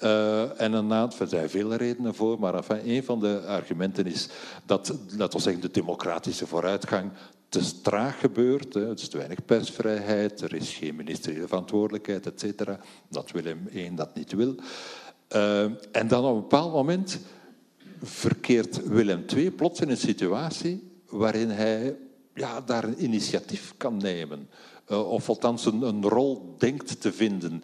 Uh, 0.02 0.60
en 0.60 0.72
een 0.72 0.90
er 0.92 1.28
zijn 1.28 1.50
vele 1.50 1.76
redenen 1.76 2.14
voor, 2.14 2.38
maar 2.38 2.64
een 2.84 3.04
van 3.04 3.20
de 3.20 3.42
argumenten 3.46 4.06
is 4.06 4.28
dat, 4.66 4.94
laten 5.16 5.36
we 5.36 5.42
zeggen, 5.42 5.62
de 5.62 5.70
democratische 5.70 6.46
vooruitgang 6.46 7.10
te 7.48 7.80
traag 7.80 8.20
gebeurt. 8.20 8.74
Hè. 8.74 8.88
Het 8.88 9.00
is 9.00 9.08
te 9.08 9.16
weinig 9.16 9.44
persvrijheid, 9.44 10.40
er 10.40 10.54
is 10.54 10.74
geen 10.74 10.96
ministeriële 10.96 11.48
verantwoordelijkheid, 11.48 12.26
et 12.26 12.40
cetera. 12.40 12.80
Dat 13.08 13.30
Willem 13.30 13.68
I 13.74 13.94
dat 13.94 14.14
niet 14.14 14.32
wil. 14.32 14.54
Uh, 15.34 15.62
en 15.92 16.08
dan 16.08 16.24
op 16.24 16.34
een 16.34 16.40
bepaald 16.40 16.72
moment 16.72 17.18
verkeert 18.02 18.86
Willem 18.86 19.24
II 19.34 19.50
plots 19.50 19.80
in 19.80 19.88
een 19.88 19.96
situatie 19.96 20.90
waarin 21.06 21.48
hij 21.48 21.96
ja, 22.34 22.60
daar 22.60 22.84
een 22.84 23.04
initiatief 23.04 23.74
kan 23.76 23.96
nemen. 23.96 24.48
Uh, 24.90 25.10
of 25.10 25.28
althans 25.28 25.66
een, 25.66 25.82
een, 25.82 26.02
rol 26.02 26.54
denkt 26.58 27.00
te 27.00 27.12
vinden. 27.12 27.62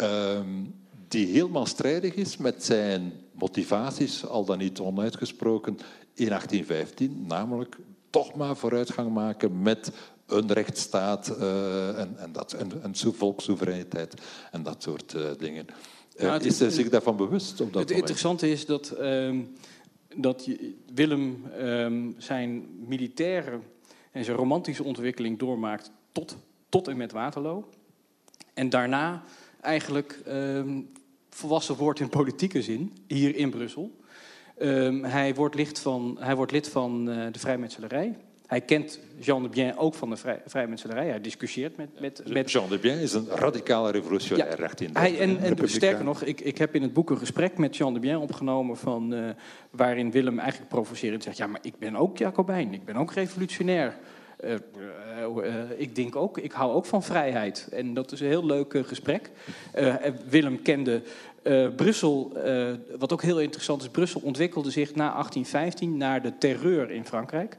Uh, 0.00 0.40
die 1.08 1.26
helemaal 1.26 1.66
strijdig 1.66 2.14
is 2.14 2.36
met 2.36 2.64
zijn 2.64 3.12
motivaties, 3.32 4.26
al 4.26 4.44
dan 4.44 4.58
niet 4.58 4.78
onuitgesproken, 4.78 5.78
in 6.14 6.28
1815, 6.28 7.24
namelijk 7.26 7.76
toch 8.10 8.34
maar 8.34 8.56
vooruitgang 8.56 9.12
maken 9.12 9.62
met 9.62 9.92
een 10.26 10.52
rechtsstaat 10.52 11.36
uh, 11.38 11.98
en, 11.98 12.18
en, 12.18 12.32
dat, 12.32 12.52
en, 12.52 12.82
en 12.82 12.94
volkssoevereiniteit 12.94 14.14
en 14.50 14.62
dat 14.62 14.82
soort 14.82 15.14
uh, 15.14 15.22
dingen. 15.38 15.66
Uh, 16.16 16.32
het, 16.32 16.44
is 16.44 16.58
hij 16.58 16.70
zich 16.70 16.88
daarvan 16.88 17.16
bewust? 17.16 17.60
Op 17.60 17.72
dat 17.72 17.88
het 17.88 17.98
interessante 17.98 18.50
is 18.50 18.66
dat, 18.66 18.94
uh, 19.00 19.38
dat 20.16 20.48
Willem 20.94 21.46
ehm, 21.58 22.10
zijn 22.18 22.66
militaire 22.86 23.60
en 24.12 24.24
zijn 24.24 24.36
romantische 24.36 24.84
ontwikkeling 24.84 25.38
doormaakt 25.38 25.90
tot, 26.12 26.36
tot 26.68 26.88
en 26.88 26.96
met 26.96 27.12
Waterloo. 27.12 27.68
En 28.54 28.68
daarna 28.68 29.24
eigenlijk 29.66 30.20
ehm, 30.26 30.80
volwassen 31.30 31.76
wordt 31.76 32.00
in 32.00 32.08
politieke 32.08 32.62
zin, 32.62 32.92
hier 33.06 33.36
in 33.36 33.50
Brussel. 33.50 33.96
Um, 34.62 35.04
hij, 35.04 35.34
wordt 35.34 35.54
lid 35.54 35.78
van, 35.78 36.16
hij 36.20 36.36
wordt 36.36 36.52
lid 36.52 36.68
van 36.68 37.08
uh, 37.08 37.26
de 37.32 37.38
vrijmetselarij. 37.38 38.16
Hij 38.46 38.60
kent 38.60 39.00
Jean 39.18 39.42
de 39.42 39.48
Bien 39.48 39.76
ook 39.76 39.94
van 39.94 40.10
de 40.10 40.16
vrij, 40.16 40.42
vrijmetselarij. 40.46 41.08
Hij 41.08 41.20
discussieert 41.20 41.76
met, 41.76 42.00
met, 42.00 42.22
met... 42.32 42.50
Jean 42.50 42.68
de 42.68 42.78
Bien 42.78 42.98
is 42.98 43.12
een 43.12 43.26
radicale 43.28 43.90
revolutionair 43.90 44.60
ja, 44.60 44.70
in 44.78 44.90
hij, 44.92 45.18
en, 45.18 45.38
en 45.38 45.68
sterker 45.68 46.04
nog, 46.04 46.22
ik, 46.22 46.40
ik 46.40 46.58
heb 46.58 46.74
in 46.74 46.82
het 46.82 46.92
boek 46.92 47.10
een 47.10 47.18
gesprek 47.18 47.58
met 47.58 47.76
Jean 47.76 47.94
de 47.94 48.00
Bien 48.00 48.18
opgenomen... 48.18 48.76
Van, 48.76 49.14
uh, 49.14 49.28
waarin 49.70 50.10
Willem 50.10 50.38
eigenlijk 50.38 50.70
provocerend 50.70 51.22
zegt... 51.22 51.36
ja, 51.36 51.46
maar 51.46 51.60
ik 51.62 51.78
ben 51.78 51.96
ook 51.96 52.18
Jacobijn, 52.18 52.74
ik 52.74 52.84
ben 52.84 52.96
ook 52.96 53.12
revolutionair. 53.12 53.96
Uh, 54.44 54.54
uh, 55.44 55.54
ik 55.76 55.94
denk 55.94 56.16
ook, 56.16 56.38
ik 56.38 56.52
hou 56.52 56.72
ook 56.72 56.86
van 56.86 57.02
vrijheid. 57.02 57.68
En 57.72 57.94
dat 57.94 58.12
is 58.12 58.20
een 58.20 58.26
heel 58.26 58.46
leuk 58.46 58.82
gesprek. 58.86 59.30
Willem 60.28 60.62
kende 60.62 61.02
Brussel, 61.76 62.32
wat 62.98 63.12
ook 63.12 63.22
heel 63.22 63.40
interessant 63.40 63.82
is, 63.82 63.88
Brussel 63.88 64.20
ontwikkelde 64.24 64.70
zich 64.70 64.94
na 64.94 65.10
1815 65.10 65.96
naar 65.96 66.22
de 66.22 66.38
terreur 66.38 66.90
in 66.90 67.06
Frankrijk. 67.06 67.58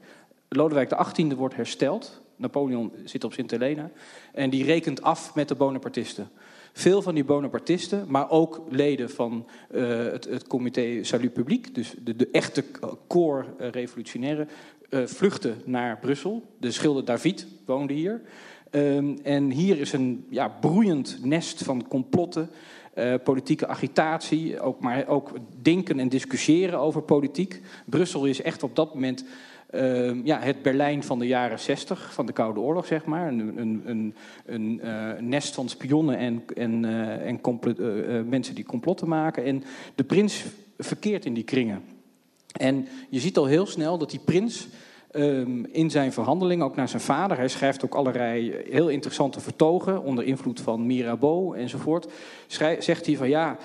Lodewijk 0.49 0.95
XVIII 0.95 1.35
wordt 1.35 1.55
hersteld. 1.55 2.21
Napoleon 2.35 2.91
zit 3.05 3.23
op 3.23 3.33
Sint 3.33 3.51
Helena. 3.51 3.91
En 4.33 4.49
die 4.49 4.63
rekent 4.63 5.01
af 5.01 5.35
met 5.35 5.47
de 5.47 5.55
Bonapartisten. 5.55 6.29
Veel 6.73 7.01
van 7.01 7.15
die 7.15 7.23
Bonapartisten, 7.23 8.05
maar 8.07 8.29
ook 8.29 8.61
leden 8.69 9.09
van 9.09 9.47
het, 9.71 10.25
het 10.25 10.47
comité 10.47 11.03
Salut 11.03 11.33
Public, 11.33 11.75
dus 11.75 11.93
de, 12.03 12.15
de 12.15 12.29
echte 12.31 12.63
core 13.07 13.45
revolutionairen, 13.57 14.49
uh, 14.89 15.05
vluchten 15.05 15.61
naar 15.65 15.97
Brussel. 15.99 16.43
De 16.59 16.71
schilder 16.71 17.05
David 17.05 17.47
woonde 17.65 17.93
hier. 17.93 18.21
Um, 18.71 19.17
en 19.23 19.51
hier 19.51 19.79
is 19.79 19.93
een 19.93 20.25
ja, 20.29 20.47
broeiend 20.47 21.19
nest 21.23 21.63
van 21.63 21.87
complotten, 21.87 22.49
uh, 22.95 23.13
politieke 23.23 23.67
agitatie, 23.67 24.59
ook, 24.59 24.79
maar 24.79 25.07
ook 25.07 25.31
denken 25.61 25.99
en 25.99 26.09
discussiëren 26.09 26.79
over 26.79 27.01
politiek. 27.01 27.61
Brussel 27.85 28.25
is 28.25 28.41
echt 28.41 28.63
op 28.63 28.75
dat 28.75 28.93
moment 28.93 29.25
uh, 29.71 30.25
ja, 30.25 30.39
het 30.39 30.61
Berlijn 30.61 31.03
van 31.03 31.19
de 31.19 31.27
jaren 31.27 31.59
60, 31.59 32.13
van 32.13 32.25
de 32.25 32.33
Koude 32.33 32.59
Oorlog, 32.59 32.85
zeg 32.85 33.05
maar. 33.05 33.27
Een, 33.27 33.57
een, 33.57 33.81
een, 33.85 34.15
een 34.45 34.79
uh, 34.83 35.11
nest 35.19 35.55
van 35.55 35.69
spionnen 35.69 36.17
en, 36.17 36.43
en, 36.55 36.85
en 37.21 38.29
mensen 38.29 38.55
die 38.55 38.65
complotten 38.65 39.07
maken. 39.07 39.43
En 39.43 39.63
de 39.95 40.03
prins 40.03 40.45
verkeert 40.77 41.25
in 41.25 41.33
die 41.33 41.43
kringen. 41.43 41.96
En 42.57 42.87
je 43.09 43.19
ziet 43.19 43.37
al 43.37 43.45
heel 43.45 43.65
snel 43.65 43.97
dat 43.97 44.09
die 44.09 44.19
prins 44.19 44.67
um, 45.11 45.65
in 45.65 45.89
zijn 45.89 46.13
verhandelingen, 46.13 46.65
ook 46.65 46.75
naar 46.75 46.89
zijn 46.89 47.01
vader, 47.01 47.37
hij 47.37 47.47
schrijft 47.47 47.85
ook 47.85 47.95
allerlei 47.95 48.55
heel 48.69 48.89
interessante 48.89 49.39
vertogen 49.39 50.03
onder 50.03 50.23
invloed 50.23 50.61
van 50.61 50.85
Mirabeau 50.85 51.57
enzovoort. 51.57 52.07
Schrijf, 52.47 52.83
zegt 52.83 53.05
hij 53.05 53.15
van 53.15 53.29
ja, 53.29 53.57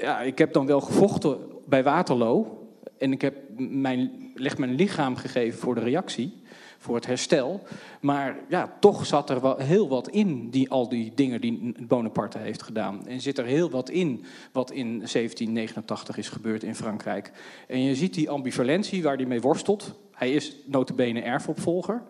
ja, 0.00 0.20
ik 0.20 0.38
heb 0.38 0.52
dan 0.52 0.66
wel 0.66 0.80
gevochten 0.80 1.38
bij 1.66 1.82
Waterloo 1.82 2.57
en 2.98 3.12
ik 3.12 3.20
heb 3.20 3.34
mijn, 3.56 4.32
leg 4.34 4.58
mijn 4.58 4.74
lichaam 4.74 5.16
gegeven 5.16 5.58
voor 5.58 5.74
de 5.74 5.80
reactie, 5.80 6.42
voor 6.78 6.94
het 6.94 7.06
herstel. 7.06 7.62
Maar 8.00 8.36
ja, 8.48 8.76
toch 8.80 9.06
zat 9.06 9.30
er 9.30 9.40
wel 9.40 9.56
heel 9.56 9.88
wat 9.88 10.08
in, 10.08 10.50
die, 10.50 10.70
al 10.70 10.88
die 10.88 11.12
dingen 11.14 11.40
die 11.40 11.74
Bonaparte 11.80 12.38
heeft 12.38 12.62
gedaan. 12.62 13.06
En 13.06 13.20
zit 13.20 13.38
er 13.38 13.44
heel 13.44 13.70
wat 13.70 13.90
in 13.90 14.24
wat 14.52 14.70
in 14.70 14.86
1789 14.86 16.16
is 16.18 16.28
gebeurd 16.28 16.62
in 16.62 16.74
Frankrijk. 16.74 17.32
En 17.66 17.82
je 17.82 17.94
ziet 17.94 18.14
die 18.14 18.30
ambivalentie 18.30 19.02
waar 19.02 19.16
hij 19.16 19.26
mee 19.26 19.40
worstelt. 19.40 19.94
Hij 20.12 20.32
is 20.32 20.56
notabene 20.64 21.20
erfopvolger. 21.20 22.02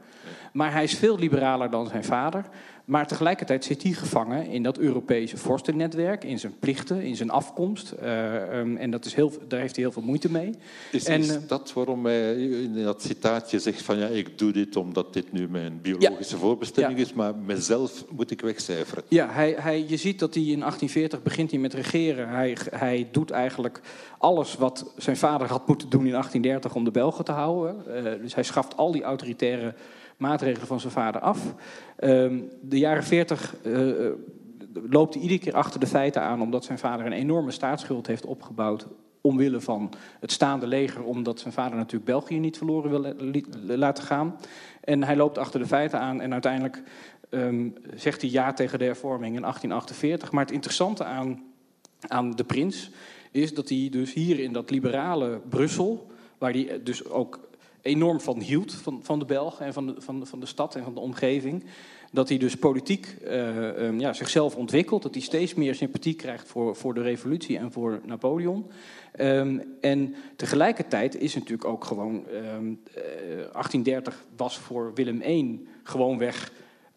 Maar 0.52 0.72
hij 0.72 0.84
is 0.84 0.94
veel 0.94 1.18
liberaler 1.18 1.70
dan 1.70 1.86
zijn 1.86 2.04
vader. 2.04 2.44
Maar 2.88 3.06
tegelijkertijd 3.06 3.64
zit 3.64 3.82
hij 3.82 3.92
gevangen 3.92 4.46
in 4.46 4.62
dat 4.62 4.78
Europese 4.78 5.36
vorstennetwerk, 5.36 6.24
in 6.24 6.38
zijn 6.38 6.54
plichten, 6.58 7.02
in 7.02 7.16
zijn 7.16 7.30
afkomst. 7.30 7.94
Uh, 8.02 8.58
um, 8.58 8.76
en 8.76 8.90
dat 8.90 9.04
is 9.04 9.14
heel, 9.14 9.32
daar 9.48 9.60
heeft 9.60 9.74
hij 9.74 9.84
heel 9.84 9.92
veel 9.92 10.02
moeite 10.02 10.30
mee. 10.30 10.54
Is, 10.92 11.04
en, 11.04 11.20
is 11.20 11.46
dat 11.46 11.72
waarom 11.72 12.04
hij 12.04 12.42
in 12.42 12.82
dat 12.82 13.02
citaatje 13.02 13.58
zegt 13.58 13.82
van 13.82 13.98
ja, 13.98 14.06
ik 14.06 14.38
doe 14.38 14.52
dit 14.52 14.76
omdat 14.76 15.12
dit 15.12 15.32
nu 15.32 15.48
mijn 15.48 15.78
biologische 15.82 16.34
ja, 16.34 16.40
voorbestemming 16.40 16.98
ja. 16.98 17.04
is, 17.04 17.12
maar 17.12 17.34
mezelf 17.34 18.04
moet 18.10 18.30
ik 18.30 18.40
wegcijferen? 18.40 19.04
Ja, 19.08 19.28
hij, 19.30 19.54
hij, 19.58 19.84
je 19.88 19.96
ziet 19.96 20.18
dat 20.18 20.34
hij 20.34 20.42
in 20.42 20.60
1840 20.60 21.22
begint 21.22 21.50
hij 21.50 21.60
met 21.60 21.74
regeren. 21.74 22.28
Hij, 22.28 22.56
hij 22.70 23.08
doet 23.12 23.30
eigenlijk 23.30 23.80
alles 24.18 24.54
wat 24.54 24.92
zijn 24.96 25.16
vader 25.16 25.48
had 25.48 25.66
moeten 25.66 25.88
doen 25.88 26.04
in 26.04 26.12
1830 26.12 26.74
om 26.74 26.84
de 26.84 26.90
Belgen 26.90 27.24
te 27.24 27.32
houden. 27.32 27.76
Uh, 27.88 28.02
dus 28.22 28.34
hij 28.34 28.44
schaft 28.44 28.76
al 28.76 28.92
die 28.92 29.02
autoritaire 29.02 29.74
maatregelen 30.18 30.66
van 30.66 30.80
zijn 30.80 30.92
vader 30.92 31.20
af. 31.20 31.54
Um, 32.00 32.50
de 32.62 32.78
jaren 32.78 33.04
40 33.04 33.54
uh, 33.62 34.06
eh, 34.06 34.12
loopt 34.90 35.14
hij 35.14 35.22
iedere 35.22 35.40
keer 35.40 35.54
achter 35.54 35.80
de 35.80 35.86
feiten 35.86 36.22
aan, 36.22 36.42
omdat 36.42 36.64
zijn 36.64 36.78
vader 36.78 37.06
een 37.06 37.12
enorme 37.12 37.50
staatsschuld 37.50 38.06
heeft 38.06 38.26
opgebouwd 38.26 38.86
omwille 39.20 39.60
van 39.60 39.92
het 40.20 40.32
staande 40.32 40.66
leger, 40.66 41.04
omdat 41.04 41.40
zijn 41.40 41.52
vader 41.52 41.76
natuurlijk 41.76 42.04
België 42.04 42.38
niet 42.38 42.56
verloren 42.56 42.90
wil 42.90 43.14
laten 43.76 44.04
gaan. 44.04 44.36
En 44.84 45.04
hij 45.04 45.16
loopt 45.16 45.38
achter 45.38 45.60
de 45.60 45.66
feiten 45.66 46.00
aan 46.00 46.20
en 46.20 46.32
uiteindelijk 46.32 46.82
um, 47.30 47.74
zegt 47.94 48.20
hij 48.20 48.30
ja 48.30 48.52
tegen 48.52 48.78
de 48.78 48.84
hervorming 48.84 49.34
in 49.36 49.40
1848. 49.40 50.32
Maar 50.32 50.44
het 50.44 50.54
interessante 50.54 51.04
aan, 51.04 51.42
aan 52.06 52.30
de 52.30 52.44
prins 52.44 52.90
is 53.30 53.54
dat 53.54 53.68
hij 53.68 53.88
dus 53.90 54.12
hier 54.12 54.38
in 54.38 54.52
dat 54.52 54.70
liberale 54.70 55.40
Brussel, 55.48 56.10
waar 56.38 56.52
hij 56.52 56.80
dus 56.82 57.04
ook 57.04 57.47
enorm 57.88 58.20
van 58.20 58.40
hield, 58.40 58.72
van, 58.72 59.00
van 59.02 59.18
de 59.18 59.24
Belgen 59.24 59.66
en 59.66 59.72
van 59.72 59.86
de, 59.86 59.94
van, 59.98 60.26
van 60.26 60.40
de 60.40 60.46
stad 60.46 60.74
en 60.74 60.84
van 60.84 60.94
de 60.94 61.00
omgeving. 61.00 61.64
Dat 62.12 62.28
hij 62.28 62.38
dus 62.38 62.56
politiek 62.56 63.16
uh, 63.24 63.98
ja, 63.98 64.12
zichzelf 64.12 64.56
ontwikkelt, 64.56 65.02
dat 65.02 65.14
hij 65.14 65.22
steeds 65.22 65.54
meer 65.54 65.74
sympathie 65.74 66.14
krijgt 66.14 66.48
voor, 66.48 66.76
voor 66.76 66.94
de 66.94 67.02
revolutie 67.02 67.58
en 67.58 67.72
voor 67.72 68.00
Napoleon. 68.04 68.66
Um, 69.20 69.62
en 69.80 70.14
tegelijkertijd 70.36 71.20
is 71.20 71.34
natuurlijk 71.34 71.68
ook 71.68 71.84
gewoon, 71.84 72.14
um, 72.14 72.80
uh, 72.88 73.04
1830 73.52 74.26
was 74.36 74.58
voor 74.58 74.94
Willem 74.94 75.22
I 75.22 75.66
gewoonweg 75.82 76.52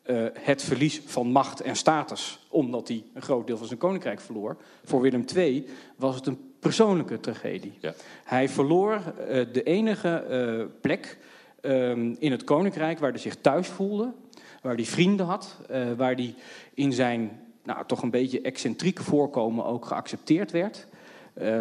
uh, 0.06 0.26
het 0.34 0.64
verlies 0.64 1.02
van 1.06 1.28
macht 1.28 1.62
en 1.62 1.76
status, 1.76 2.48
omdat 2.50 2.88
hij 2.88 3.04
een 3.14 3.22
groot 3.22 3.48
deel 3.48 3.58
van 3.58 3.68
zijn 3.68 3.80
koninkrijk 3.80 4.22
verloor. 4.22 4.58
Voor 4.84 5.02
Willem 5.02 5.26
II 5.36 5.66
was 5.96 6.16
het 6.16 6.28
een 6.28 6.51
persoonlijke 6.62 7.20
tragedie. 7.20 7.74
Ja. 7.80 7.94
Hij 8.24 8.50
verloor 8.50 8.94
uh, 8.94 9.46
de 9.52 9.64
enige 9.64 10.26
uh, 10.30 10.66
plek 10.82 11.18
um, 11.62 12.16
in 12.20 12.32
het 12.32 12.44
koninkrijk 12.44 13.00
waar 13.00 13.12
hij 13.12 13.20
zich 13.20 13.36
thuis 13.36 13.68
voelde, 13.68 14.12
waar 14.62 14.76
hij 14.76 14.86
vrienden 14.86 15.26
had, 15.26 15.58
uh, 15.72 15.92
waar 15.98 16.14
hij 16.14 16.36
in 16.74 16.94
zijn 16.94 17.40
nou, 17.64 17.86
toch 17.86 18.02
een 18.02 18.10
beetje 18.10 18.42
excentrieke 18.42 19.04
voorkomen 19.04 19.66
ook 19.66 19.86
geaccepteerd 19.86 20.52
werd. 20.52 20.88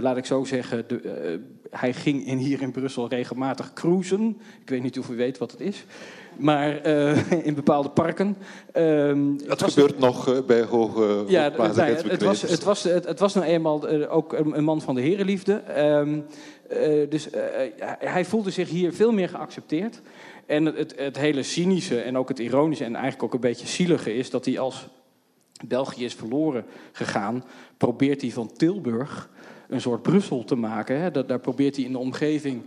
Laat 0.01 0.17
ik 0.17 0.25
zo 0.25 0.45
zeggen, 0.45 0.85
de, 0.87 1.41
hij 1.71 1.93
ging 1.93 2.27
in, 2.27 2.39
hier 2.39 2.63
in 2.63 2.71
Brussel 2.71 3.09
regelmatig 3.09 3.73
cruisen. 3.73 4.41
Ik 4.61 4.69
weet 4.69 4.83
niet 4.83 4.99
of 4.99 5.09
u 5.09 5.17
weet 5.17 5.39
wat 5.39 5.51
het 5.51 5.61
is. 5.61 5.85
Maar 6.37 6.87
uh, 6.87 7.33
in 7.49 7.55
bepaalde 7.55 7.91
parken. 7.91 8.37
Dat 9.47 9.63
gebeurt 9.63 9.99
nog 9.99 10.45
bij 10.47 10.63
hoge 10.63 11.25
ja, 11.27 11.43
het, 11.43 12.03
het, 12.11 12.23
was, 12.23 12.43
het, 12.43 12.65
was, 12.65 12.83
het, 12.83 13.05
het, 13.05 13.19
was 13.19 13.35
nou 13.35 13.47
eenmaal 13.47 13.89
ook 14.09 14.33
een, 14.33 14.57
een, 14.57 14.65
man 14.65 14.81
van 14.81 14.95
de 14.95 15.01
herenliefde. 15.01 15.63
Um, 15.79 16.27
dus 17.09 17.29
hij 17.99 18.25
voelde 18.25 18.51
zich 18.51 18.69
hier 18.69 18.93
veel 18.93 19.13
meer 19.13 19.29
geaccepteerd. 19.29 20.01
En 20.47 20.65
het, 20.65 20.95
het, 20.97 21.19
hele 21.19 21.43
cynische 21.43 22.01
en 22.01 22.19
ook 22.19 22.29
het 22.29 22.39
ironische 22.39 22.85
en 22.85 22.95
eigenlijk 22.95 23.23
ook 23.23 23.35
een 23.35 23.49
beetje 23.51 23.67
zielige 23.67 24.15
is 24.15 24.31
dat 24.31 24.45
hij 24.45 24.59
als 24.59 24.89
België 25.67 26.05
is 26.05 26.15
verloren 26.15 26.65
gegaan, 26.93 27.45
probeert 27.77 28.21
hij 28.21 28.31
van 28.31 28.53
Tilburg 28.53 29.31
een 29.71 29.81
soort 29.81 30.03
Brussel 30.03 30.45
te 30.45 30.55
maken. 30.55 31.01
Hè. 31.01 31.11
Dat, 31.11 31.29
daar 31.29 31.41
probeert 31.41 31.77
hij 31.77 31.85
in 31.85 31.93
de 31.93 31.99
omgeving 31.99 32.63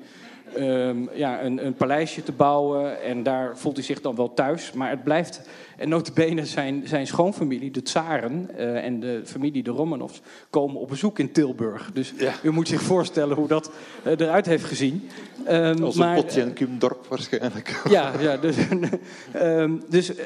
um, 0.57 1.09
ja, 1.13 1.43
een, 1.43 1.65
een, 1.65 1.73
paleisje 1.73 2.23
te 2.23 2.31
bouwen. 2.31 3.01
En 3.03 3.23
daar 3.23 3.57
voelt 3.57 3.75
hij 3.75 3.85
zich 3.85 4.01
dan 4.01 4.15
wel 4.15 4.33
thuis. 4.33 4.71
Maar 4.71 4.89
het 4.89 5.03
blijft, 5.03 5.41
en 5.77 5.89
notabene 5.89 6.45
zijn, 6.45 6.81
zijn 6.85 7.07
schoonfamilie, 7.07 7.71
de 7.71 7.81
Tsaren 7.81 8.49
uh, 8.57 8.85
en 8.85 8.99
de 8.99 9.21
familie 9.25 9.63
de 9.63 9.71
Romanovs, 9.71 10.21
komen 10.49 10.81
op 10.81 10.89
bezoek 10.89 11.19
in 11.19 11.31
Tilburg. 11.31 11.91
Dus 11.93 12.13
ja. 12.17 12.33
u 12.43 12.51
moet 12.51 12.67
zich 12.67 12.81
voorstellen 12.81 13.35
hoe 13.35 13.47
dat 13.47 13.71
uh, 14.05 14.11
eruit 14.17 14.45
heeft 14.45 14.65
gezien. 14.65 15.09
Um, 15.49 15.83
Als 15.83 15.97
een 15.97 16.15
potje 16.15 16.41
in 16.41 16.53
Kumdorp 16.53 17.05
waarschijnlijk. 17.09 17.81
Ja, 17.89 18.11
ja 18.19 18.37
dus, 18.37 18.55
um, 19.35 19.83
dus 19.89 20.09
uh, 20.09 20.17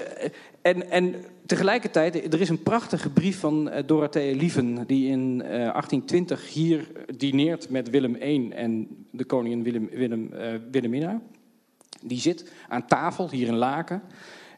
en, 0.61 0.91
en 0.91 1.15
tegelijkertijd, 1.47 2.33
er 2.33 2.41
is 2.41 2.49
een 2.49 2.63
prachtige 2.63 3.09
brief 3.09 3.39
van 3.39 3.67
uh, 3.67 3.77
Dorothea 3.85 4.35
Lieven... 4.35 4.87
die 4.87 5.09
in 5.09 5.33
uh, 5.35 5.49
1820 5.49 6.53
hier 6.53 6.87
dineert 7.15 7.69
met 7.69 7.89
Willem 7.89 8.15
I 8.15 8.49
en 8.49 8.87
de 9.11 9.25
koningin 9.25 9.63
Willem, 9.63 9.89
Willem, 9.91 10.29
uh, 10.33 10.53
Wilhelmina. 10.71 11.21
Die 12.01 12.19
zit 12.19 12.51
aan 12.67 12.87
tafel 12.87 13.29
hier 13.29 13.47
in 13.47 13.55
Laken. 13.55 14.01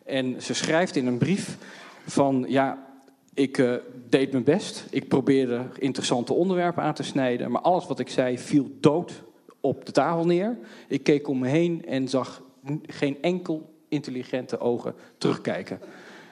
En 0.05 0.41
ze 0.41 0.53
schrijft 0.53 0.95
in 0.95 1.07
een 1.07 1.17
brief 1.17 1.57
van... 2.05 2.45
ja, 2.47 2.87
ik 3.33 3.79
deed 4.09 4.31
mijn 4.31 4.43
best. 4.43 4.85
Ik 4.89 5.07
probeerde 5.07 5.65
interessante 5.77 6.33
onderwerpen 6.33 6.83
aan 6.83 6.93
te 6.93 7.03
snijden. 7.03 7.51
Maar 7.51 7.61
alles 7.61 7.87
wat 7.87 7.99
ik 7.99 8.09
zei 8.09 8.37
viel 8.37 8.71
dood 8.79 9.23
op 9.59 9.85
de 9.85 9.91
tafel 9.91 10.25
neer. 10.25 10.57
Ik 10.87 11.03
keek 11.03 11.27
om 11.27 11.39
me 11.39 11.47
heen 11.47 11.85
en 11.85 12.07
zag 12.07 12.41
geen 12.87 13.17
enkel 13.21 13.73
intelligente 13.89 14.59
ogen 14.59 14.93
terugkijken. 15.17 15.79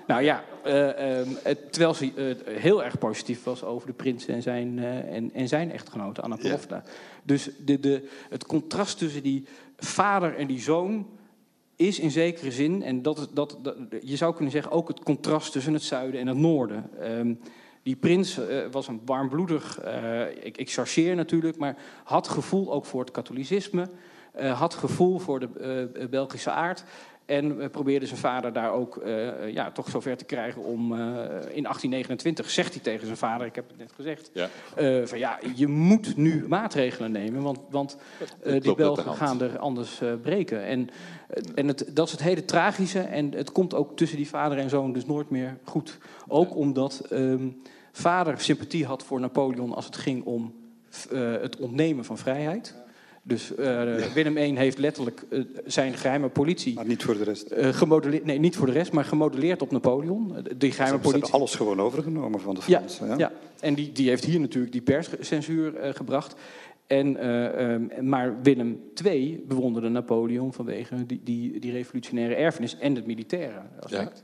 Nou 0.08 0.22
ja, 0.22 0.44
uh, 0.66 1.20
um, 1.20 1.38
terwijl 1.72 1.94
ze 1.94 2.12
uh, 2.16 2.58
heel 2.60 2.84
erg 2.84 2.98
positief 2.98 3.44
was 3.44 3.64
over 3.64 3.88
de 3.88 3.94
prins 3.94 4.26
en 4.26 4.42
zijn, 4.42 4.78
uh, 4.78 5.16
en, 5.16 5.34
en, 5.34 5.48
zijn 5.48 5.72
echtgenote 5.72 6.22
Anna 6.22 6.36
Plovna. 6.36 6.76
Ja. 6.76 6.92
Dus 7.24 7.50
de, 7.66 7.80
de, 7.80 8.10
het 8.30 8.46
contrast 8.46 8.98
tussen 8.98 9.24
die 9.24 9.46
vader 9.78 10.36
en 10.36 10.48
die 10.48 10.60
zoon 10.60 11.08
is 11.76 12.00
in 12.00 12.12
zekere 12.12 12.52
zin, 12.52 12.84
en 12.84 13.02
dat, 13.02 13.30
dat, 13.34 13.58
dat, 13.62 13.76
je 14.02 14.16
zou 14.16 14.34
kunnen 14.34 14.52
zeggen 14.52 14.72
ook 14.72 14.88
het 14.88 15.00
contrast 15.00 15.52
tussen 15.52 15.74
het 15.74 15.84
zuiden 15.84 16.20
en 16.20 16.28
het 16.28 16.38
noorden. 16.38 16.90
Um, 17.02 17.40
die 17.84 17.96
prins 17.96 18.40
was 18.72 18.88
een 18.88 19.02
warmbloedig, 19.06 19.80
ik, 20.42 20.58
ik 20.58 20.70
chargeer 20.70 21.16
natuurlijk, 21.16 21.58
maar 21.58 21.78
had 22.04 22.28
gevoel 22.28 22.74
ook 22.74 22.86
voor 22.86 23.00
het 23.00 23.12
katholicisme, 23.12 23.90
had 24.54 24.74
gevoel 24.74 25.20
voor 25.20 25.40
de 25.40 26.08
Belgische 26.10 26.52
aard. 26.52 26.84
En 27.28 27.58
we 27.58 27.70
probeerden 27.70 28.08
zijn 28.08 28.20
vader 28.20 28.54
daar 28.54 28.72
ook 28.72 29.02
uh, 29.06 29.54
ja, 29.54 29.72
toch 29.72 29.90
zover 29.90 30.18
te 30.18 30.26
krijgen 30.26 30.64
om 30.64 30.92
uh, 30.92 30.98
in 30.98 31.64
1829 31.64 32.50
zegt 32.50 32.74
hij 32.74 32.84
tegen 32.84 33.06
zijn 33.06 33.18
vader, 33.18 33.48
ik 33.48 33.56
heb 33.56 33.68
het 33.68 33.78
net 33.78 33.92
gezegd, 33.92 34.30
ja. 34.34 34.50
Uh, 34.78 35.06
van 35.06 35.18
ja, 35.20 35.40
je 35.56 35.68
moet 35.68 36.18
nu 36.18 36.48
maatregelen 36.48 37.12
nemen, 37.12 37.42
want, 37.42 37.60
want 37.70 37.98
die 38.60 38.76
Belgen 38.76 39.14
gaan 39.14 39.42
er 39.42 39.58
anders 39.58 40.02
breken. 40.22 40.66
En, 40.66 40.90
en 41.56 41.68
het, 41.68 41.90
dat 41.94 42.06
is 42.06 42.12
het 42.12 42.24
hele 42.24 42.46
tragische 42.46 43.00
en 43.00 43.32
het 43.32 43.52
komt 43.52 43.74
ook 43.74 43.96
tussen 43.96 44.18
die 44.18 44.30
vader 44.30 44.58
en 44.58 44.70
zoon 44.70 44.94
dus 44.94 45.06
nooit 45.06 45.30
meer 45.30 45.58
goed. 45.64 45.98
Ook 46.28 46.56
omdat 46.56 47.08
um, 47.12 47.62
vader 47.92 48.40
sympathie 48.40 48.86
had 48.86 49.04
voor 49.04 49.20
Napoleon 49.20 49.76
als 49.76 49.86
het 49.86 49.98
ging 49.98 50.26
om 50.26 50.54
het 51.10 51.58
ontnemen 51.58 52.06
van 52.06 52.18
vrijheid. 52.18 52.76
Dus 53.28 53.52
uh, 53.60 53.66
ja. 54.00 54.14
Willem 54.14 54.38
I 54.38 54.58
heeft 54.58 54.78
letterlijk 54.78 55.24
uh, 55.30 55.44
zijn 55.66 55.94
geheime 55.94 56.30
politie. 56.30 56.74
Maar 56.74 56.86
niet 56.86 57.04
voor 57.04 57.18
de 57.18 57.24
rest. 57.24 57.52
Uh, 57.52 57.68
gemodelleerd, 57.68 58.26
nee, 58.26 58.40
niet 58.40 58.56
voor 58.56 58.66
de 58.66 58.72
rest, 58.72 58.92
maar 58.92 59.06
gemodelleerd 59.06 59.62
op 59.62 59.72
Napoleon. 59.72 60.36
Die 60.58 60.72
geheime 60.72 60.98
ze, 60.98 61.04
politie. 61.04 61.28
Ze 61.28 61.34
alles 61.34 61.56
gewoon 61.56 61.82
overgenomen 61.82 62.40
van 62.40 62.56
de 62.56 62.62
Fransen. 62.62 63.08
Ja, 63.08 63.12
ja. 63.12 63.18
ja. 63.18 63.32
en 63.60 63.74
die, 63.74 63.92
die 63.92 64.10
heeft 64.10 64.24
hier 64.24 64.40
natuurlijk 64.40 64.72
die 64.72 64.82
perscensuur 64.82 65.74
gebracht. 65.94 66.36
En, 66.88 67.30
um, 67.30 68.10
maar 68.10 68.42
Willem 68.42 68.80
II 69.06 69.44
bewonderde 69.48 69.90
Napoleon 69.90 70.54
vanwege 70.54 71.06
die, 71.06 71.22
die, 71.24 71.60
die 71.60 71.72
revolutionaire 71.72 72.36
erfenis 72.36 72.78
en 72.78 72.96
het 72.96 73.06
militaire 73.06 73.62
aspect. 73.80 74.24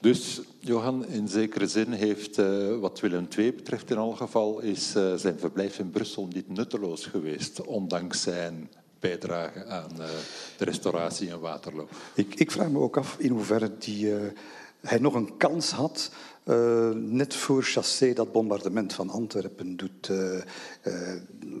Dus 0.00 0.40
Johan, 0.58 1.06
in 1.06 1.28
zekere 1.28 1.66
zin 1.66 1.92
heeft, 1.92 2.38
uh, 2.38 2.78
wat 2.78 3.00
Willem 3.00 3.28
II 3.36 3.52
betreft 3.52 3.90
in 3.90 3.96
alle 3.96 4.16
geval, 4.16 4.60
is 4.60 4.96
uh, 4.96 5.14
zijn 5.14 5.38
verblijf 5.38 5.78
in 5.78 5.90
Brussel 5.90 6.28
niet 6.32 6.48
nutteloos 6.48 7.06
geweest, 7.06 7.62
ondanks 7.64 8.22
zijn 8.22 8.70
bijdrage 9.00 9.64
aan 9.64 9.90
uh, 9.98 10.06
de 10.56 10.64
restauratie 10.64 11.28
in 11.28 11.38
Waterloo. 11.38 11.88
Ik, 12.14 12.34
ik, 12.34 12.50
vraag 12.50 12.68
me 12.68 12.78
ook 12.78 12.96
af 12.96 13.16
in 13.18 13.30
hoeverre 13.30 13.70
die, 13.78 14.12
hij 14.80 14.98
nog 14.98 15.14
een 15.14 15.36
kans 15.36 15.70
had 15.70 16.10
net 16.94 17.34
voor 17.34 17.62
Chassé 17.62 18.12
dat 18.12 18.32
bombardement 18.32 18.92
van 18.92 19.10
Antwerpen 19.10 19.76
doet. 19.76 20.10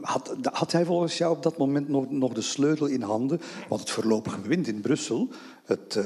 Had, 0.02 0.36
had, 0.42 0.72
hij 0.72 0.84
volgens 0.84 1.18
jou 1.18 1.36
op 1.36 1.42
dat 1.42 1.56
moment 1.56 1.88
nog, 1.88 2.10
nog, 2.10 2.32
de 2.32 2.40
sleutel 2.40 2.86
in 2.86 3.02
handen? 3.02 3.40
Want 3.68 3.80
het 3.80 3.90
voorlopige 3.90 4.40
bewind 4.40 4.66
in 4.66 4.80
Brussel, 4.80 5.28
het, 5.64 5.98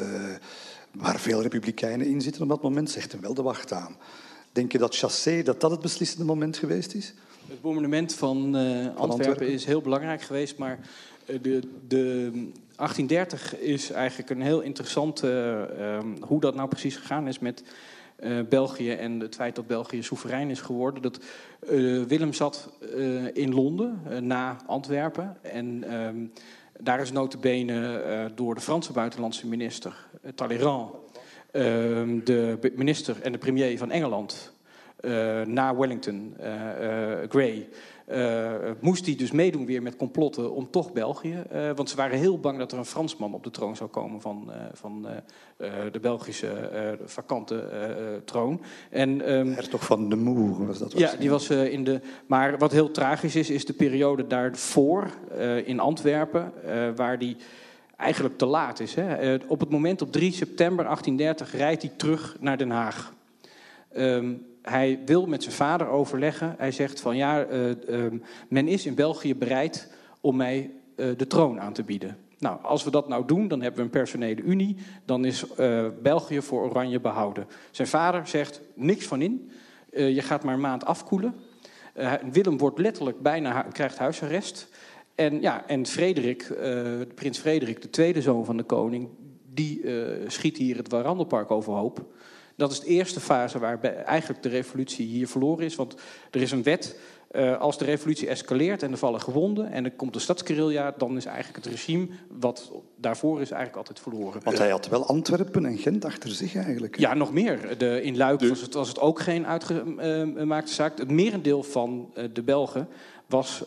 waar 0.92 1.20
veel 1.20 1.42
republikeinen 1.42 2.06
in 2.06 2.20
zitten 2.20 2.42
op 2.42 2.48
dat 2.48 2.62
moment, 2.62 2.90
zegt 2.90 3.12
hem 3.12 3.20
wel 3.20 3.34
de 3.34 3.42
wacht 3.42 3.72
aan. 3.72 3.96
Denk 4.52 4.72
je 4.72 4.78
dat 4.78 4.96
Chassé 4.96 5.42
dat 5.42 5.60
dat 5.60 5.70
het 5.70 5.80
beslissende 5.80 6.24
moment 6.24 6.56
geweest 6.56 6.94
is? 6.94 7.14
Het 7.48 7.60
bombardement 7.60 8.14
van, 8.14 8.54
Antwerpen, 8.54 8.96
Antwerpen 8.96 9.48
is 9.48 9.64
heel 9.64 9.80
belangrijk 9.80 10.22
geweest, 10.22 10.58
maar 10.58 10.78
de, 11.26 11.60
de 11.88 12.30
1830 12.76 13.58
is 13.58 13.90
eigenlijk 13.90 14.30
een 14.30 14.42
heel 14.42 14.60
interessant 14.60 15.24
uh, 15.24 15.98
hoe 16.20 16.40
dat 16.40 16.54
nou 16.54 16.68
precies 16.68 16.96
gegaan 16.96 17.28
is 17.28 17.38
met 17.38 17.62
uh, 18.20 18.40
België 18.48 18.92
en 18.92 19.20
het 19.20 19.34
feit 19.34 19.54
dat 19.54 19.66
België 19.66 20.02
soeverein 20.02 20.50
is 20.50 20.60
geworden. 20.60 21.02
Dat, 21.02 21.18
Willem 22.06 22.32
zat 22.32 22.70
in 23.32 23.54
Londen 23.54 24.00
na 24.26 24.56
Antwerpen 24.66 25.36
en 25.42 25.94
um, 25.94 26.32
daar 26.82 27.00
is 27.00 27.12
notabene 27.12 28.30
door 28.34 28.54
de 28.54 28.60
Franse 28.60 28.92
buitenlandse 28.92 29.46
minister 29.46 29.94
Talleyrand 30.34 30.90
ehm, 31.50 32.24
de 32.24 32.72
minister 32.74 33.22
en 33.22 33.32
de 33.32 33.38
premier 33.38 33.78
van 33.78 33.90
Engeland 33.90 34.52
na 35.44 35.76
Wellington, 35.76 36.36
Grey 37.28 37.56
uh, 37.56 37.64
moest 38.80 39.06
hij 39.06 39.16
dus 39.16 39.30
meedoen 39.30 39.66
weer 39.66 39.82
met 39.82 39.96
complotten 39.96 40.52
om 40.52 40.70
toch 40.70 40.92
België. 40.92 41.42
Uh, 41.52 41.70
want 41.74 41.90
ze 41.90 41.96
waren 41.96 42.18
heel 42.18 42.38
bang 42.38 42.58
dat 42.58 42.72
er 42.72 42.78
een 42.78 42.84
Fransman 42.84 43.34
op 43.34 43.44
de 43.44 43.50
troon 43.50 43.76
zou 43.76 43.90
komen 43.90 44.20
van, 44.20 44.44
uh, 44.48 44.54
van 44.72 45.06
de 45.92 46.00
Belgische 46.00 46.70
vakante 47.04 47.70
troon. 48.24 48.60
En, 48.90 49.32
um, 49.32 49.52
Hertog 49.52 49.84
van 49.84 50.08
de 50.08 50.16
Moer 50.16 50.66
was 50.66 50.78
dat? 50.78 50.92
Was 50.92 51.02
ja, 51.02 51.16
die 51.18 51.30
was 51.30 51.50
in 51.50 51.84
de. 51.84 52.00
Maar 52.26 52.58
wat 52.58 52.72
heel 52.72 52.90
tragisch 52.90 53.36
is, 53.36 53.50
is 53.50 53.64
de 53.64 53.72
periode 53.72 54.26
daarvoor 54.26 55.10
in 55.64 55.80
Antwerpen, 55.80 56.52
waar 56.96 57.18
die 57.18 57.36
eigenlijk 57.96 58.38
te 58.38 58.46
laat 58.46 58.80
is. 58.80 58.94
Hè. 58.94 59.36
op 59.46 59.60
het 59.60 59.70
moment 59.70 60.02
op 60.02 60.12
3 60.12 60.32
september 60.32 60.84
1830 60.84 61.56
rijdt 61.56 61.82
hij 61.82 61.92
terug 61.96 62.36
naar 62.40 62.58
Den 62.58 62.70
Haag. 62.70 63.12
Um, 63.96 64.51
hij 64.62 65.00
wil 65.06 65.26
met 65.26 65.42
zijn 65.42 65.54
vader 65.54 65.86
overleggen. 65.86 66.54
Hij 66.58 66.72
zegt 66.72 67.00
van 67.00 67.16
ja, 67.16 67.46
uh, 67.46 67.68
uh, 67.88 68.12
men 68.48 68.68
is 68.68 68.86
in 68.86 68.94
België 68.94 69.36
bereid 69.36 69.92
om 70.20 70.36
mij 70.36 70.70
uh, 70.96 71.06
de 71.16 71.26
troon 71.26 71.60
aan 71.60 71.72
te 71.72 71.82
bieden. 71.82 72.16
Nou, 72.38 72.62
als 72.62 72.84
we 72.84 72.90
dat 72.90 73.08
nou 73.08 73.26
doen, 73.26 73.48
dan 73.48 73.60
hebben 73.60 73.78
we 73.78 73.84
een 73.84 74.00
personele 74.00 74.42
unie. 74.42 74.76
Dan 75.04 75.24
is 75.24 75.44
België 76.02 76.42
voor 76.42 76.62
Oranje 76.62 77.00
behouden. 77.00 77.46
Zijn 77.70 77.88
vader 77.88 78.26
zegt 78.26 78.60
niks 78.74 79.06
van 79.06 79.22
in. 79.22 79.50
je 79.90 80.22
gaat 80.22 80.44
maar 80.44 80.54
een 80.54 80.60
maand 80.60 80.84
afkoelen. 80.84 81.34
Willem 82.32 82.58
wordt 82.58 82.78
letterlijk 82.78 83.20
bijna 83.20 83.62
krijgt 83.62 83.98
huisarrest. 83.98 84.68
En, 85.14 85.40
ja, 85.40 85.66
en 85.66 85.86
Frederik, 85.86 86.56
prins 87.14 87.38
Frederik, 87.38 87.82
de 87.82 87.90
tweede 87.90 88.22
zoon 88.22 88.44
van 88.44 88.56
de 88.56 88.62
koning, 88.62 89.08
die 89.54 89.84
schiet 90.26 90.56
hier 90.56 90.76
het 90.76 90.90
Warandelpark 90.90 91.50
overhoop. 91.50 92.04
Dat 92.62 92.72
is 92.72 92.80
de 92.80 92.86
eerste 92.86 93.20
fase 93.20 93.58
waar 93.58 93.80
eigenlijk 93.82 94.42
de 94.42 94.48
revolutie 94.48 95.06
hier 95.06 95.28
verloren 95.28 95.64
is. 95.64 95.74
Want 95.76 95.94
er 96.30 96.40
is 96.40 96.50
een 96.50 96.62
wet 96.62 96.96
Uh, 97.36 97.60
als 97.60 97.78
de 97.78 97.84
revolutie 97.84 98.28
escaleert 98.28 98.82
en 98.82 98.90
er 98.90 98.98
vallen 98.98 99.20
gewonden 99.20 99.70
en 99.70 99.84
er 99.84 99.90
komt 99.90 100.12
de 100.12 100.18
stadsguerrilla, 100.18 100.94
dan 100.96 101.16
is 101.16 101.24
eigenlijk 101.24 101.64
het 101.64 101.74
regime 101.74 102.08
wat 102.28 102.72
daarvoor 102.96 103.40
is 103.40 103.50
eigenlijk 103.50 103.76
altijd 103.76 104.00
verloren. 104.00 104.40
Want 104.44 104.58
hij 104.58 104.70
had 104.70 104.88
wel 104.88 105.06
Antwerpen 105.06 105.66
en 105.66 105.78
Gent 105.78 106.04
achter 106.04 106.30
zich 106.30 106.56
eigenlijk. 106.56 106.98
Ja, 106.98 107.14
nog 107.14 107.32
meer. 107.32 107.78
De, 107.78 108.02
in 108.02 108.16
Luik 108.16 108.40
was, 108.40 108.60
het, 108.60 108.74
was 108.74 108.88
het 108.88 109.00
ook 109.00 109.20
geen 109.20 109.46
uitgemaakte 109.46 110.72
zaak. 110.72 110.98
Het 110.98 111.10
merendeel 111.10 111.62
van 111.62 112.12
de 112.32 112.42
Belgen 112.42 112.88
was 113.26 113.64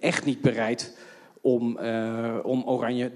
echt 0.00 0.24
niet 0.24 0.40
bereid 0.40 0.96
om, 1.40 1.78
om 2.42 2.62
Oranje 2.66 3.12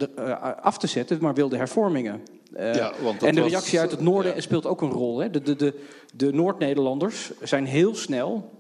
af 0.61 0.79
te 0.79 0.87
zetten, 0.87 1.19
maar 1.21 1.35
wilde 1.35 1.57
hervormingen. 1.57 2.23
Uh, 2.57 2.75
ja, 2.75 2.93
en 3.21 3.35
de 3.35 3.43
reactie 3.43 3.81
uit 3.81 3.91
het 3.91 4.01
noorden 4.01 4.43
speelt 4.43 4.67
ook 4.67 4.81
een 4.81 4.91
rol. 4.91 5.19
Hè. 5.19 5.31
De, 5.31 5.43
de, 5.43 5.57
de, 5.57 5.81
de 6.15 6.33
Noord-Nederlanders 6.33 7.31
zijn 7.43 7.67
heel 7.67 7.95
snel, 7.95 8.51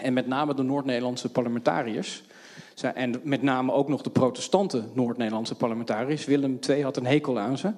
en 0.00 0.12
met 0.12 0.26
name 0.26 0.54
de 0.54 0.62
Noord-Nederlandse 0.62 1.30
parlementariërs, 1.30 2.24
en 2.94 3.20
met 3.22 3.42
name 3.42 3.72
ook 3.72 3.88
nog 3.88 4.02
de 4.02 4.10
protestante 4.10 4.82
Noord-Nederlandse 4.92 5.54
parlementariërs, 5.54 6.24
Willem 6.24 6.58
II 6.68 6.82
had 6.82 6.96
een 6.96 7.06
hekel 7.06 7.38
aan 7.38 7.58
ze, 7.58 7.72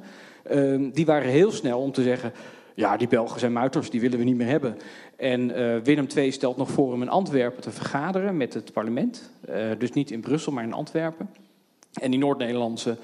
uh, 0.51 0.93
die 0.93 1.07
waren 1.07 1.31
heel 1.31 1.53
snel 1.53 1.81
om 1.81 1.93
te 1.93 2.03
zeggen, 2.03 2.33
ja, 2.75 2.97
die 2.97 3.09
Belgen 3.09 3.41
zijn 3.41 3.53
muiters, 3.53 3.91
die 3.91 4.01
willen 4.01 4.19
we 4.19 4.25
niet 4.25 4.37
meer 4.37 4.47
hebben. 4.47 4.77
En 5.17 5.51
uh, 5.51 5.77
Willem 5.77 6.07
II 6.17 6.31
stelt 6.33 6.57
nog 6.57 6.71
voor 6.71 6.93
om 6.93 7.03
in 7.03 7.09
Antwerpen 7.09 7.63
te 7.63 7.71
vergaderen 7.71 8.37
met 8.37 8.55
het 8.55 8.73
parlement. 8.73 9.31
Dus 9.79 9.93
niet 9.93 10.11
in 10.11 10.21
Brussel, 10.21 10.53
maar 10.53 10.65
in 10.65 10.73
Antwerpen. 10.73 11.29
En 12.01 12.11
die 12.11 12.21
Noord-Nederlandse 12.21 12.97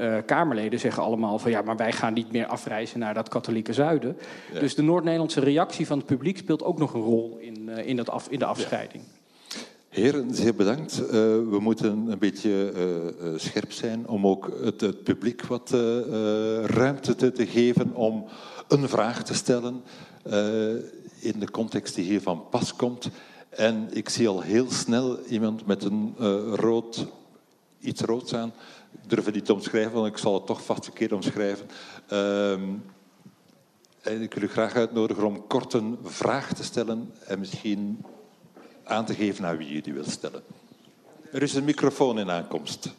uh, 0.00 0.16
Kamerleden 0.26 0.78
zeggen 0.78 1.02
allemaal 1.02 1.38
van 1.38 1.50
ja, 1.50 1.62
maar 1.62 1.76
wij 1.76 1.92
gaan 1.92 2.12
niet 2.12 2.32
meer 2.32 2.46
afreizen 2.46 2.98
naar 2.98 3.14
dat 3.14 3.28
katholieke 3.28 3.72
zuiden. 3.72 4.16
Dus 4.52 4.74
de 4.74 4.82
Noord-Nederlandse 4.82 5.40
reactie 5.40 5.86
van 5.86 5.98
het 5.98 6.06
publiek 6.06 6.38
speelt 6.38 6.62
ook 6.62 6.78
nog 6.78 6.94
een 6.94 7.00
rol 7.00 7.38
in, 7.40 7.68
uh, 7.68 7.86
in, 7.86 7.96
dat 7.96 8.10
af, 8.10 8.28
in 8.28 8.38
de 8.38 8.44
afscheiding. 8.44 9.02
Heren, 9.88 10.34
zeer 10.34 10.54
bedankt. 10.54 11.02
Uh, 11.02 11.10
we 11.10 11.58
moeten 11.60 12.06
een 12.10 12.18
beetje 12.18 12.72
scherp 13.36 13.72
zijn 13.72 14.08
om 14.08 14.26
ook 14.26 14.52
het, 14.62 14.80
het 14.80 15.02
publiek 15.02 15.42
wat 15.44 15.70
ruimte 16.64 17.14
te, 17.14 17.32
te, 17.32 17.46
geven 17.46 17.94
om 17.94 18.24
een 18.68 18.88
vraag 18.88 19.24
te 19.24 19.34
stellen 19.34 19.82
in 21.20 21.38
de 21.38 21.50
context 21.50 21.94
die 21.94 22.04
hier 22.04 22.20
van 22.20 22.42
pas 22.50 22.76
komt. 22.76 23.10
En 23.48 23.88
ik 23.92 24.08
zie 24.08 24.28
al 24.28 24.40
heel 24.40 24.70
snel 24.70 25.18
iemand 25.20 25.66
met 25.66 25.84
een 25.84 26.14
rood, 26.54 27.06
iets 27.80 28.00
roods 28.00 28.34
aan. 28.34 28.52
Ik 28.92 29.08
durf 29.10 29.24
het 29.24 29.34
niet 29.34 29.44
te 29.44 29.54
omschrijven, 29.54 29.92
want 29.92 30.06
ik 30.06 30.16
zal 30.16 30.34
het 30.34 30.46
toch 30.46 30.64
vast 30.64 30.86
een 30.86 30.92
keer 30.92 31.14
omschrijven. 31.14 31.66
Um, 32.12 32.82
en 34.00 34.22
ik 34.22 34.34
wil 34.34 34.42
u 34.42 34.48
graag 34.48 34.74
uitnodigen 34.74 35.24
om 35.24 35.46
kort 35.46 35.72
een 35.72 35.98
vraag 36.02 36.52
te 36.52 36.64
stellen 36.64 37.14
en 37.26 37.38
misschien 37.38 38.04
aan 38.84 39.04
te 39.04 39.14
geven 39.14 39.46
aan 39.46 39.56
wie 39.56 39.74
u 39.74 39.80
die 39.80 39.92
wil 39.92 40.10
stellen. 40.10 40.42
Er 41.32 41.42
is 41.42 41.54
een 41.54 41.64
microfoon 41.64 42.18
in 42.18 42.30
aankomst. 42.30 42.90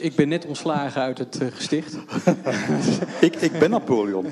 Ik, 0.00 0.14
ben 0.14 0.28
net 0.28 0.46
ontslagen 0.46 1.02
uit 1.02 1.18
het 1.18 1.40
uh, 1.42 1.48
gesticht. 1.52 1.96
ik, 3.20 3.36
ik 3.36 3.52
ben 3.58 3.70
Napoleon. 3.70 4.24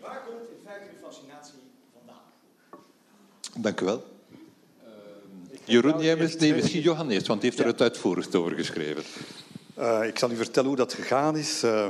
Waar 0.00 0.20
komt 0.26 0.48
in 0.50 0.56
feite 0.64 0.84
uw 0.92 1.08
fascinatie 1.08 1.60
vandaan? 1.96 2.22
Dank 3.58 3.80
u 3.80 3.84
wel. 3.84 4.04
Uh, 4.82 4.88
Jeroen, 5.64 6.02
jij 6.02 6.16
bent, 6.16 6.40
nee, 6.40 6.54
misschien 6.54 6.82
Johan 6.82 7.10
eerst, 7.10 7.26
want 7.26 7.40
die 7.40 7.50
heeft 7.50 7.62
er 7.62 7.68
het 7.68 7.80
uitvoerig 7.80 8.32
over 8.32 8.52
geschreven. 8.52 9.02
Uh, 9.78 10.06
ik 10.06 10.18
zal 10.18 10.30
u 10.30 10.36
vertellen 10.36 10.68
hoe 10.68 10.78
dat 10.78 10.92
gegaan 10.92 11.36
is. 11.36 11.64
Uh, 11.64 11.86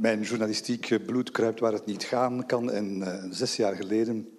mijn 0.00 0.22
journalistiek 0.22 0.98
bloed 1.06 1.30
kruipt 1.30 1.60
waar 1.60 1.72
het 1.72 1.86
niet 1.86 2.04
gaan 2.04 2.46
kan. 2.46 2.70
En 2.70 2.96
uh, 2.98 3.24
zes 3.30 3.56
jaar 3.56 3.74
geleden 3.74 4.33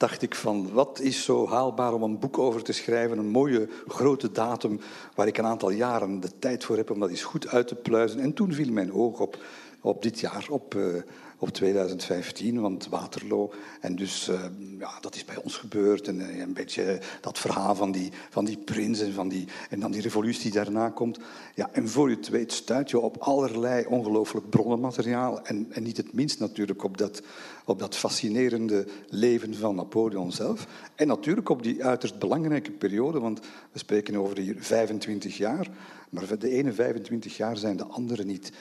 dacht 0.00 0.22
ik 0.22 0.34
van 0.34 0.72
wat 0.72 1.00
is 1.00 1.24
zo 1.24 1.48
haalbaar 1.48 1.92
om 1.92 2.02
een 2.02 2.18
boek 2.18 2.38
over 2.38 2.62
te 2.62 2.72
schrijven, 2.72 3.18
een 3.18 3.28
mooie 3.28 3.68
grote 3.88 4.32
datum 4.32 4.80
waar 5.14 5.26
ik 5.26 5.38
een 5.38 5.44
aantal 5.44 5.70
jaren 5.70 6.20
de 6.20 6.38
tijd 6.38 6.64
voor 6.64 6.76
heb 6.76 6.90
om 6.90 7.00
dat 7.00 7.08
eens 7.08 7.22
goed 7.22 7.48
uit 7.48 7.68
te 7.68 7.74
pluizen. 7.74 8.20
En 8.20 8.32
toen 8.32 8.52
viel 8.52 8.72
mijn 8.72 8.92
oog 8.92 9.20
op, 9.20 9.36
op 9.80 10.02
dit 10.02 10.20
jaar, 10.20 10.46
op, 10.50 10.74
uh, 10.74 11.02
op 11.40 11.48
2015, 11.48 12.60
want 12.60 12.88
Waterloo. 12.88 13.52
En 13.80 13.96
dus 13.96 14.28
uh, 14.28 14.40
ja, 14.78 14.98
dat 15.00 15.14
is 15.14 15.24
bij 15.24 15.36
ons 15.42 15.56
gebeurd. 15.56 16.08
En 16.08 16.20
uh, 16.20 16.38
een 16.38 16.52
beetje 16.52 17.00
dat 17.20 17.38
verhaal 17.38 17.74
van 17.74 17.92
die, 17.92 18.12
van 18.30 18.44
die 18.44 18.56
prins 18.56 19.00
en, 19.00 19.12
van 19.12 19.28
die, 19.28 19.46
en 19.70 19.80
dan 19.80 19.90
die 19.90 20.00
revolutie 20.00 20.42
die 20.42 20.52
daarna 20.52 20.88
komt. 20.88 21.18
Ja, 21.54 21.68
en 21.72 21.88
voor 21.88 22.10
je 22.10 22.16
het 22.16 22.28
weet 22.28 22.52
stuit 22.52 22.90
je 22.90 22.98
op 22.98 23.16
allerlei 23.16 23.86
ongelooflijk 23.86 24.50
bronnenmateriaal. 24.50 25.42
En, 25.42 25.66
en 25.70 25.82
niet 25.82 25.96
het 25.96 26.12
minst 26.12 26.38
natuurlijk 26.38 26.84
op 26.84 26.98
dat, 26.98 27.22
op 27.64 27.78
dat 27.78 27.96
fascinerende 27.96 28.86
leven 29.08 29.54
van 29.54 29.74
Napoleon 29.74 30.32
zelf. 30.32 30.66
En 30.94 31.06
natuurlijk 31.06 31.48
op 31.48 31.62
die 31.62 31.84
uiterst 31.84 32.18
belangrijke 32.18 32.70
periode, 32.70 33.20
want 33.20 33.40
we 33.72 33.78
spreken 33.78 34.16
over 34.16 34.34
de 34.34 34.54
25 34.58 35.36
jaar. 35.36 35.68
Maar 36.10 36.38
de 36.38 36.50
ene 36.50 36.72
25 36.72 37.36
jaar 37.36 37.56
zijn 37.56 37.76
de 37.76 37.84
andere 37.84 38.24
niet. 38.24 38.52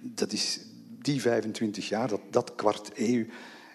Dat 0.00 0.32
is 0.32 0.60
die 1.04 1.20
25 1.20 1.88
jaar, 1.88 2.08
dat, 2.08 2.20
dat 2.30 2.54
kwart 2.54 2.90
eeuw, 2.94 3.24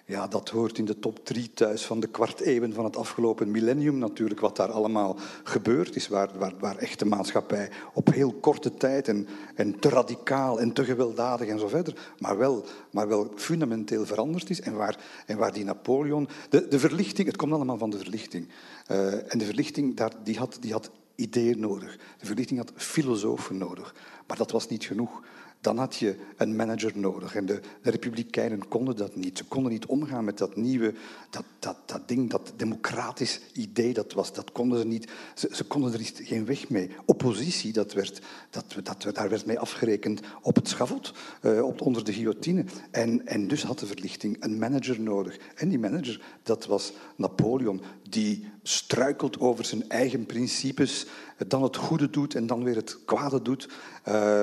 ja, 0.05 0.27
dat 0.27 0.49
hoort 0.49 0.77
in 0.77 0.85
de 0.85 0.99
top 0.99 1.25
drie 1.25 1.53
thuis 1.53 1.85
van 1.85 1.99
de 1.99 2.07
kwart 2.07 2.39
eeuwen 2.39 2.73
van 2.73 2.83
het 2.83 2.97
afgelopen 2.97 3.51
millennium 3.51 3.97
natuurlijk, 3.97 4.39
wat 4.39 4.55
daar 4.55 4.71
allemaal 4.71 5.15
gebeurd 5.43 5.95
is, 5.95 6.07
waar, 6.07 6.29
waar, 6.37 6.53
waar 6.59 6.77
echt 6.77 6.99
de 6.99 7.05
maatschappij 7.05 7.69
op 7.93 8.13
heel 8.13 8.33
korte 8.33 8.73
tijd 8.73 9.07
en, 9.07 9.27
en 9.55 9.79
te 9.79 9.89
radicaal 9.89 10.59
en 10.59 10.73
te 10.73 10.83
gewelddadig 10.83 11.47
en 11.47 11.59
zo 11.59 11.67
verder, 11.67 12.13
maar 12.19 12.37
wel, 12.37 12.65
maar 12.91 13.07
wel 13.07 13.31
fundamenteel 13.35 14.05
veranderd 14.05 14.49
is 14.49 14.61
en 14.61 14.75
waar, 14.75 14.97
en 15.25 15.37
waar 15.37 15.53
die 15.53 15.63
Napoleon... 15.63 16.27
De, 16.49 16.67
de 16.67 16.79
verlichting, 16.79 17.27
het 17.27 17.37
komt 17.37 17.53
allemaal 17.53 17.77
van 17.77 17.89
de 17.89 17.97
verlichting. 17.97 18.47
Uh, 18.91 19.33
en 19.33 19.37
de 19.37 19.45
verlichting, 19.45 19.95
daar, 19.95 20.13
die, 20.23 20.37
had, 20.37 20.57
die 20.61 20.71
had 20.71 20.91
ideeën 21.15 21.59
nodig. 21.59 21.97
De 22.17 22.25
verlichting 22.25 22.59
had 22.59 22.71
filosofen 22.75 23.57
nodig. 23.57 23.95
Maar 24.27 24.37
dat 24.37 24.51
was 24.51 24.67
niet 24.67 24.83
genoeg 24.83 25.21
dan 25.61 25.77
had 25.77 25.95
je 25.95 26.15
een 26.37 26.55
manager 26.55 26.91
nodig. 26.95 27.35
En 27.35 27.45
de, 27.45 27.59
de, 27.81 27.89
republikeinen 27.89 28.67
konden 28.67 28.95
dat 28.95 29.15
niet. 29.15 29.37
Ze 29.37 29.45
konden 29.45 29.71
niet 29.71 29.85
omgaan 29.85 30.23
met 30.23 30.37
dat 30.37 30.55
nieuwe, 30.55 30.93
dat, 31.29 31.43
dat, 31.59 31.77
dat 31.85 32.07
ding, 32.07 32.29
dat 32.29 32.53
democratisch 32.55 33.39
idee 33.53 33.93
dat 33.93 34.13
was. 34.13 34.33
Dat 34.33 34.51
konden 34.51 34.79
ze 34.79 34.85
niet. 34.85 35.11
Ze, 35.51 35.63
konden 35.63 35.93
er 35.93 36.11
geen 36.13 36.45
weg 36.45 36.69
mee. 36.69 36.89
Oppositie, 37.05 37.73
dat 37.73 37.93
werd, 37.93 38.21
dat, 38.49 38.75
dat, 38.83 39.15
daar 39.15 39.29
werd 39.29 39.45
mee 39.45 39.59
afgerekend 39.59 40.21
op 40.41 40.55
het 40.55 40.67
schavot, 40.67 41.13
uh, 41.41 41.65
op, 41.65 41.81
onder 41.81 42.03
de 42.03 42.13
guillotine. 42.13 42.65
En, 42.91 43.27
en 43.27 43.47
dus 43.47 43.63
had 43.63 43.79
de 43.79 43.85
verlichting 43.85 44.37
een 44.39 44.57
manager 44.57 44.99
nodig. 45.01 45.37
En 45.55 45.69
die 45.69 45.79
manager, 45.79 46.21
dat 46.43 46.65
was 46.65 46.93
Napoleon, 47.15 47.81
die 48.09 48.47
struikelt 48.63 49.39
over 49.39 49.65
zijn 49.65 49.89
eigen 49.89 50.25
principes, 50.25 51.05
dan 51.47 51.63
het 51.63 51.75
goede 51.75 52.09
doet 52.09 52.35
en 52.35 52.47
dan 52.47 52.63
weer 52.63 52.75
het 52.75 52.97
kwade 53.05 53.41
doet. 53.41 53.69
Uh, 54.07 54.41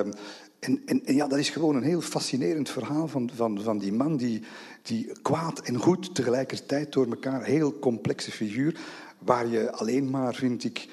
en, 0.59 0.81
en, 0.85 1.15
ja, 1.15 1.27
dat 1.27 1.39
is 1.39 1.49
gewoon 1.49 1.75
een 1.75 1.83
heel 1.83 2.01
fascinerend 2.01 2.69
verhaal 2.69 3.07
van, 3.07 3.29
van, 3.35 3.61
van 3.61 3.77
die 3.77 3.93
man, 3.93 4.17
die, 4.17 4.41
die 4.81 5.11
kwaad 5.21 5.59
en 5.59 5.75
goed 5.75 6.15
tegelijkertijd 6.15 6.93
door 6.93 7.07
elkaar, 7.07 7.43
heel 7.43 7.79
complexe 7.79 8.31
figuur, 8.31 8.79
waar 9.19 9.47
je 9.47 9.71
alleen 9.71 10.09
maar, 10.09 10.35
vind 10.35 10.63
ik, 10.63 10.87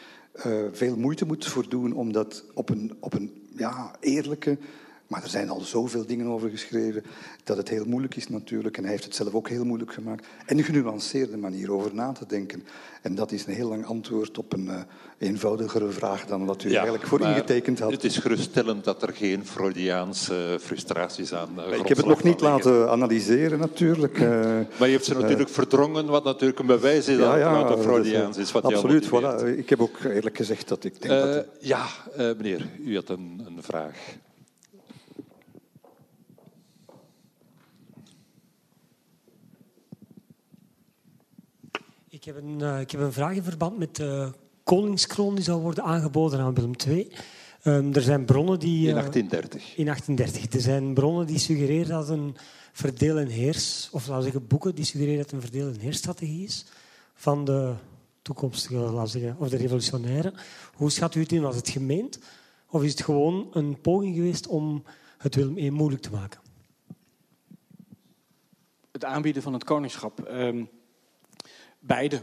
uh, 0.46 0.64
veel 0.72 0.96
moeite 0.96 1.26
moet 1.26 1.46
voor 1.46 1.68
doen 1.68 1.92
om 1.92 2.12
dat 2.12 2.44
op 2.54 2.68
een, 2.68 2.96
op 3.00 3.14
een 3.14 3.32
ja, 3.56 3.96
eerlijke, 4.00 4.58
maar 5.06 5.22
er 5.22 5.28
zijn 5.28 5.48
al 5.48 5.60
zoveel 5.60 6.06
dingen 6.06 6.26
over 6.26 6.50
geschreven 6.50 7.02
dat 7.44 7.56
het 7.56 7.68
heel 7.68 7.84
moeilijk 7.84 8.16
is 8.16 8.28
natuurlijk. 8.28 8.76
En 8.76 8.82
hij 8.82 8.92
heeft 8.92 9.04
het 9.04 9.14
zelf 9.14 9.34
ook 9.34 9.48
heel 9.48 9.64
moeilijk 9.64 9.92
gemaakt. 9.92 10.26
En 10.46 10.58
een 10.58 10.64
genuanceerde 10.64 11.36
manier 11.36 11.72
over 11.72 11.94
na 11.94 12.12
te 12.12 12.26
denken. 12.26 12.64
En 13.02 13.14
dat 13.14 13.32
is 13.32 13.46
een 13.46 13.54
heel 13.54 13.68
lang 13.68 13.86
antwoord 13.86 14.38
op 14.38 14.52
een 14.52 14.66
uh, 14.66 14.80
eenvoudigere 15.18 15.90
vraag 15.90 16.26
dan 16.26 16.44
wat 16.44 16.64
u 16.64 16.72
eigenlijk 16.72 17.06
voor 17.06 17.20
ingetekend 17.20 17.78
had. 17.78 17.90
Het 17.90 18.04
is 18.04 18.18
geruststellend 18.18 18.84
dat 18.84 19.02
er 19.02 19.12
geen 19.12 19.46
Freudiaanse 19.46 20.58
frustraties 20.60 21.32
aan 21.32 21.48
uh, 21.58 21.78
Ik 21.78 21.88
heb 21.88 21.96
het 21.96 22.06
nog 22.06 22.22
niet 22.22 22.40
laten 22.40 22.90
analyseren 22.90 23.58
natuurlijk. 23.58 24.18
Uh, 24.18 24.28
maar 24.78 24.88
je 24.88 24.94
hebt 24.94 25.04
ze 25.04 25.14
natuurlijk 25.14 25.48
verdrongen, 25.48 26.06
wat 26.06 26.24
natuurlijk 26.24 26.58
een 26.58 26.66
bewijs 26.66 27.08
is 27.08 27.16
ja, 27.16 27.62
dat 27.62 27.68
het 27.68 27.80
Freudiaans 27.80 28.36
is. 28.36 28.52
Wat 28.52 28.64
absoluut, 28.64 29.06
voilà. 29.06 29.56
Ik 29.56 29.68
heb 29.68 29.80
ook 29.80 29.98
eerlijk 30.04 30.36
gezegd 30.36 30.68
dat 30.68 30.84
ik 30.84 31.02
denk 31.02 31.22
dat... 31.22 31.46
Ja, 31.60 31.86
meneer, 32.16 32.66
u 32.84 32.94
had 32.94 33.08
een, 33.08 33.42
een 33.46 33.62
vraag. 33.62 33.96
Ik 42.24 42.34
heb, 42.34 42.42
een, 42.42 42.60
uh, 42.60 42.80
ik 42.80 42.90
heb 42.90 43.00
een 43.00 43.12
vraag 43.12 43.34
in 43.34 43.42
verband 43.42 43.78
met 43.78 43.96
de 43.96 44.32
koningskroon 44.62 45.34
die 45.34 45.44
zal 45.44 45.60
worden 45.60 45.84
aangeboden 45.84 46.40
aan 46.40 46.54
Willem 46.54 46.72
II. 46.86 47.12
Um, 47.64 47.94
er 47.94 48.02
zijn 48.02 48.24
bronnen 48.24 48.58
die... 48.58 48.88
in 48.88 48.94
1830. 48.94 49.76
in 49.76 49.84
1830. 49.84 50.54
Er 50.54 50.60
zijn 50.60 50.94
bronnen 50.94 51.26
die 51.26 51.38
suggereren 51.38 51.88
dat 51.88 52.08
een 52.08 52.36
verdeel- 52.72 53.18
en 53.18 53.26
heers... 53.26 53.88
Of 53.92 54.00
laten 54.00 54.16
we 54.16 54.22
zeggen, 54.22 54.46
boeken 54.46 54.74
die 54.74 54.84
suggereren 54.84 55.22
dat 55.22 55.32
een 55.32 55.40
verdeel- 55.40 55.68
en 55.68 55.80
heersstrategie 55.80 56.44
is 56.44 56.66
van 57.14 57.44
de 57.44 57.74
toekomstige, 58.22 58.76
laten 58.76 59.02
we 59.02 59.08
zeggen, 59.08 59.36
of 59.38 59.48
de 59.48 59.56
revolutionaire. 59.56 60.32
Hoe 60.74 60.90
schat 60.90 61.14
u 61.14 61.20
het 61.20 61.32
in? 61.32 61.42
Was 61.42 61.56
het 61.56 61.68
gemeend? 61.68 62.18
Of 62.70 62.82
is 62.82 62.90
het 62.90 63.02
gewoon 63.02 63.48
een 63.52 63.80
poging 63.80 64.14
geweest 64.14 64.46
om 64.46 64.84
het 65.18 65.34
Willem 65.34 65.58
I 65.58 65.70
moeilijk 65.70 66.02
te 66.02 66.10
maken? 66.10 66.40
Het 68.92 69.04
aanbieden 69.04 69.42
van 69.42 69.52
het 69.52 69.64
koningschap. 69.64 70.28
Um, 70.30 70.68
beide. 71.86 72.22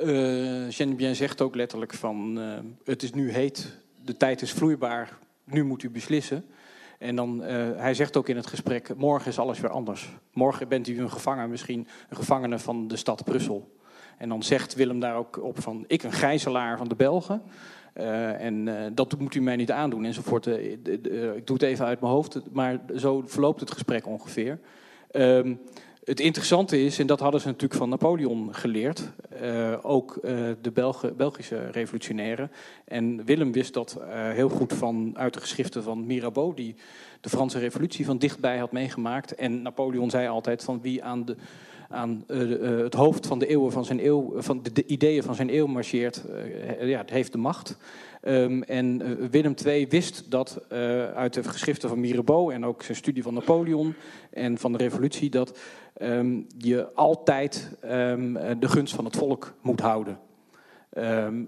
Uh, 0.00 0.70
Jean 0.70 1.14
zegt 1.14 1.40
ook 1.40 1.54
letterlijk 1.54 1.94
van 1.94 2.38
uh, 2.38 2.58
het 2.84 3.02
is 3.02 3.12
nu 3.12 3.30
heet, 3.30 3.76
de 4.04 4.16
tijd 4.16 4.42
is 4.42 4.52
vloeibaar, 4.52 5.18
nu 5.44 5.64
moet 5.64 5.82
u 5.82 5.90
beslissen. 5.90 6.44
En 6.98 7.16
dan, 7.16 7.42
uh, 7.42 7.48
hij 7.76 7.94
zegt 7.94 8.16
ook 8.16 8.28
in 8.28 8.36
het 8.36 8.46
gesprek, 8.46 8.96
morgen 8.96 9.30
is 9.30 9.38
alles 9.38 9.60
weer 9.60 9.70
anders. 9.70 10.08
Morgen 10.32 10.68
bent 10.68 10.88
u 10.88 11.00
een 11.00 11.10
gevangen, 11.10 11.50
misschien 11.50 11.88
een 12.08 12.16
gevangene 12.16 12.58
van 12.58 12.88
de 12.88 12.96
stad 12.96 13.24
Brussel. 13.24 13.76
En 14.18 14.28
dan 14.28 14.42
zegt 14.42 14.74
Willem 14.74 15.00
daar 15.00 15.16
ook 15.16 15.42
op 15.42 15.60
van, 15.60 15.84
ik 15.86 16.02
een 16.02 16.12
gijzelaar 16.12 16.78
van 16.78 16.88
de 16.88 16.94
Belgen. 16.94 17.42
En 18.38 18.68
dat 18.94 19.18
moet 19.18 19.34
u 19.34 19.40
mij 19.40 19.56
niet 19.56 19.70
aandoen 19.70 20.04
enzovoort. 20.04 20.46
Ik 20.46 21.46
doe 21.46 21.56
het 21.56 21.62
even 21.62 21.86
uit 21.86 22.00
mijn 22.00 22.12
hoofd, 22.12 22.40
maar 22.52 22.80
zo 22.96 23.22
verloopt 23.26 23.60
het 23.60 23.70
gesprek 23.70 24.06
ongeveer. 24.06 24.58
Um, 25.12 25.60
het 26.06 26.20
interessante 26.20 26.84
is, 26.84 26.98
en 26.98 27.06
dat 27.06 27.20
hadden 27.20 27.40
ze 27.40 27.46
natuurlijk 27.46 27.80
van 27.80 27.88
Napoleon 27.88 28.54
geleerd, 28.54 29.12
uh, 29.42 29.74
ook 29.82 30.18
uh, 30.22 30.50
de 30.60 30.72
Belgische 31.16 31.70
revolutionairen. 31.70 32.50
En 32.84 33.24
Willem 33.24 33.52
wist 33.52 33.74
dat 33.74 33.96
uh, 33.98 34.04
heel 34.30 34.48
goed 34.48 34.72
van, 34.72 35.12
uit 35.14 35.34
de 35.34 35.40
geschriften 35.40 35.82
van 35.82 36.06
Mirabeau, 36.06 36.54
die 36.54 36.74
de 37.20 37.28
Franse 37.28 37.58
revolutie 37.58 38.04
van 38.04 38.18
dichtbij 38.18 38.58
had 38.58 38.72
meegemaakt. 38.72 39.34
En 39.34 39.62
Napoleon 39.62 40.10
zei 40.10 40.28
altijd 40.28 40.64
van 40.64 40.80
wie 40.80 41.04
aan, 41.04 41.24
de, 41.24 41.36
aan 41.88 42.24
het 42.26 42.94
hoofd 42.94 43.26
van 43.26 43.38
de 43.38 43.46
eeuwen 43.46 43.72
van 43.72 43.84
zijn 43.84 44.04
eeuw, 44.06 44.32
van 44.36 44.62
de, 44.62 44.72
de 44.72 44.86
ideeën 44.86 45.22
van 45.22 45.34
zijn 45.34 45.54
eeuw 45.54 45.66
marcheert, 45.66 46.24
ja, 46.80 47.02
heeft 47.06 47.32
de 47.32 47.38
macht. 47.38 47.76
Um, 48.26 48.62
en 48.62 49.02
uh, 49.02 49.28
Willem 49.30 49.54
II 49.64 49.86
wist 49.88 50.30
dat 50.30 50.60
uh, 50.72 50.78
uit 51.12 51.34
de 51.34 51.44
geschriften 51.44 51.88
van 51.88 52.00
Mirabeau 52.00 52.54
en 52.54 52.64
ook 52.64 52.82
zijn 52.82 52.96
studie 52.96 53.22
van 53.22 53.34
Napoleon 53.34 53.94
en 54.30 54.58
van 54.58 54.72
de 54.72 54.78
revolutie, 54.78 55.30
dat 55.30 55.58
um, 56.02 56.46
je 56.58 56.92
altijd 56.94 57.70
um, 57.84 58.32
de 58.32 58.68
gunst 58.68 58.94
van 58.94 59.04
het 59.04 59.16
volk 59.16 59.54
moet 59.60 59.80
houden. 59.80 60.18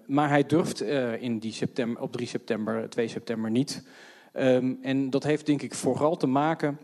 maar 0.07 0.29
hij 0.29 0.47
durft 0.47 0.81
in 1.21 1.39
die 1.39 1.53
september, 1.53 2.03
op 2.03 2.13
3 2.13 2.27
september, 2.27 2.91
2 2.91 3.09
september 3.09 3.51
niet. 3.51 3.87
en 4.83 5.11
dat 5.11 5.23
heeft 5.23 5.47
denk 5.47 5.63
ik 5.63 5.75
vooral 5.75 6.17
te 6.17 6.27
maken 6.27 6.79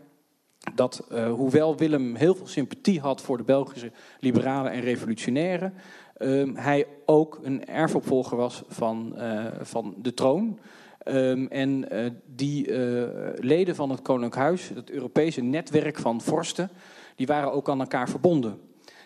dat, 0.73 1.07
hoewel 1.29 1.77
Willem 1.77 2.15
heel 2.15 2.35
veel 2.35 2.47
sympathie 2.47 2.99
had 2.99 3.21
voor 3.21 3.37
de 3.37 3.43
Belgische 3.43 3.91
liberalen 4.19 4.71
en 4.71 4.81
revolutionairen, 4.81 5.73
um, 6.19 6.55
hij 6.55 6.87
ook 7.05 7.39
een 7.43 7.65
erfopvolger 7.65 8.37
was 8.37 8.63
van, 8.67 9.13
uh, 9.17 9.45
van 9.61 9.95
de 9.97 10.13
troon. 10.13 10.59
Um, 11.07 11.47
en 11.47 11.93
uh, 11.93 12.09
die 12.25 12.67
uh, 12.67 13.03
leden 13.35 13.75
van 13.75 13.89
het 13.89 14.01
Koninklijk 14.01 14.35
Huis, 14.35 14.69
het 14.75 14.89
Europese 14.89 15.41
netwerk 15.41 15.99
van 15.99 16.21
vorsten, 16.21 16.69
die 17.15 17.27
waren 17.27 17.51
ook 17.51 17.69
aan 17.69 17.79
elkaar 17.79 18.09
verbonden. 18.09 18.59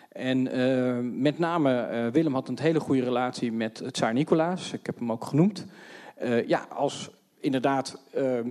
En 0.08 0.42
met 1.20 1.38
name 1.38 2.08
Willem 2.12 2.34
had 2.34 2.48
een 2.48 2.58
hele 2.60 2.80
goede 2.80 3.02
relatie 3.02 3.52
met 3.52 3.82
Tsar 3.90 4.12
Nicolaas, 4.12 4.72
ik 4.72 4.86
heb 4.86 4.98
hem 4.98 5.12
ook 5.12 5.24
genoemd. 5.24 5.66
ja, 6.46 6.66
als 6.74 7.10
inderdaad 7.40 8.02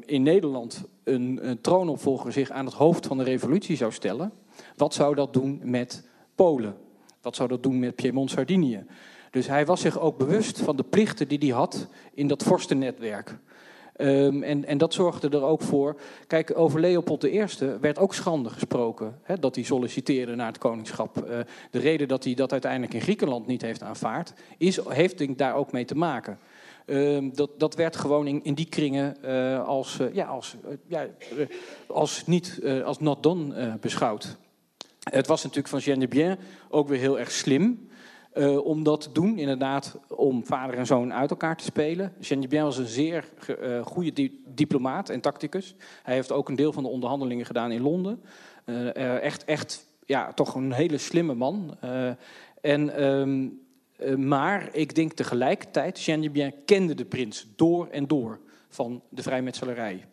in 0.06 0.24
Nederland 0.24 0.84
een 1.04 1.58
troonopvolger 1.62 2.32
zich 2.32 2.50
aan 2.50 2.66
het 2.66 2.74
hoofd 2.74 3.08
van 3.08 3.18
de 3.18 3.24
revolutie 3.24 3.76
zou 3.76 3.92
stellen, 3.92 4.32
wat 4.76 4.94
zou 4.94 5.16
dat 5.16 5.34
doen 5.34 5.62
met 5.64 6.04
Polen? 6.36 6.76
Wat 7.22 7.36
zou 7.36 7.50
dat 7.50 7.64
doen 7.64 7.80
met 7.80 7.96
Piemont-Sardinië? 7.96 8.86
Dus 9.32 9.48
hij 9.48 9.66
was 9.66 9.82
zich 9.82 10.00
ook 10.00 10.18
bewust 10.18 10.60
van 10.60 10.76
de 10.76 10.84
plichten 10.84 11.28
die 11.28 11.38
hij 11.38 11.48
had 11.48 11.88
in 12.14 12.28
dat 12.28 12.44
vorstennetwerk. 12.44 13.38
Um, 14.02 14.44
en, 14.44 14.66
en, 14.66 14.78
dat 14.78 14.94
zorgde 14.94 15.30
er 15.30 15.44
ook 15.44 15.62
voor. 15.62 16.00
Kijk, 16.28 16.58
over 16.58 16.80
Leopold 16.80 17.24
I 17.24 17.46
werd 17.82 18.00
ook 18.00 18.14
schande 18.14 18.50
gesproken. 18.50 19.20
Hè, 19.24 19.40
dat 19.40 19.56
hij 19.56 19.64
solliciteerde 19.64 20.36
naar 20.36 20.48
het 20.48 20.58
koningschap. 20.58 21.18
Uh, 21.18 21.40
de 21.72 21.80
reden 21.80 22.08
dat 22.08 22.24
hij 22.24 22.34
dat 22.34 22.52
uiteindelijk 22.52 22.94
in 22.94 23.02
Griekenland 23.02 23.48
niet 23.48 23.62
heeft 23.62 23.84
aanvaard, 23.84 24.34
is, 24.58 24.80
heeft 24.88 25.18
denk 25.18 25.38
daar 25.38 25.56
ook 25.56 25.72
mee 25.72 25.86
te 25.86 25.96
maken. 25.96 26.40
Um, 26.86 27.36
dat, 27.36 27.50
dat 27.58 27.76
werd 27.76 27.96
gewoon 27.96 28.28
in, 28.28 28.54
die 28.54 28.70
kringen 28.70 29.18
uh, 29.26 29.68
als, 29.68 30.00
uh, 30.00 30.14
ja, 30.14 30.26
als, 30.26 30.56
ja, 30.88 31.08
als, 31.88 32.26
niet, 32.26 32.62
als 32.84 33.00
not 33.00 33.24
done 33.24 33.78
beschouwd. 33.80 34.38
Het 35.10 35.28
was 35.28 35.44
natuurlijk 35.44 35.68
van 35.68 35.80
Jean 35.80 36.00
de 36.00 36.08
Bien 36.08 36.38
ook 36.70 36.88
weer 36.88 37.00
heel 37.00 37.20
erg 37.20 37.32
slim 37.32 37.90
uh, 38.34 38.66
om 38.66 38.84
dat 38.84 39.02
te 39.02 39.12
doen. 39.12 39.38
Inderdaad, 39.38 40.00
om 40.08 40.46
vader 40.46 40.78
en 40.78 40.86
zoon 40.86 41.14
uit 41.14 41.30
elkaar 41.30 41.58
te 41.58 41.64
spelen. 41.64 42.14
Jean 42.20 42.48
Bien 42.48 42.64
was 42.64 42.78
een 42.78 42.88
zeer 42.88 43.26
uh, 43.62 43.86
goede 43.86 44.14
di 44.14 44.44
diplomaat 44.46 45.10
en 45.10 45.22
tacticus. 45.22 45.76
Hij 46.04 46.14
heeft 46.14 46.32
ook 46.32 46.50
een 46.50 46.56
deel 46.56 46.74
van 46.74 46.84
de 46.84 46.90
onderhandelingen 46.90 47.46
gedaan 47.46 47.72
in 47.72 47.82
Londen. 47.82 48.22
Uh, 48.66 49.22
echt, 49.24 49.46
echt, 49.46 49.86
ja, 50.06 50.34
toch 50.34 50.56
een 50.56 50.72
hele 50.72 50.98
slimme 50.98 51.34
man. 51.34 51.78
en, 52.62 53.04
um, 53.04 53.60
maar 54.28 54.70
ik 54.72 54.96
denk 54.96 55.14
tegelijkertijd, 55.14 56.04
Jean 56.04 56.32
Bien 56.32 56.54
kende 56.66 56.94
de 56.94 57.06
prins 57.06 57.48
door 57.56 57.88
en 57.88 58.08
door 58.08 58.40
van 58.70 59.02
de 59.10 59.22
vrijmetselarij. 59.22 60.06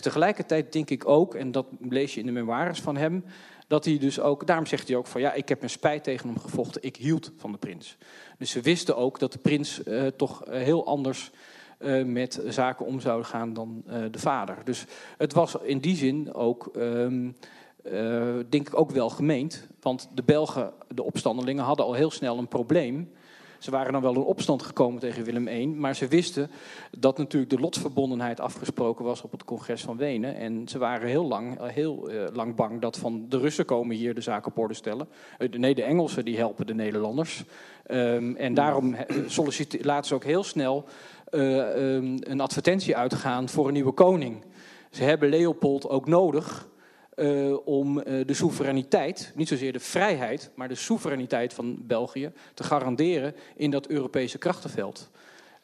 tegelijkertijd 0.00 0.72
denk 0.72 0.90
ik 0.90 1.08
ook, 1.08 1.34
en 1.34 1.52
dat 1.52 1.66
lees 1.88 2.14
je 2.14 2.20
in 2.20 2.26
de 2.26 2.32
memoires 2.32 2.80
van 2.80 2.96
hem 2.96 3.24
dat 3.66 3.84
hij 3.84 3.98
dus 3.98 4.20
ook, 4.20 4.46
daarom 4.46 4.66
zegt 4.66 4.88
hij 4.88 4.96
ook 4.96 5.06
van 5.06 5.20
ja, 5.20 5.32
ik 5.32 5.48
heb 5.48 5.58
mijn 5.58 5.70
spijt 5.70 6.04
tegen 6.04 6.28
hem 6.28 6.38
gevochten, 6.38 6.82
ik 6.82 6.96
hield 6.96 7.32
van 7.36 7.52
de 7.52 7.58
prins. 7.58 7.96
Dus 8.38 8.50
ze 8.50 8.60
wisten 8.60 8.96
ook 8.96 9.18
dat 9.18 9.32
de 9.32 9.38
prins 9.38 9.80
uh, 9.84 10.06
toch 10.06 10.44
eh, 10.44 10.62
heel 10.62 10.86
anders 10.86 11.30
uh, 11.78 12.04
met 12.04 12.42
zaken 12.46 12.86
om 12.86 13.00
zou 13.00 13.24
gaan 13.24 13.52
dan 13.52 13.82
de 14.10 14.18
vader. 14.18 14.56
Dus 14.64 14.84
het 15.18 15.32
was 15.32 15.56
in 15.62 15.78
die 15.78 15.96
zin 15.96 16.34
ook, 16.34 16.70
um, 16.76 17.36
denk 18.48 18.68
ik 18.68 18.78
ook 18.78 18.90
wel 18.90 19.10
gemeend. 19.10 19.66
Want 19.80 20.08
de 20.14 20.22
Belgen, 20.22 20.72
de 20.88 21.02
opstandelingen, 21.02 21.64
hadden 21.64 21.86
al 21.86 21.92
heel 21.92 22.10
snel 22.10 22.38
een 22.38 22.48
probleem. 22.48 23.12
Ze 23.58 23.70
waren 23.70 23.92
dan 23.92 24.02
wel 24.02 24.14
in 24.14 24.20
opstand 24.20 24.62
gekomen 24.62 25.00
tegen 25.00 25.24
Willem 25.24 25.48
I, 25.48 25.66
maar 25.66 25.96
ze 25.96 26.08
wisten 26.08 26.50
dat 26.98 27.18
natuurlijk 27.18 27.50
de 27.50 27.58
lotsverbondenheid 27.58 28.40
afgesproken 28.40 29.04
was 29.04 29.22
op 29.22 29.30
het 29.30 29.44
congres 29.44 29.82
van 29.82 29.96
Wenen. 29.96 30.36
En 30.36 30.68
ze 30.68 30.78
waren 30.78 31.08
heel 31.08 31.26
lang, 31.26 31.60
eh, 31.60 31.68
heel 31.68 32.10
uh, 32.10 32.22
lang 32.32 32.54
bang 32.54 32.80
dat 32.80 32.96
van 32.96 33.26
de 33.28 33.38
Russen 33.38 33.64
komen 33.64 33.96
hier 33.96 34.14
de 34.14 34.20
zaak 34.20 34.46
op 34.46 34.58
orde 34.58 34.74
stellen. 34.74 35.08
Uh, 35.38 35.48
nee, 35.50 35.74
de 35.74 35.82
Engelsen 35.82 36.24
die 36.24 36.36
helpen 36.36 36.66
de 36.66 36.74
Nederlanders. 36.74 37.44
Um, 37.90 38.36
en 38.36 38.54
daarom 38.54 38.96
laten 39.80 40.08
ze 40.08 40.14
ook 40.14 40.24
heel 40.24 40.44
snel 40.44 40.84
uh, 41.30 41.94
um, 41.94 42.16
een 42.20 42.40
advertentie 42.40 42.96
uitgaan 42.96 43.48
voor 43.48 43.66
een 43.66 43.72
nieuwe 43.72 43.92
koning. 43.92 44.44
Ze 44.90 45.04
hebben 45.04 45.28
Leopold 45.28 45.88
ook 45.88 46.06
nodig 46.06 46.68
uh, 47.16 47.56
om 47.66 47.98
uh, 47.98 48.04
de 48.26 48.34
soevereiniteit, 48.34 49.32
niet 49.34 49.48
zozeer 49.48 49.72
de 49.72 49.80
vrijheid, 49.80 50.50
maar 50.54 50.68
de 50.68 50.74
soevereiniteit 50.74 51.54
van 51.54 51.76
België 51.86 52.32
te 52.54 52.64
garanderen 52.64 53.34
in 53.56 53.70
dat 53.70 53.86
Europese 53.86 54.38
krachtenveld. 54.38 55.10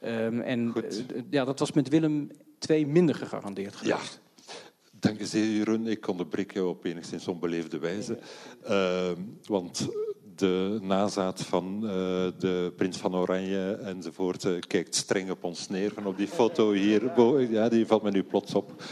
Um, 0.05 0.40
en 0.40 0.72
uh, 0.76 1.22
ja, 1.30 1.44
dat 1.44 1.59
was 1.59 1.72
met 1.72 1.88
Willem 1.88 2.30
II 2.68 2.86
minder 2.86 3.14
gegarandeerd 3.14 3.76
geweest. 3.76 4.20
Ja. 4.20 4.55
Dank 5.00 5.18
je 5.18 5.26
zeer, 5.26 5.57
Jeroen. 5.57 5.86
Ik 5.86 6.09
onderbreek 6.09 6.53
jou 6.53 6.68
op 6.68 6.84
enigszins 6.84 7.28
onbeleefde 7.28 7.78
wijze. 7.78 8.18
Ehm, 8.64 9.20
want 9.44 9.88
de 10.36 10.78
nazaat 10.82 11.42
van 11.42 11.80
uh, 11.82 11.90
de 12.38 12.72
prins 12.76 12.96
van 12.96 13.16
Oranje 13.16 13.78
enzovoort 13.84 14.44
uh, 14.44 14.59
kijkt 14.61 14.94
streng 14.94 15.30
op 15.30 15.44
ons 15.44 15.68
neer 15.68 15.92
van 15.92 16.07
op 16.07 16.16
die 16.16 16.28
foto 16.28 16.72
hier. 16.72 17.20
Ja, 17.50 17.68
die 17.68 17.86
valt 17.86 18.03
me 18.03 18.11
nu 18.11 18.22
plots 18.22 18.55
op. 18.55 18.82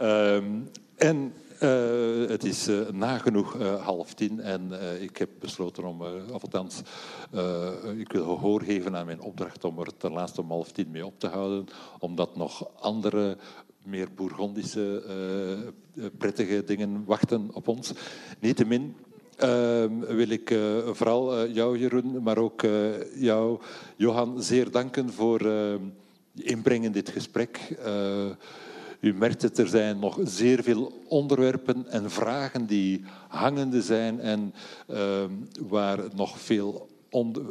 Um, 0.00 0.70
en 0.96 1.32
uh, 1.60 2.28
het 2.28 2.44
is 2.44 2.68
uh, 2.68 2.88
nagenoeg 2.88 3.54
uh, 3.54 3.84
half 3.84 4.14
tien 4.14 4.40
en 4.40 4.70
ik 5.00 5.16
heb 5.16 5.30
besloten 5.40 5.84
om, 5.84 6.02
of 6.32 6.42
althans, 6.42 6.80
ik 7.96 8.12
wil 8.12 8.24
gehoor 8.24 8.62
geven 8.62 8.96
aan 8.96 9.06
mijn 9.06 9.20
opdracht 9.20 9.64
om 9.64 9.78
er 9.78 9.96
ten 9.96 10.12
laatste 10.12 10.40
om 10.40 10.50
half 10.50 10.72
tien 10.72 10.90
mee 10.90 11.06
op 11.06 11.20
te 11.20 11.26
houden, 11.26 11.66
omdat 11.98 12.36
nog 12.36 12.70
andere 12.80 13.36
meer 13.82 14.08
bourgondische 14.14 15.02
prettige 16.18 16.64
dingen 16.64 17.04
wachten 17.04 17.50
op 17.52 17.68
ons. 17.68 17.92
Niettemin 18.40 18.96
ehm, 19.36 19.98
wil 19.98 20.28
ik 20.28 20.54
vooral 20.92 21.48
jou, 21.48 21.78
Jeroen, 21.78 22.22
maar 22.22 22.38
ook 22.38 22.62
jou, 23.14 23.60
Johan, 23.96 24.42
zeer 24.42 24.70
danken 24.70 25.12
voor 25.12 25.42
je 25.42 26.42
inbreng 26.42 26.84
in 26.84 26.92
dit 26.92 27.08
gesprek. 27.08 27.76
U 29.00 29.14
merkt 29.14 29.42
het, 29.42 29.58
er 29.58 29.68
zijn 29.68 29.98
nog 29.98 30.18
zeer 30.24 30.62
veel 30.62 31.02
onderwerpen 31.08 31.88
en 31.88 32.10
vragen 32.10 32.66
die 32.66 33.04
hangende 33.28 33.82
zijn 33.82 34.20
en 34.20 34.54
uh, 34.90 35.24
waar 35.60 35.98
nog 36.14 36.40
veel 36.40 36.88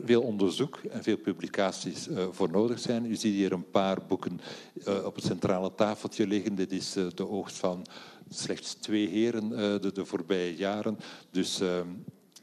onderzoek 0.08 0.80
en 0.91 1.04
veel 1.04 1.18
publicaties 1.18 2.08
uh, 2.08 2.26
voor 2.32 2.50
nodig 2.50 2.80
zijn. 2.80 3.06
U 3.06 3.16
ziet 3.16 3.34
hier 3.34 3.52
een 3.52 3.70
paar 3.70 3.98
boeken 4.08 4.41
uh, 4.88 5.06
op 5.06 5.16
het 5.16 5.24
centrale 5.24 5.76
tafeltje 5.76 6.28
liggen. 6.28 6.56
Dit 6.56 6.72
is 6.72 6.98
uh, 6.98 7.06
de 7.16 7.30
oogst 7.30 7.58
van 7.58 7.86
slechts 8.30 8.74
twee 8.74 9.08
heren 9.08 9.50
de, 9.82 9.91
de, 9.93 10.06
voorbije 10.06 10.56
jaren. 10.56 11.00
Dus 11.32 11.60
ehm, 11.60 11.88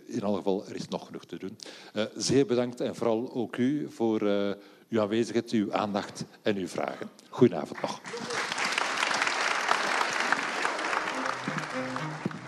in 0.07 0.23
alle 0.23 0.37
geval, 0.37 0.67
er 0.67 0.77
is 0.77 0.89
nog 0.89 1.07
genoeg 1.07 1.25
te 1.25 1.39
doen. 1.39 1.57
zeer 2.17 2.47
bedankt 2.47 2.81
en 2.81 2.95
vooral 2.95 3.35
ook 3.35 3.57
u 3.57 3.91
voor 3.91 4.21
uw 4.89 5.01
aanwezigheid, 5.01 5.51
uw 5.51 5.73
aandacht 5.73 6.25
en 6.43 6.57
uw 6.57 6.69
vragen. 6.69 7.11
Goedenavond 7.29 7.81
nog. 7.81 8.01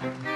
Thank 0.05 0.25
you. 0.27 0.34